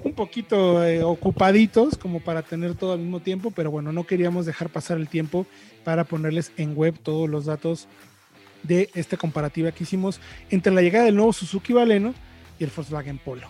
un 0.04 0.14
poquito 0.14 0.84
eh, 0.86 1.04
ocupaditos 1.04 1.98
como 1.98 2.20
para 2.20 2.42
tener 2.42 2.76
todo 2.76 2.94
al 2.94 3.00
mismo 3.00 3.20
tiempo, 3.20 3.52
pero 3.52 3.72
bueno, 3.72 3.92
no 3.92 4.06
queríamos 4.06 4.46
dejar 4.46 4.70
pasar 4.70 4.98
el 4.98 5.08
tiempo 5.08 5.46
para 5.84 6.04
ponerles 6.04 6.52
en 6.58 6.76
web 6.76 6.98
todos 7.02 7.30
los 7.30 7.46
datos 7.46 7.88
de 8.64 8.90
esta 8.94 9.18
comparativa 9.18 9.72
que 9.72 9.84
hicimos 9.84 10.20
entre 10.50 10.74
la 10.74 10.82
llegada 10.82 11.06
del 11.06 11.16
nuevo 11.16 11.34
Suzuki 11.34 11.74
Baleno 11.74 12.14
y 12.60 12.64
el 12.64 12.72
Volkswagen 12.76 13.20
Polo. 13.20 13.48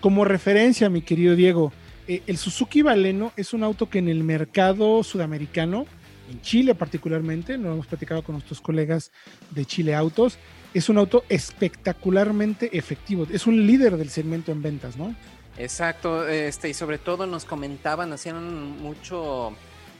Como 0.00 0.24
referencia, 0.24 0.88
mi 0.88 1.02
querido 1.02 1.34
Diego, 1.34 1.72
eh, 2.08 2.22
el 2.26 2.38
Suzuki 2.38 2.82
Baleno 2.82 3.32
es 3.36 3.52
un 3.52 3.62
auto 3.62 3.88
que 3.88 3.98
en 3.98 4.08
el 4.08 4.24
mercado 4.24 5.02
sudamericano, 5.02 5.86
en 6.30 6.40
Chile 6.42 6.74
particularmente, 6.74 7.58
lo 7.58 7.72
hemos 7.72 7.86
platicado 7.86 8.22
con 8.22 8.34
nuestros 8.34 8.60
colegas 8.60 9.10
de 9.50 9.64
Chile 9.64 9.94
Autos, 9.94 10.38
es 10.72 10.88
un 10.88 10.98
auto 10.98 11.24
espectacularmente 11.28 12.76
efectivo. 12.76 13.26
Es 13.30 13.46
un 13.46 13.66
líder 13.66 13.96
del 13.96 14.10
segmento 14.10 14.52
en 14.52 14.62
ventas, 14.62 14.96
¿no? 14.96 15.14
Exacto, 15.58 16.26
este, 16.28 16.68
y 16.68 16.74
sobre 16.74 16.98
todo 16.98 17.26
nos 17.26 17.44
comentaban, 17.44 18.12
hacían 18.12 18.78
mucho 18.80 19.52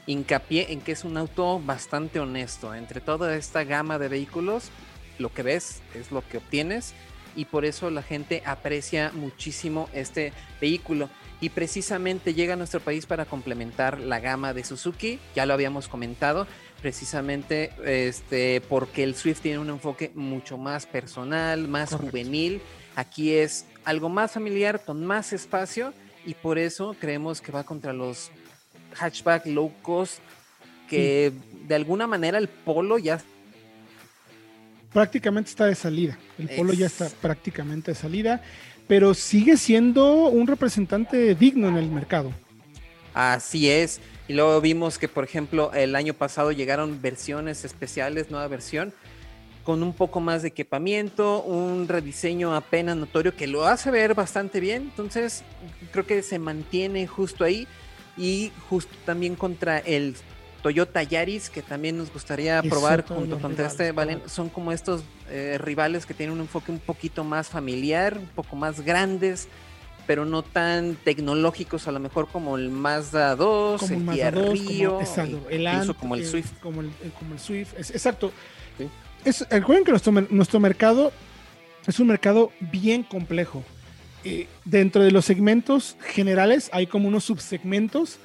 hincapié 0.07 0.73
en 0.73 0.81
que 0.81 0.93
es 0.93 1.05
un 1.05 1.17
auto 1.17 1.61
bastante 1.61 2.21
honesto. 2.21 2.75
Entre 2.75 3.01
toda 3.01 3.35
esta 3.37 3.65
gama 3.65 3.99
de 3.99 4.09
vehículos, 4.09 4.71
lo 5.19 5.33
que 5.33 5.43
ves 5.43 5.83
es 5.95 6.13
lo 6.13 6.27
que 6.27 6.39
obtienes 6.39 6.95
y 7.37 7.45
por 7.45 7.65
eso 7.65 7.91
la 7.91 8.03
gente 8.03 8.43
aprecia 8.47 9.11
muchísimo 9.15 9.89
este 9.93 10.33
vehículo. 10.61 11.11
Y 11.41 11.49
precisamente 11.49 12.35
llega 12.35 12.53
a 12.53 12.57
nuestro 12.57 12.81
país 12.81 13.07
para 13.07 13.25
complementar 13.25 13.99
la 13.99 14.21
gama 14.21 14.53
de 14.53 14.63
Suzuki, 14.63 15.19
ya 15.35 15.47
lo 15.47 15.55
habíamos 15.55 15.89
comentado, 15.89 16.47
precisamente 16.83 17.73
este, 17.85 18.61
porque 18.63 19.05
el 19.05 19.15
Swift 19.15 19.41
tiene 19.41 19.59
un 19.59 19.71
enfoque 19.71 20.11
mucho 20.15 20.59
más 20.59 20.85
personal, 20.85 21.67
más 21.67 21.95
juvenil. 21.95 22.61
Aquí 22.95 23.33
es 23.33 23.65
algo 23.85 24.11
más 24.11 24.33
familiar, 24.33 24.85
con 24.85 25.05
más 25.07 25.33
espacio, 25.33 25.95
y 26.27 26.35
por 26.35 26.59
eso 26.59 26.95
creemos 27.01 27.41
que 27.41 27.53
va 27.53 27.65
contra 27.65 27.95
los 27.95 28.31
hatchback 28.97 29.47
low 29.47 29.73
cost, 29.81 30.19
que 30.89 31.33
de 31.67 31.75
alguna 31.75 32.07
manera 32.07 32.37
el 32.37 32.49
Polo 32.49 32.99
ya 32.99 33.21
prácticamente 34.93 35.51
está 35.51 35.67
de 35.67 35.75
salida. 35.75 36.19
El 36.39 36.49
Polo 36.49 36.73
ya 36.73 36.87
está 36.87 37.09
prácticamente 37.09 37.93
de 37.93 37.95
salida, 37.95 38.43
pero 38.91 39.15
sigue 39.15 39.57
siendo 39.57 40.27
un 40.27 40.49
representante 40.49 41.37
digno 41.37 41.69
en 41.69 41.77
el 41.77 41.89
mercado. 41.89 42.33
Así 43.15 43.71
es. 43.71 44.01
Y 44.27 44.33
luego 44.33 44.61
vimos 44.61 44.99
que, 44.99 45.07
por 45.07 45.23
ejemplo, 45.23 45.73
el 45.75 45.95
año 45.95 46.13
pasado 46.13 46.51
llegaron 46.51 47.01
versiones 47.01 47.65
especiales, 47.65 48.33
nueva 48.33 48.49
versión, 48.49 48.93
con 49.63 49.85
un 49.85 49.93
poco 49.93 50.19
más 50.19 50.43
de 50.43 50.49
equipamiento, 50.49 51.41
un 51.45 51.87
rediseño 51.87 52.53
apenas 52.53 52.97
notorio 52.97 53.37
que 53.37 53.47
lo 53.47 53.65
hace 53.65 53.93
ver 53.93 54.15
bastante 54.15 54.59
bien. 54.59 54.83
Entonces, 54.83 55.45
creo 55.93 56.05
que 56.05 56.25
se 56.25 56.41
mantiene 56.41 57.07
justo 57.07 57.45
ahí. 57.45 57.69
Y 58.17 58.51
justo 58.69 58.93
también 59.07 59.37
contra 59.37 59.79
el 59.79 60.17
Toyota 60.63 61.03
Yaris, 61.03 61.51
que 61.51 61.63
también 61.63 61.97
nos 61.97 62.13
gustaría 62.13 62.63
probar 62.63 63.05
junto 63.07 63.39
con 63.39 63.59
este, 63.61 63.93
¿vale? 63.93 64.19
son 64.27 64.49
como 64.49 64.73
estos 64.73 65.03
eh, 65.31 65.59
rivales 65.59 66.07
que 66.07 66.15
tienen 66.15 66.35
un 66.35 66.41
enfoque 66.41 66.71
un 66.73 66.79
poquito 66.79 67.25
más 67.25 67.49
familiar, 67.49 68.19
un 68.19 68.29
poco 68.29 68.57
más 68.57 68.81
grandes, 68.81 69.49
pero 70.07 70.25
no 70.25 70.43
tan 70.43 70.97
tecnológicos, 70.97 71.87
a 71.89 71.93
lo 71.93 72.01
mejor 72.01 72.29
como 72.29 72.57
el 72.57 72.71
Mazda 72.71 73.37
2, 73.37 73.81
como 73.81 73.95
el, 73.95 74.01
Mazda 74.01 74.31
2, 74.31 74.53
Río, 74.53 74.91
como, 74.91 75.01
exacto, 75.01 75.41
el 75.51 75.95
como 75.95 76.15
el 76.15 76.27
Swift. 76.27 76.53
Como 76.61 76.81
el, 76.81 76.91
como 77.19 77.35
el 77.35 77.41
Swift, 77.41 77.75
exacto. 77.79 78.33
Es, 79.25 79.47
recuerden 79.51 79.85
que 79.85 79.91
nuestro, 79.91 80.13
nuestro 80.13 80.61
mercado 80.61 81.13
es 81.87 82.01
un 82.01 82.09
mercado 82.09 82.53
bien 82.61 83.03
complejo. 83.03 83.63
Eh, 84.25 84.49
dentro 84.65 85.03
de 85.03 85.11
los 85.11 85.25
segmentos 85.25 85.97
generales 86.01 86.69
hay 86.73 86.87
como 86.87 87.09
unos 87.09 87.25
subsegmentos 87.25 88.19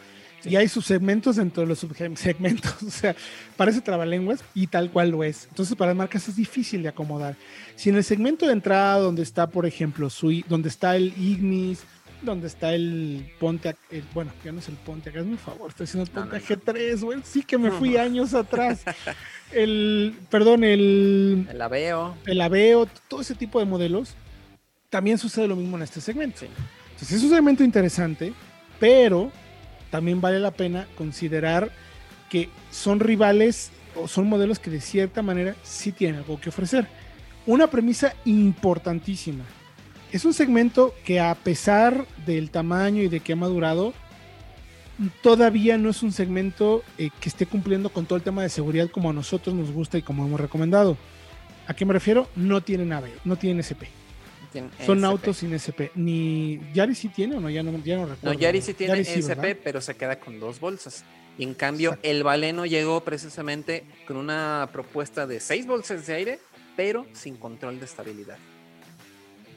y 0.46 0.56
hay 0.56 0.68
subsegmentos 0.68 1.38
dentro 1.38 1.64
de 1.64 1.68
los 1.68 1.80
subsegmentos. 1.80 2.76
O 2.86 2.90
sea, 2.90 3.16
parece 3.58 3.82
trabalenguas 3.82 4.44
y 4.54 4.68
tal 4.68 4.92
cual 4.92 5.10
lo 5.10 5.24
es. 5.24 5.48
Entonces, 5.50 5.76
para 5.76 5.92
las 5.92 5.98
marcas 5.98 6.28
es 6.28 6.36
difícil 6.36 6.84
de 6.84 6.90
acomodar. 6.90 7.36
Si 7.76 7.90
en 7.90 7.96
el 7.96 8.04
segmento 8.04 8.46
de 8.46 8.54
entrada, 8.54 9.00
donde 9.00 9.24
está, 9.24 9.48
por 9.48 9.66
ejemplo, 9.66 10.10
Sui, 10.10 10.46
donde 10.48 10.70
está 10.70 10.96
el 10.96 11.14
Ignis, 11.18 11.84
donde 12.22 12.48
está 12.48 12.74
el 12.74 13.32
Ponte, 13.40 13.76
bueno, 14.14 14.32
ya 14.44 14.52
no 14.52 14.60
es 14.60 14.68
el 14.70 14.76
Ponte, 14.76 15.10
acá 15.10 15.20
es 15.20 15.26
mi 15.26 15.38
favor, 15.38 15.70
estoy 15.70 15.86
haciendo 15.86 16.04
el 16.04 16.12
Ponte 16.12 16.42
G3, 16.42 17.02
güey, 17.02 17.20
sí 17.24 17.44
que 17.44 17.58
me 17.58 17.72
fui 17.72 17.98
años 17.98 18.34
atrás. 18.34 18.84
El, 19.52 20.18
perdón, 20.32 20.64
el... 20.64 21.48
El 21.50 21.62
Aveo. 21.62 22.18
El 22.26 22.42
Aveo, 22.42 22.90
todo 23.08 23.22
ese 23.22 23.36
tipo 23.36 23.60
de 23.60 23.66
modelos, 23.66 24.16
también 24.90 25.18
sucede 25.18 25.48
lo 25.48 25.56
mismo 25.56 25.78
en 25.78 25.84
este 25.84 26.02
segmento. 26.02 26.42
Entonces 26.92 27.18
es 27.18 27.24
un 27.24 27.30
segmento 27.30 27.64
interesante, 27.64 28.34
pero 28.80 29.32
también 29.96 30.20
vale 30.20 30.42
la 30.42 30.52
pena 30.52 30.88
considerar 30.98 31.72
que 32.30 32.50
son 32.70 33.00
rivales 33.00 33.72
o 33.96 34.10
son 34.10 34.28
modelos 34.28 34.60
que 34.60 34.70
de 34.70 34.82
cierta 34.82 35.22
manera 35.22 35.56
sí 35.64 35.94
tienen 35.94 36.18
algo 36.18 36.38
que 36.38 36.50
ofrecer. 36.50 36.86
Una 37.46 37.68
premisa 37.68 38.14
importantísima. 38.26 39.46
Es 40.12 40.26
un 40.26 40.34
segmento 40.34 40.94
que 41.06 41.22
a 41.22 41.34
pesar 41.34 42.06
del 42.26 42.50
tamaño 42.50 43.04
y 43.04 43.08
de 43.08 43.22
que 43.22 43.32
ha 43.32 43.38
madurado, 43.38 43.94
todavía 45.22 45.78
no 45.78 45.92
es 45.92 46.04
un 46.04 46.12
segmento 46.12 46.84
eh, 46.98 47.10
que 47.22 47.30
esté 47.30 47.46
cumpliendo 47.46 47.88
con 47.88 48.06
todo 48.06 48.18
el 48.18 48.24
tema 48.24 48.44
de 48.44 48.50
seguridad 48.50 48.90
como 48.90 49.12
a 49.12 49.14
nosotros 49.14 49.56
nos 49.56 49.72
gusta 49.72 49.98
y 49.98 50.02
como 50.02 50.26
hemos 50.26 50.42
recomendado. 50.42 50.98
¿A 51.68 51.74
qué 51.74 51.86
me 51.86 51.94
refiero? 51.94 52.28
No 52.36 52.60
tienen 52.60 52.92
AVE, 52.92 53.14
no 53.24 53.38
tienen 53.38 53.62
SP. 53.64 53.88
Son 54.86 55.04
autos 55.06 55.38
sin 55.38 55.54
SP. 55.54 55.92
Ni 55.96 56.60
Yaris 56.74 57.00
sí 57.00 57.10
tiene 57.10 57.36
o 57.36 57.40
no, 57.40 57.50
ya 57.50 57.64
no, 57.64 57.72
ya 57.84 57.98
no 57.98 58.06
recuerdo. 58.06 58.34
No, 58.34 58.40
Yaris 58.40 58.66
sí 58.66 58.74
tiene 58.74 59.00
SP, 59.02 59.56
pero 59.56 59.82
se 59.82 59.96
queda 59.96 60.20
con 60.20 60.40
dos 60.40 60.60
bolsas. 60.60 61.04
Y 61.38 61.44
en 61.44 61.54
cambio, 61.54 61.98
el 62.02 62.24
Valeno 62.24 62.66
llegó 62.66 63.04
precisamente 63.04 63.84
con 64.08 64.18
una 64.18 64.70
propuesta 64.72 65.28
de 65.28 65.40
seis 65.40 65.68
bolsas 65.68 66.08
de 66.08 66.14
aire, 66.14 66.40
pero 66.76 67.06
sin 67.14 67.36
control 67.36 67.80
de 67.80 67.86
estabilidad. 67.86 68.38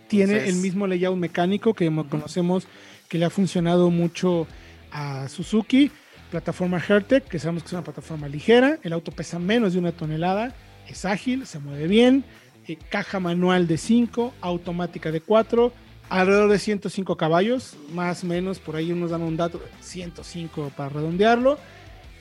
Tiene 0.09 0.49
el 0.49 0.57
mismo 0.57 0.87
layout 0.87 1.17
mecánico 1.17 1.75
que 1.75 1.93
conocemos 2.09 2.67
que 3.09 3.19
le 3.19 3.27
ha 3.27 3.31
funcionado 3.31 3.91
mucho 3.91 4.47
a 4.91 5.29
Suzuki, 5.29 5.91
plataforma 6.31 6.83
Hertec, 6.87 7.27
que 7.29 7.39
sabemos 7.39 7.63
que 7.63 7.69
es 7.69 7.73
una 7.73 7.85
plataforma 7.85 8.29
ligera, 8.29 8.79
el 8.83 8.93
auto 8.93 9.13
pesa 9.13 9.39
menos 9.39 9.73
de 9.73 9.79
una 9.79 9.93
tonelada, 9.93 10.55
es 10.89 11.05
ágil, 11.05 11.47
se 11.47 11.59
mueve 11.59 11.87
bien, 11.87 12.25
eh, 12.69 12.79
caja 12.89 13.19
manual 13.19 13.67
de 13.67 13.79
5, 13.79 14.35
automática 14.41 15.11
de 15.11 15.21
4, 15.21 15.73
alrededor 16.09 16.51
de 16.51 16.59
105 16.59 17.17
caballos, 17.17 17.77
más 17.93 18.23
o 18.23 18.27
menos, 18.27 18.59
por 18.59 18.77
ahí 18.77 18.91
nos 18.93 19.11
dan 19.11 19.23
un 19.23 19.37
dato, 19.37 19.61
105 19.81 20.73
para 20.77 20.91
redondearlo. 20.91 21.59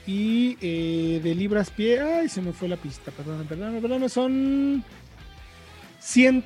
Y 0.06 0.56
eh, 0.62 1.20
de 1.22 1.34
libras 1.34 1.70
pie, 1.70 2.00
ay, 2.00 2.30
se 2.30 2.40
me 2.40 2.54
fue 2.54 2.66
la 2.66 2.78
pista, 2.78 3.10
perdón, 3.10 3.44
perdón, 3.46 3.78
perdón, 3.82 4.08
son 4.08 4.82
100, 6.00 6.44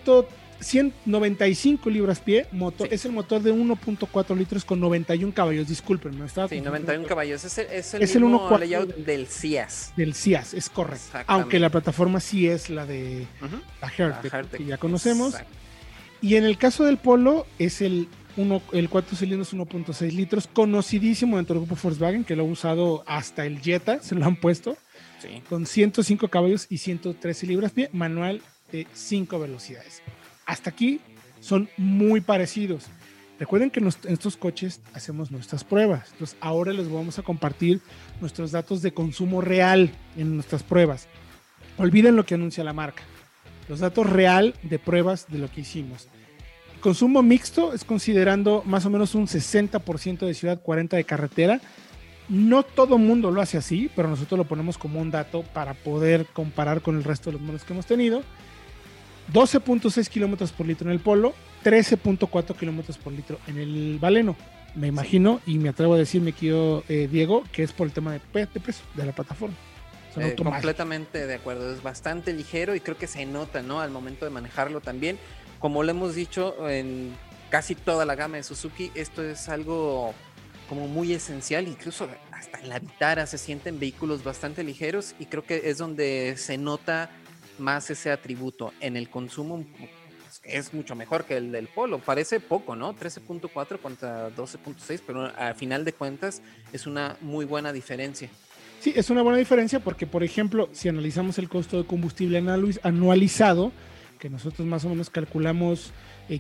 195 0.63 1.91
libras 1.91 2.21
pie, 2.21 2.47
motor, 2.53 2.89
es 2.91 3.05
el 3.05 3.13
motor 3.13 3.43
de 3.43 3.53
1.4 3.53 4.37
litros 4.37 4.65
con 4.65 4.81
91 4.81 5.35
caballos, 5.35 5.69
disculpen, 5.69 6.21
estaba 6.23 6.49
Sí, 6.49 6.61
91 6.61 7.07
caballos, 7.07 7.45
es 7.45 7.59
el, 7.59 7.67
es 7.67 7.95
el, 7.95 8.03
es 8.03 8.15
mismo 8.15 8.59
layout 8.59 8.95
del 8.97 9.27
CIAS. 9.27 9.93
Del 9.97 10.15
CIAS, 10.15 10.55
es 10.55 10.71
correcto. 10.71 11.19
Aunque 11.27 11.59
la 11.59 11.71
plataforma 11.71 12.21
sí 12.21 12.49
es 12.49 12.71
la 12.71 12.87
de 12.87 13.27
la 13.81 13.93
Hertz, 13.97 14.57
que 14.57 14.65
ya 14.65 14.79
conocemos. 14.79 15.35
Y 16.21 16.37
en 16.37 16.45
el 16.45 16.57
caso 16.57 16.85
del 16.85 16.99
Polo 16.99 17.47
es 17.59 17.83
el, 17.83 18.09
uno, 18.37 18.63
el 18.73 18.89
4 18.89 19.17
cilindros 19.17 19.53
1.6 19.53 20.13
litros, 20.13 20.47
conocidísimo 20.47 21.37
dentro 21.37 21.55
del 21.55 21.67
grupo 21.67 21.81
Volkswagen, 21.83 22.25
que 22.25 22.37
lo 22.37 22.45
ha 22.45 22.47
usado 22.47 23.03
hasta 23.07 23.45
el 23.45 23.61
Jetta, 23.61 24.01
se 24.01 24.15
lo 24.15 24.25
han 24.25 24.37
puesto, 24.37 24.77
con 25.49 25.67
105 25.67 26.29
caballos 26.29 26.67
y 26.71 26.79
113 26.79 27.47
libras 27.47 27.73
pie, 27.73 27.91
manual 27.93 28.41
de 28.71 28.87
5 28.93 29.39
velocidades 29.41 30.03
hasta 30.47 30.71
aquí 30.71 31.01
son 31.41 31.69
muy 31.77 32.21
parecidos. 32.21 32.87
Recuerden 33.39 33.71
que 33.71 33.81
en 33.81 33.89
estos 33.89 34.37
coches 34.37 34.81
hacemos 34.95 35.33
nuestras 35.33 35.65
pruebas. 35.65 36.11
Entonces 36.13 36.37
ahora 36.41 36.73
les 36.73 36.89
vamos 36.89 37.19
a 37.19 37.23
compartir 37.23 37.81
nuestros 38.21 38.53
datos 38.53 38.83
de 38.83 38.93
consumo 38.93 39.41
real 39.41 39.91
en 40.17 40.37
nuestras 40.37 40.63
pruebas. 40.63 41.09
Olviden 41.77 42.15
lo 42.15 42.25
que 42.25 42.35
anuncia 42.35 42.63
la 42.63 42.73
marca. 42.73 43.03
Los 43.69 43.81
datos 43.81 44.09
real 44.09 44.55
de 44.63 44.79
pruebas 44.79 45.27
de 45.29 45.39
lo 45.39 45.51
que 45.51 45.63
hicimos. 45.63 46.09
consumo 46.81 47.23
mixto 47.23 47.73
es 47.73 47.85
considerando 47.85 48.63
más 48.65 48.87
o 48.87 48.91
menos 48.91 49.15
un 49.17 49.27
60% 49.27 50.27
de 50.27 50.35
ciudad, 50.35 50.63
40% 50.63 50.91
de 50.91 51.05
carretera. 51.05 51.61
No 52.29 52.63
todo 52.63 52.99
mundo 52.99 53.33
lo 53.33 53.41
hace 53.41 53.59
así, 53.59 53.91
pero 53.97 54.09
nosotros 54.09 54.39
lo 54.39 54.45
ponemos 54.45 54.79
como 54.79 55.01
un 55.01 55.11
dato 55.11 55.43
para 55.43 55.75
poder 55.75 56.27
comparar 56.27 56.81
con 56.81 56.97
el 56.97 57.03
resto 57.03 57.31
de 57.31 57.33
los 57.33 57.41
modelos 57.41 57.65
que 57.65 57.73
hemos 57.73 57.87
tenido. 57.87 58.23
12.6 59.33 60.09
kilómetros 60.09 60.53
por 60.53 60.67
litro 60.67 60.89
en 60.89 60.93
el 60.93 61.01
Polo, 61.01 61.35
13.4 61.65 62.57
kilómetros 62.57 62.99
por 62.99 63.13
litro 63.13 63.39
en 63.47 63.59
el 63.59 63.99
Valeno. 64.01 64.37
Me 64.75 64.87
imagino 64.87 65.41
y 65.47 65.59
me 65.59 65.69
atrevo 65.69 65.95
a 65.95 65.99
decir, 65.99 66.23
me 66.23 66.33
quiero 66.33 66.83
eh, 66.89 67.09
Diego, 67.11 67.45
que 67.53 67.63
es 67.63 67.73
por 67.73 67.87
el 67.87 67.93
tema 67.93 68.13
de, 68.13 68.21
peso 68.47 68.83
de 68.95 69.05
la 69.05 69.13
plataforma. 69.13 69.55
Eh, 70.17 70.35
completamente 70.37 71.27
de 71.27 71.35
acuerdo, 71.35 71.73
es 71.73 71.83
bastante 71.83 72.33
ligero 72.33 72.75
y 72.75 72.81
creo 72.81 72.97
que 72.97 73.07
se 73.07 73.25
nota, 73.27 73.63
¿no? 73.63 73.81
Al 73.81 73.91
momento 73.91 74.25
de 74.25 74.31
manejarlo 74.31 74.81
también. 74.81 75.19
como 75.59 75.83
lo 75.83 75.91
hemos 75.91 76.15
dicho 76.15 76.69
en 76.69 77.15
casi 77.51 77.75
toda 77.75 78.05
la 78.05 78.15
gama 78.15 78.37
de 78.39 78.43
Suzuki, 78.43 78.91
esto 78.95 79.23
es 79.23 79.49
algo 79.49 80.15
como 80.69 80.89
muy 80.89 81.13
esencial, 81.13 81.69
incluso 81.69 82.09
hasta 82.31 82.59
en 82.61 82.71
la 82.71 82.79
Vitara 82.79 83.27
se 83.27 83.37
sienten 83.37 83.79
vehículos 83.79 84.25
bastante 84.25 84.65
ligeros 84.65 85.15
y 85.19 85.27
creo 85.27 85.45
que 85.45 85.69
es 85.71 85.79
donde 85.79 86.35
se 86.39 86.57
nota 86.57 87.11
más 87.59 87.91
ese 87.91 88.11
atributo 88.11 88.73
en 88.81 88.97
el 88.97 89.09
consumo 89.11 89.65
es 90.45 90.75
mucho 90.75 90.95
mejor 90.95 91.25
que 91.25 91.37
el 91.37 91.53
del 91.53 91.69
Polo. 91.69 91.99
Parece 91.99 92.41
poco, 92.41 92.75
¿no? 92.75 92.95
13.4 92.95 93.79
contra 93.79 94.31
12.6, 94.35 95.01
pero 95.07 95.27
a 95.27 95.55
final 95.55 95.85
de 95.85 95.93
cuentas 95.93 96.43
es 96.73 96.87
una 96.87 97.17
muy 97.21 97.45
buena 97.45 97.73
diferencia. 97.73 98.29
Sí, 98.81 98.93
es 98.97 99.11
una 99.11 99.23
buena 99.23 99.39
diferencia 99.39 99.79
porque, 99.79 100.07
por 100.07 100.25
ejemplo, 100.25 100.69
si 100.73 100.89
analizamos 100.89 101.39
el 101.39 101.49
costo 101.49 101.79
de 101.79 101.87
combustible 101.87 102.43
anualizado, 102.83 103.71
que 104.19 104.29
nosotros 104.29 104.67
más 104.67 104.85
o 104.85 104.89
menos 104.89 105.11
calculamos 105.11 105.93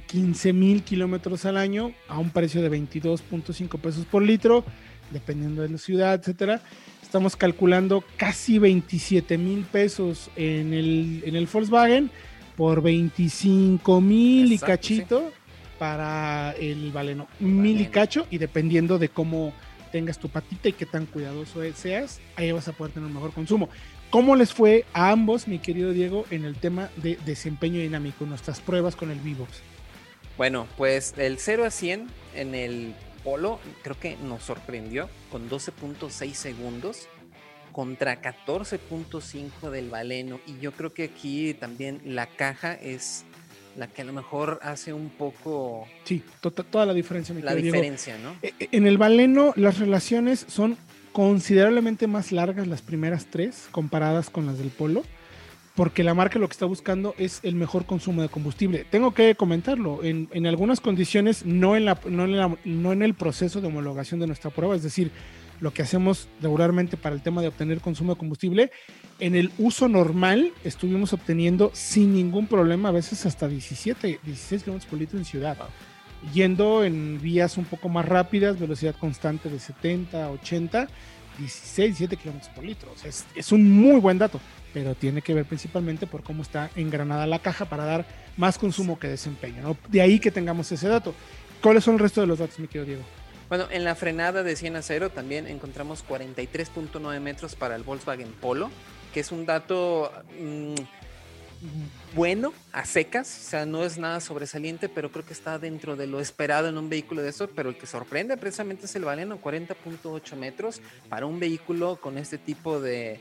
15 0.06 0.48
eh, 0.48 0.52
mil 0.52 0.82
kilómetros 0.82 1.44
al 1.44 1.56
año 1.56 1.92
a 2.08 2.18
un 2.18 2.30
precio 2.30 2.62
de 2.62 2.70
22.5 2.70 3.80
pesos 3.80 4.06
por 4.06 4.22
litro, 4.22 4.64
dependiendo 5.10 5.62
de 5.62 5.68
la 5.68 5.78
ciudad, 5.78 6.14
etcétera. 6.14 6.62
Estamos 7.12 7.36
calculando 7.36 8.02
casi 8.16 8.58
27 8.58 9.36
mil 9.36 9.64
pesos 9.64 10.30
en 10.34 10.72
el, 10.72 11.22
en 11.26 11.36
el 11.36 11.44
Volkswagen 11.44 12.10
por 12.56 12.80
25 12.80 14.00
mil 14.00 14.50
y 14.50 14.58
cachito 14.58 15.30
para 15.78 16.52
el 16.52 16.90
Valeno. 16.90 17.28
Mil 17.38 17.82
y 17.82 17.88
cacho 17.88 18.26
y 18.30 18.38
dependiendo 18.38 18.98
de 18.98 19.10
cómo 19.10 19.52
tengas 19.92 20.18
tu 20.18 20.30
patita 20.30 20.70
y 20.70 20.72
qué 20.72 20.86
tan 20.86 21.04
cuidadoso 21.04 21.60
seas, 21.74 22.18
ahí 22.36 22.50
vas 22.50 22.66
a 22.68 22.72
poder 22.72 22.94
tener 22.94 23.08
un 23.08 23.14
mejor 23.14 23.34
consumo. 23.34 23.68
¿Cómo 24.08 24.34
les 24.34 24.54
fue 24.54 24.86
a 24.94 25.10
ambos, 25.10 25.46
mi 25.46 25.58
querido 25.58 25.92
Diego, 25.92 26.24
en 26.30 26.46
el 26.46 26.56
tema 26.56 26.88
de 26.96 27.18
desempeño 27.26 27.78
dinámico, 27.78 28.24
nuestras 28.24 28.62
pruebas 28.62 28.96
con 28.96 29.10
el 29.10 29.18
Vivox? 29.18 29.60
Bueno, 30.38 30.66
pues 30.78 31.12
el 31.18 31.36
0 31.36 31.66
a 31.66 31.70
100 31.70 32.06
en 32.34 32.54
el 32.54 32.94
Polo 33.24 33.58
creo 33.82 33.98
que 33.98 34.16
nos 34.16 34.42
sorprendió 34.42 35.08
con 35.30 35.48
12.6 35.48 36.32
segundos 36.34 37.08
contra 37.72 38.20
14.5 38.20 39.70
del 39.70 39.90
Valeno. 39.90 40.40
Y 40.46 40.58
yo 40.60 40.72
creo 40.72 40.92
que 40.92 41.04
aquí 41.04 41.54
también 41.54 42.00
la 42.04 42.26
caja 42.26 42.74
es 42.74 43.24
la 43.76 43.86
que 43.86 44.02
a 44.02 44.04
lo 44.04 44.12
mejor 44.12 44.60
hace 44.62 44.92
un 44.92 45.08
poco... 45.10 45.86
Sí, 46.04 46.22
tota, 46.40 46.62
toda 46.62 46.86
la 46.86 46.94
diferencia. 46.94 47.34
la 47.42 47.54
diferencia, 47.54 48.18
¿no? 48.18 48.36
E, 48.42 48.52
e, 48.58 48.68
en 48.72 48.86
el 48.86 48.98
Valeno 48.98 49.52
las 49.56 49.78
relaciones 49.78 50.44
son 50.48 50.76
considerablemente 51.12 52.06
más 52.06 52.32
largas 52.32 52.66
las 52.66 52.82
primeras 52.82 53.26
tres 53.26 53.68
comparadas 53.70 54.30
con 54.30 54.46
las 54.46 54.58
del 54.58 54.68
Polo, 54.68 55.04
porque 55.74 56.04
la 56.04 56.14
marca 56.14 56.38
lo 56.38 56.48
que 56.48 56.52
está 56.52 56.66
buscando 56.66 57.14
es 57.18 57.40
el 57.42 57.54
mejor 57.54 57.86
consumo 57.86 58.22
de 58.22 58.28
combustible. 58.28 58.84
Tengo 58.90 59.14
que 59.14 59.34
comentarlo, 59.34 60.04
en, 60.04 60.28
en 60.32 60.46
algunas 60.46 60.80
condiciones, 60.80 61.46
no 61.46 61.76
en, 61.76 61.86
la, 61.86 61.98
no, 62.06 62.24
en 62.24 62.36
la, 62.36 62.56
no 62.64 62.92
en 62.92 63.02
el 63.02 63.14
proceso 63.14 63.60
de 63.60 63.68
homologación 63.68 64.20
de 64.20 64.26
nuestra 64.26 64.50
prueba, 64.50 64.76
es 64.76 64.82
decir, 64.82 65.10
lo 65.60 65.72
que 65.72 65.82
hacemos 65.82 66.28
regularmente 66.42 66.96
para 66.96 67.14
el 67.14 67.22
tema 67.22 67.40
de 67.40 67.48
obtener 67.48 67.80
consumo 67.80 68.14
de 68.14 68.18
combustible, 68.18 68.70
en 69.20 69.36
el 69.36 69.52
uso 69.58 69.88
normal 69.88 70.52
estuvimos 70.64 71.12
obteniendo 71.12 71.70
sin 71.72 72.14
ningún 72.14 72.48
problema, 72.48 72.88
a 72.88 72.92
veces 72.92 73.24
hasta 73.26 73.46
17, 73.46 74.18
16 74.24 74.64
kilómetros 74.64 74.90
por 74.90 74.98
litro 74.98 75.18
en 75.18 75.24
ciudad. 75.24 75.56
Yendo 76.34 76.84
en 76.84 77.20
vías 77.20 77.56
un 77.58 77.64
poco 77.64 77.88
más 77.88 78.06
rápidas, 78.06 78.58
velocidad 78.58 78.96
constante 78.98 79.48
de 79.48 79.60
70, 79.60 80.30
80, 80.30 80.88
16, 81.39 81.99
17 81.99 82.16
kilómetros 82.16 82.53
por 82.55 82.64
litro. 82.64 82.93
O 82.93 82.99
sea, 82.99 83.11
es, 83.11 83.24
es, 83.35 83.53
un 83.53 83.70
muy 83.70 84.01
buen 84.01 84.18
dato, 84.18 84.41
pero 84.72 84.95
tiene 84.95 85.22
que 85.22 85.35
ver 85.35 85.45
principalmente 85.45 86.07
por 86.07 86.22
cómo 86.22 86.43
está 86.43 86.70
engranada 86.76 87.26
la 87.26 87.39
caja 87.39 87.64
para 87.64 87.85
dar 87.85 88.07
más 88.37 88.59
consumo 88.59 88.99
que 88.99 89.09
desempeño. 89.09 89.76
De 89.89 90.01
ahí 90.01 90.18
que 90.18 90.30
tengamos 90.30 90.70
ese 90.72 90.89
dato. 90.89 91.14
¿Cuáles 91.62 91.85
son 91.85 91.95
el 91.95 92.01
resto 92.01 92.20
de 92.20 92.26
los 92.26 92.39
datos, 92.39 92.59
mi 92.59 92.66
querido 92.66 92.87
Diego? 92.87 93.03
Bueno, 93.49 93.66
en 93.70 93.85
la 93.85 93.95
frenada 93.95 94.43
de 94.43 94.57
100 94.57 94.76
a 94.76 94.83
0 94.83 95.11
también 95.11 95.47
encontramos 95.47 96.05
43.9 96.09 97.20
metros 97.20 97.55
para 97.55 97.76
el 97.76 97.83
Volkswagen 97.83 98.33
Polo, 98.33 98.70
que 99.12 99.20
es 99.20 99.30
un 99.30 99.45
dato 99.45 100.11
mm, 100.41 100.74
bueno 102.14 102.52
a 102.72 102.84
secas, 102.84 103.28
o 103.46 103.50
sea, 103.50 103.66
no 103.66 103.84
es 103.84 103.98
nada 103.98 104.20
sobresaliente, 104.20 104.88
pero 104.88 105.10
creo 105.10 105.24
que 105.24 105.32
está 105.32 105.58
dentro 105.58 105.96
de 105.96 106.06
lo 106.06 106.20
esperado 106.20 106.68
en 106.68 106.78
un 106.78 106.88
vehículo 106.88 107.22
de 107.22 107.30
eso, 107.30 107.48
pero 107.48 107.70
el 107.70 107.76
que 107.76 107.86
sorprende 107.86 108.36
precisamente 108.36 108.86
es 108.86 108.96
el 108.96 109.04
Valeno, 109.04 109.40
40.8 109.40 110.36
metros 110.36 110.80
para 111.08 111.26
un 111.26 111.38
vehículo 111.38 111.96
con 111.96 112.18
este 112.18 112.38
tipo 112.38 112.80
de, 112.80 113.20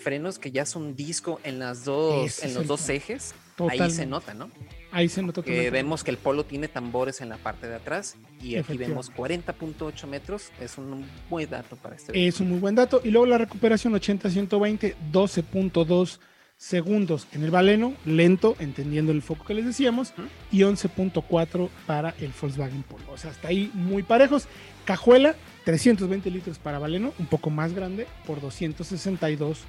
frenos 0.00 0.38
que 0.38 0.50
ya 0.50 0.66
son 0.66 0.94
disco 0.94 1.40
en 1.42 1.58
las 1.58 1.84
dos, 1.84 2.42
en 2.42 2.54
los 2.54 2.66
dos 2.66 2.88
ejes, 2.88 3.34
ahí 3.68 3.90
se 3.90 4.06
nota, 4.06 4.34
¿no? 4.34 4.50
Ahí 4.92 5.08
se 5.08 5.22
nota 5.22 5.42
que 5.42 5.70
vemos 5.70 6.04
que 6.04 6.12
el 6.12 6.18
polo 6.18 6.44
tiene 6.44 6.68
tambores 6.68 7.20
en 7.20 7.28
la 7.28 7.36
parte 7.36 7.66
de 7.66 7.74
atrás 7.74 8.14
y 8.40 8.54
aquí 8.54 8.76
vemos 8.76 9.12
40.8 9.12 10.06
metros. 10.06 10.52
Es 10.60 10.78
un 10.78 11.04
buen 11.28 11.50
dato 11.50 11.74
para 11.74 11.96
este. 11.96 12.28
Es 12.28 12.38
un 12.38 12.50
muy 12.50 12.60
buen 12.60 12.76
dato. 12.76 13.00
Y 13.02 13.10
luego 13.10 13.26
la 13.26 13.38
recuperación 13.38 13.94
80-120, 13.94 14.94
12.2 15.10 16.20
segundos 16.56 17.26
en 17.32 17.42
el 17.42 17.50
Valeno, 17.50 17.94
lento, 18.04 18.56
entendiendo 18.58 19.12
el 19.12 19.22
foco 19.22 19.44
que 19.44 19.54
les 19.54 19.66
decíamos, 19.66 20.14
y 20.50 20.60
11.4 20.60 21.68
para 21.86 22.14
el 22.20 22.32
Volkswagen 22.40 22.82
Polo. 22.82 23.04
O 23.12 23.18
sea, 23.18 23.30
hasta 23.30 23.48
ahí 23.48 23.70
muy 23.74 24.02
parejos. 24.02 24.48
Cajuela, 24.84 25.34
320 25.64 26.30
litros 26.30 26.58
para 26.58 26.78
Valeno, 26.78 27.12
un 27.18 27.26
poco 27.26 27.50
más 27.50 27.74
grande, 27.74 28.06
por 28.26 28.40
262 28.40 29.60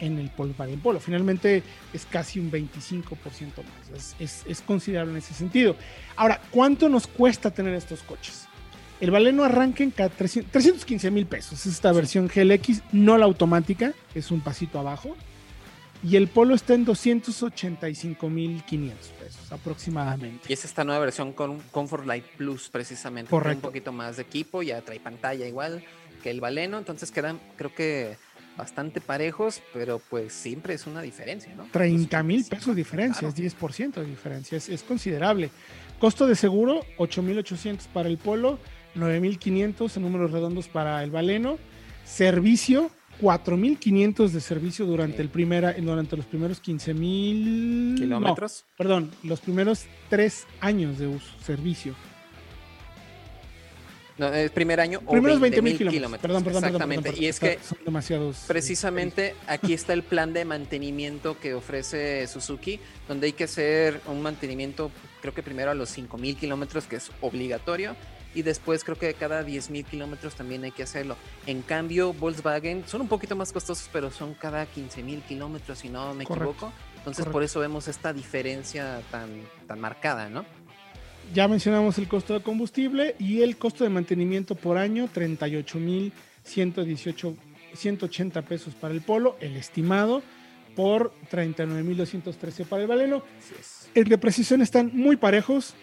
en 0.00 0.18
el 0.18 0.30
Volkswagen 0.36 0.80
Polo. 0.80 1.00
Finalmente 1.00 1.62
es 1.92 2.04
casi 2.06 2.40
un 2.40 2.50
25% 2.50 3.12
más. 3.92 4.16
Es, 4.18 4.60
considerable 4.62 5.12
en 5.12 5.18
ese 5.18 5.34
sentido. 5.34 5.76
Ahora, 6.16 6.40
¿cuánto 6.50 6.88
nos 6.88 7.06
cuesta 7.06 7.50
tener 7.50 7.74
estos 7.74 8.02
coches? 8.02 8.46
El 9.00 9.10
Valeno 9.10 9.42
arranca 9.42 9.82
en 9.82 9.92
315 9.92 11.10
mil 11.10 11.26
pesos. 11.26 11.66
Es 11.66 11.74
esta 11.74 11.92
versión 11.92 12.28
GLX, 12.28 12.82
no 12.92 13.18
la 13.18 13.24
automática, 13.24 13.94
es 14.14 14.30
un 14.30 14.40
pasito 14.40 14.78
abajo. 14.78 15.16
Y 16.04 16.16
el 16.16 16.28
Polo 16.28 16.54
está 16.54 16.74
en 16.74 16.84
285 16.84 18.28
mil 18.28 18.64
500 18.64 19.08
pesos 19.08 19.52
aproximadamente. 19.52 20.46
Y 20.48 20.52
es 20.52 20.64
esta 20.64 20.82
nueva 20.82 21.00
versión 21.00 21.32
con 21.32 21.60
Comfort 21.70 22.06
Light 22.06 22.24
Plus, 22.36 22.68
precisamente. 22.70 23.30
Correcto. 23.30 23.58
un 23.58 23.70
poquito 23.70 23.92
más 23.92 24.16
de 24.16 24.22
equipo, 24.22 24.62
ya 24.62 24.80
trae 24.82 24.98
pantalla 24.98 25.46
igual 25.46 25.84
que 26.22 26.30
el 26.30 26.40
Valeno. 26.40 26.78
Entonces 26.78 27.12
quedan, 27.12 27.40
creo 27.56 27.72
que 27.74 28.16
bastante 28.56 29.00
parejos, 29.00 29.62
pero 29.72 30.00
pues 30.10 30.32
siempre 30.32 30.74
es 30.74 30.86
una 30.86 31.02
diferencia, 31.02 31.54
¿no? 31.54 31.68
30 31.72 32.22
mil 32.22 32.44
pesos 32.44 32.66
de 32.68 32.74
diferencia, 32.74 33.28
es 33.28 33.36
10% 33.36 33.94
de 33.94 34.04
diferencia, 34.04 34.58
es, 34.58 34.82
considerable. 34.82 35.50
Costo 35.98 36.26
de 36.26 36.34
seguro, 36.34 36.80
8.800 36.98 37.86
para 37.92 38.08
el 38.08 38.18
Polo, 38.18 38.58
9.500 38.96 39.96
en 39.96 40.02
números 40.02 40.32
redondos 40.32 40.68
para 40.68 41.02
el 41.02 41.10
Valeno. 41.10 41.58
Servicio, 42.04 42.90
4.500 43.20 44.30
de 44.30 44.40
servicio 44.40 44.86
durante, 44.86 45.22
el 45.22 45.28
primera, 45.28 45.72
durante 45.74 46.16
los 46.16 46.26
primeros 46.26 46.62
15.000 46.62 47.96
kilómetros. 47.96 48.64
perdón, 48.76 49.10
los 49.22 49.40
primeros 49.40 49.86
tres 50.08 50.46
años 50.60 50.98
de 50.98 51.06
uso, 51.08 51.26
servicio. 51.44 51.94
No, 54.18 54.32
el 54.32 54.50
primer 54.50 54.80
año 54.80 55.00
o 55.06 55.20
20 55.20 55.62
mil 55.62 55.78
kilómetros. 55.78 56.20
Perdón, 56.20 56.44
perdón, 56.44 56.64
Exactamente. 56.64 57.14
y 57.16 57.26
es 57.26 57.40
que 57.40 57.58
son 57.62 57.78
demasiados. 57.84 58.44
Precisamente 58.46 59.34
aquí 59.46 59.72
está 59.72 59.94
el 59.94 60.02
plan 60.02 60.32
de 60.32 60.44
mantenimiento 60.44 61.38
que 61.40 61.54
ofrece 61.54 62.26
Suzuki, 62.26 62.78
donde 63.08 63.28
hay 63.28 63.32
que 63.32 63.44
hacer 63.44 64.00
un 64.06 64.20
mantenimiento, 64.20 64.90
creo 65.20 65.32
que 65.32 65.42
primero 65.42 65.70
a 65.70 65.74
los 65.74 65.88
5 65.88 66.18
mil 66.18 66.36
kilómetros, 66.36 66.86
que 66.86 66.96
es 66.96 67.10
obligatorio, 67.20 67.96
y 68.34 68.42
después 68.42 68.84
creo 68.84 68.98
que 68.98 69.14
cada 69.14 69.42
10 69.42 69.70
mil 69.70 69.84
kilómetros 69.84 70.34
también 70.34 70.64
hay 70.64 70.72
que 70.72 70.82
hacerlo. 70.82 71.16
En 71.46 71.62
cambio, 71.62 72.12
Volkswagen 72.12 72.84
son 72.86 73.00
un 73.02 73.08
poquito 73.08 73.36
más 73.36 73.52
costosos, 73.52 73.88
pero 73.92 74.10
son 74.10 74.34
cada 74.34 74.66
15 74.66 75.02
mil 75.02 75.22
kilómetros, 75.22 75.78
si 75.78 75.88
no 75.88 76.12
me 76.14 76.24
equivoco. 76.24 76.72
Entonces, 76.96 77.26
por 77.26 77.42
eso 77.42 77.60
vemos 77.60 77.88
esta 77.88 78.12
diferencia 78.12 79.00
tan, 79.10 79.30
tan 79.66 79.80
marcada, 79.80 80.28
¿no? 80.28 80.44
Ya 81.34 81.48
mencionamos 81.48 81.96
el 81.98 82.06
costo 82.08 82.34
de 82.34 82.42
combustible 82.42 83.16
y 83.18 83.40
el 83.42 83.56
costo 83.56 83.84
de 83.84 83.90
mantenimiento 83.90 84.54
por 84.54 84.76
año, 84.76 85.08
38.118, 85.12 87.36
180 87.74 88.42
pesos 88.42 88.74
para 88.74 88.92
el 88.92 89.00
Polo, 89.00 89.38
el 89.40 89.56
estimado 89.56 90.22
por 90.76 91.14
39.213 91.30 92.66
para 92.66 92.82
el 92.82 92.88
Valeno. 92.88 93.22
En 93.94 94.04
de 94.04 94.18
precisión 94.18 94.60
están 94.62 94.90
muy 94.94 95.16
parejos, 95.16 95.74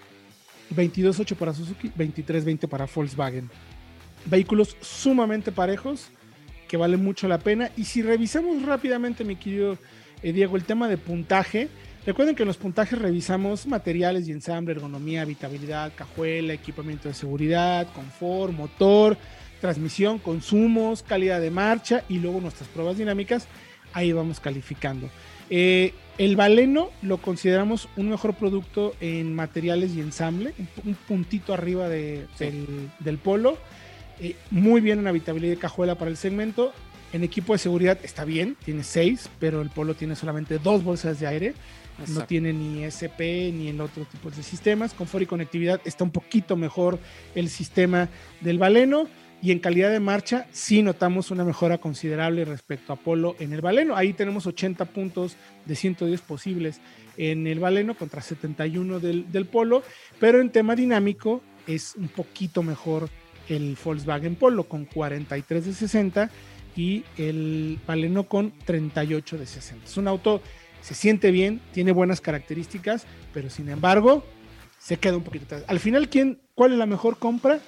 22.8 0.76 1.36
para 1.36 1.54
Suzuki, 1.54 1.90
23.20 1.90 2.68
para 2.68 2.86
Volkswagen. 2.86 3.50
Vehículos 4.26 4.78
sumamente 4.82 5.52
parejos 5.52 6.10
que 6.68 6.78
valen 6.78 7.04
mucho 7.04 7.28
la 7.28 7.40
pena. 7.40 7.72
Y 7.78 7.86
si 7.86 8.02
revisamos 8.02 8.62
rápidamente, 8.64 9.24
mi 9.24 9.36
querido 9.36 9.78
eh, 10.22 10.34
Diego, 10.34 10.56
el 10.56 10.64
tema 10.64 10.88
de 10.88 10.98
puntaje, 10.98 11.70
Recuerden 12.06 12.34
que 12.34 12.44
en 12.44 12.48
los 12.48 12.58
puntajes 12.58 12.98
revisamos 12.98 13.68
materiales 13.68 14.28
y 14.28 14.32
ensamble, 14.32 14.74
ergonomía, 14.74 15.22
habitabilidad, 15.22 15.92
cajuela, 15.96 16.54
equipamiento 16.54 17.10
de 17.10 17.14
seguridad, 17.14 17.88
confort, 17.94 18.54
motor, 18.54 19.18
transmisión, 19.60 20.18
consumos, 20.18 21.04
calidad 21.04 21.42
de 21.42 21.52
marcha 21.52 22.04
y 22.08 22.20
luego 22.20 22.40
nuestras 22.40 22.70
pruebas 22.70 22.98
dinámicas. 22.98 23.48
Ahí 23.94 24.14
vamos 24.14 24.40
calificando. 24.40 25.10
Eh, 25.50 25.94
el 26.18 26.36
Valeno 26.36 26.90
lo 27.02 27.18
consideramos 27.18 27.88
un 27.96 28.10
mejor 28.10 28.34
producto 28.34 28.94
en 29.00 29.34
materiales 29.34 29.96
y 29.96 30.02
ensamble, 30.02 30.54
un, 30.84 30.94
puntito 30.94 31.54
arriba 31.54 31.88
de, 31.88 32.26
del, 32.38 33.18
Polo. 33.18 33.58
Eh, 34.20 34.36
muy 34.52 34.82
bien 34.82 35.00
en 35.00 35.08
habitabilidad 35.08 35.54
de 35.54 35.60
cajuela 35.60 35.96
para 35.96 36.12
el 36.12 36.18
segmento. 36.18 36.74
En 37.14 37.24
equipo 37.24 37.54
de 37.54 37.60
seguridad 37.60 37.98
está 38.04 38.26
bien, 38.26 38.58
tiene 38.64 38.84
seis, 38.84 39.30
pero 39.40 39.62
el 39.62 39.70
Polo 39.70 39.96
tiene 39.96 40.16
solamente 40.16 40.60
dos 40.60 40.84
bolsas 40.84 41.20
de 41.20 41.28
aire. 41.28 41.54
No 42.08 42.26
tiene 42.26 42.54
ni 42.54 42.84
SP 42.84 43.52
ni 43.52 43.70
el 43.70 43.82
otro 43.82 44.06
tipo 44.06 44.30
de 44.30 44.44
sistemas. 44.44 44.94
Confort 44.94 45.24
y 45.24 45.26
conectividad 45.26 45.82
está 45.86 46.04
un 46.04 46.12
poquito 46.12 46.56
mejor 46.56 47.00
el 47.34 47.50
sistema 47.50 48.10
del 48.42 48.58
Valeno. 48.58 49.08
Y 49.42 49.52
en 49.52 49.60
calidad 49.60 49.90
de 49.92 50.00
marcha 50.00 50.48
sí 50.52 50.82
notamos 50.82 51.32
una 51.32 51.46
mejora 51.46 51.78
considerable 51.78 52.44
respecto 52.44 52.92
a 52.92 52.98
Polo 52.98 53.36
en 53.40 53.54
el 53.54 53.62
Valeno. 53.62 53.96
Ahí 53.96 54.14
tenemos 54.14 54.46
80 54.46 54.86
puntos 54.86 55.38
de 55.66 55.76
110 55.76 56.22
posibles 56.22 56.82
en 57.18 57.48
el 57.48 57.60
Valeno 57.60 57.96
contra 57.96 58.22
71 58.22 59.00
del, 59.00 59.32
del 59.32 59.46
Polo. 59.46 59.84
Pero 60.20 60.42
en 60.42 60.50
tema 60.50 60.76
dinámico 60.76 61.42
es 61.68 61.96
un 61.96 62.10
poquito 62.10 62.64
mejor 62.64 63.10
el 63.48 63.78
Volkswagen 63.82 64.36
Polo 64.36 64.66
con 64.66 64.86
43 64.86 65.66
de 65.66 65.74
60 65.74 66.30
y 66.76 67.04
el 67.18 67.80
Valeno 67.88 68.26
con 68.26 68.52
38 68.66 69.38
de 69.38 69.46
60. 69.46 69.86
Es 69.86 69.98
un 69.98 70.08
auto 70.08 70.42
se 70.82 70.96
siente 70.96 71.32
bien, 71.32 71.62
tiene 71.74 71.92
buenas 71.92 72.22
características, 72.22 73.06
pero 73.34 73.50
sin 73.50 73.70
embargo 73.70 74.24
se 74.78 74.98
queda 74.98 75.18
un 75.18 75.24
poquito 75.24 75.46
atrás. 75.46 75.64
Al 75.68 75.80
final, 75.80 76.10
¿quién, 76.10 76.40
¿cuál 76.56 76.74
es 76.74 76.78
la 76.78 76.86
mejor 76.86 77.18
compra? 77.20 77.60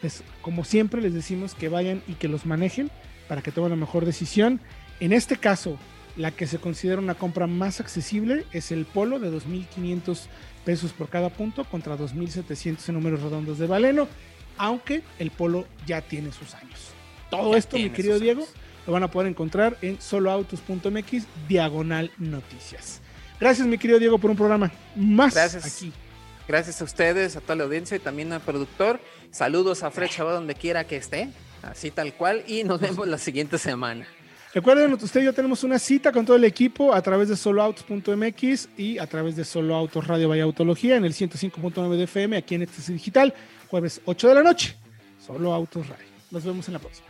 Pues 0.00 0.22
como 0.42 0.64
siempre 0.64 1.00
les 1.00 1.14
decimos 1.14 1.54
que 1.54 1.68
vayan 1.68 2.02
y 2.08 2.14
que 2.14 2.28
los 2.28 2.46
manejen 2.46 2.90
para 3.28 3.42
que 3.42 3.52
tomen 3.52 3.70
la 3.70 3.76
mejor 3.76 4.04
decisión. 4.04 4.60
En 4.98 5.12
este 5.12 5.36
caso, 5.36 5.78
la 6.16 6.30
que 6.30 6.46
se 6.46 6.58
considera 6.58 7.00
una 7.00 7.14
compra 7.14 7.46
más 7.46 7.80
accesible 7.80 8.44
es 8.52 8.72
el 8.72 8.84
Polo 8.84 9.18
de 9.18 9.30
2.500 9.30 10.26
pesos 10.64 10.92
por 10.92 11.08
cada 11.08 11.30
punto 11.30 11.64
contra 11.64 11.96
2.700 11.96 12.88
en 12.88 12.94
números 12.94 13.22
redondos 13.22 13.58
de 13.58 13.66
Valeno, 13.66 14.08
aunque 14.58 15.02
el 15.18 15.30
Polo 15.30 15.66
ya 15.86 16.00
tiene 16.00 16.32
sus 16.32 16.54
años. 16.54 16.92
Todo 17.30 17.56
esto, 17.56 17.76
mi 17.78 17.90
querido 17.90 18.18
Diego, 18.18 18.46
lo 18.86 18.92
van 18.92 19.02
a 19.02 19.10
poder 19.10 19.28
encontrar 19.28 19.78
en 19.82 20.00
soloautos.mx, 20.00 21.26
diagonal 21.48 22.10
noticias. 22.18 23.00
Gracias, 23.38 23.66
mi 23.66 23.78
querido 23.78 23.98
Diego, 23.98 24.18
por 24.18 24.30
un 24.30 24.36
programa 24.36 24.70
más 24.96 25.34
Gracias. 25.34 25.64
aquí. 25.64 25.92
Gracias 26.46 26.80
a 26.80 26.84
ustedes, 26.84 27.36
a 27.36 27.40
toda 27.40 27.54
la 27.54 27.64
audiencia 27.64 27.96
y 27.96 28.00
también 28.00 28.32
al 28.32 28.40
productor. 28.40 29.00
Saludos 29.30 29.82
a 29.82 29.90
Fred 29.90 30.08
Chabot 30.08 30.32
donde 30.32 30.54
quiera 30.54 30.84
que 30.84 30.96
esté, 30.96 31.28
así 31.62 31.90
tal 31.90 32.14
cual, 32.14 32.42
y 32.46 32.64
nos 32.64 32.80
vemos 32.80 33.06
la 33.06 33.18
siguiente 33.18 33.58
semana. 33.58 34.06
Recuerden, 34.52 34.92
usted 34.94 35.20
y 35.20 35.24
yo 35.26 35.32
tenemos 35.32 35.62
una 35.62 35.78
cita 35.78 36.10
con 36.10 36.26
todo 36.26 36.36
el 36.36 36.42
equipo 36.42 36.92
a 36.92 37.00
través 37.00 37.28
de 37.28 37.36
soloautos.mx 37.36 38.68
y 38.76 38.98
a 38.98 39.06
través 39.06 39.36
de 39.36 39.44
Solo 39.44 39.76
Autos 39.76 40.08
Radio 40.08 40.28
Vaya 40.28 40.42
Autología 40.42 40.96
en 40.96 41.04
el 41.04 41.14
105.9 41.14 41.96
de 41.96 42.02
FM 42.02 42.36
aquí 42.36 42.56
en 42.56 42.62
este 42.62 42.92
digital, 42.92 43.32
jueves 43.68 44.00
8 44.04 44.28
de 44.28 44.34
la 44.34 44.42
noche. 44.42 44.76
Solo 45.24 45.54
Autos 45.54 45.88
Radio. 45.88 46.06
Nos 46.32 46.44
vemos 46.44 46.66
en 46.66 46.74
la 46.74 46.80
próxima. 46.80 47.09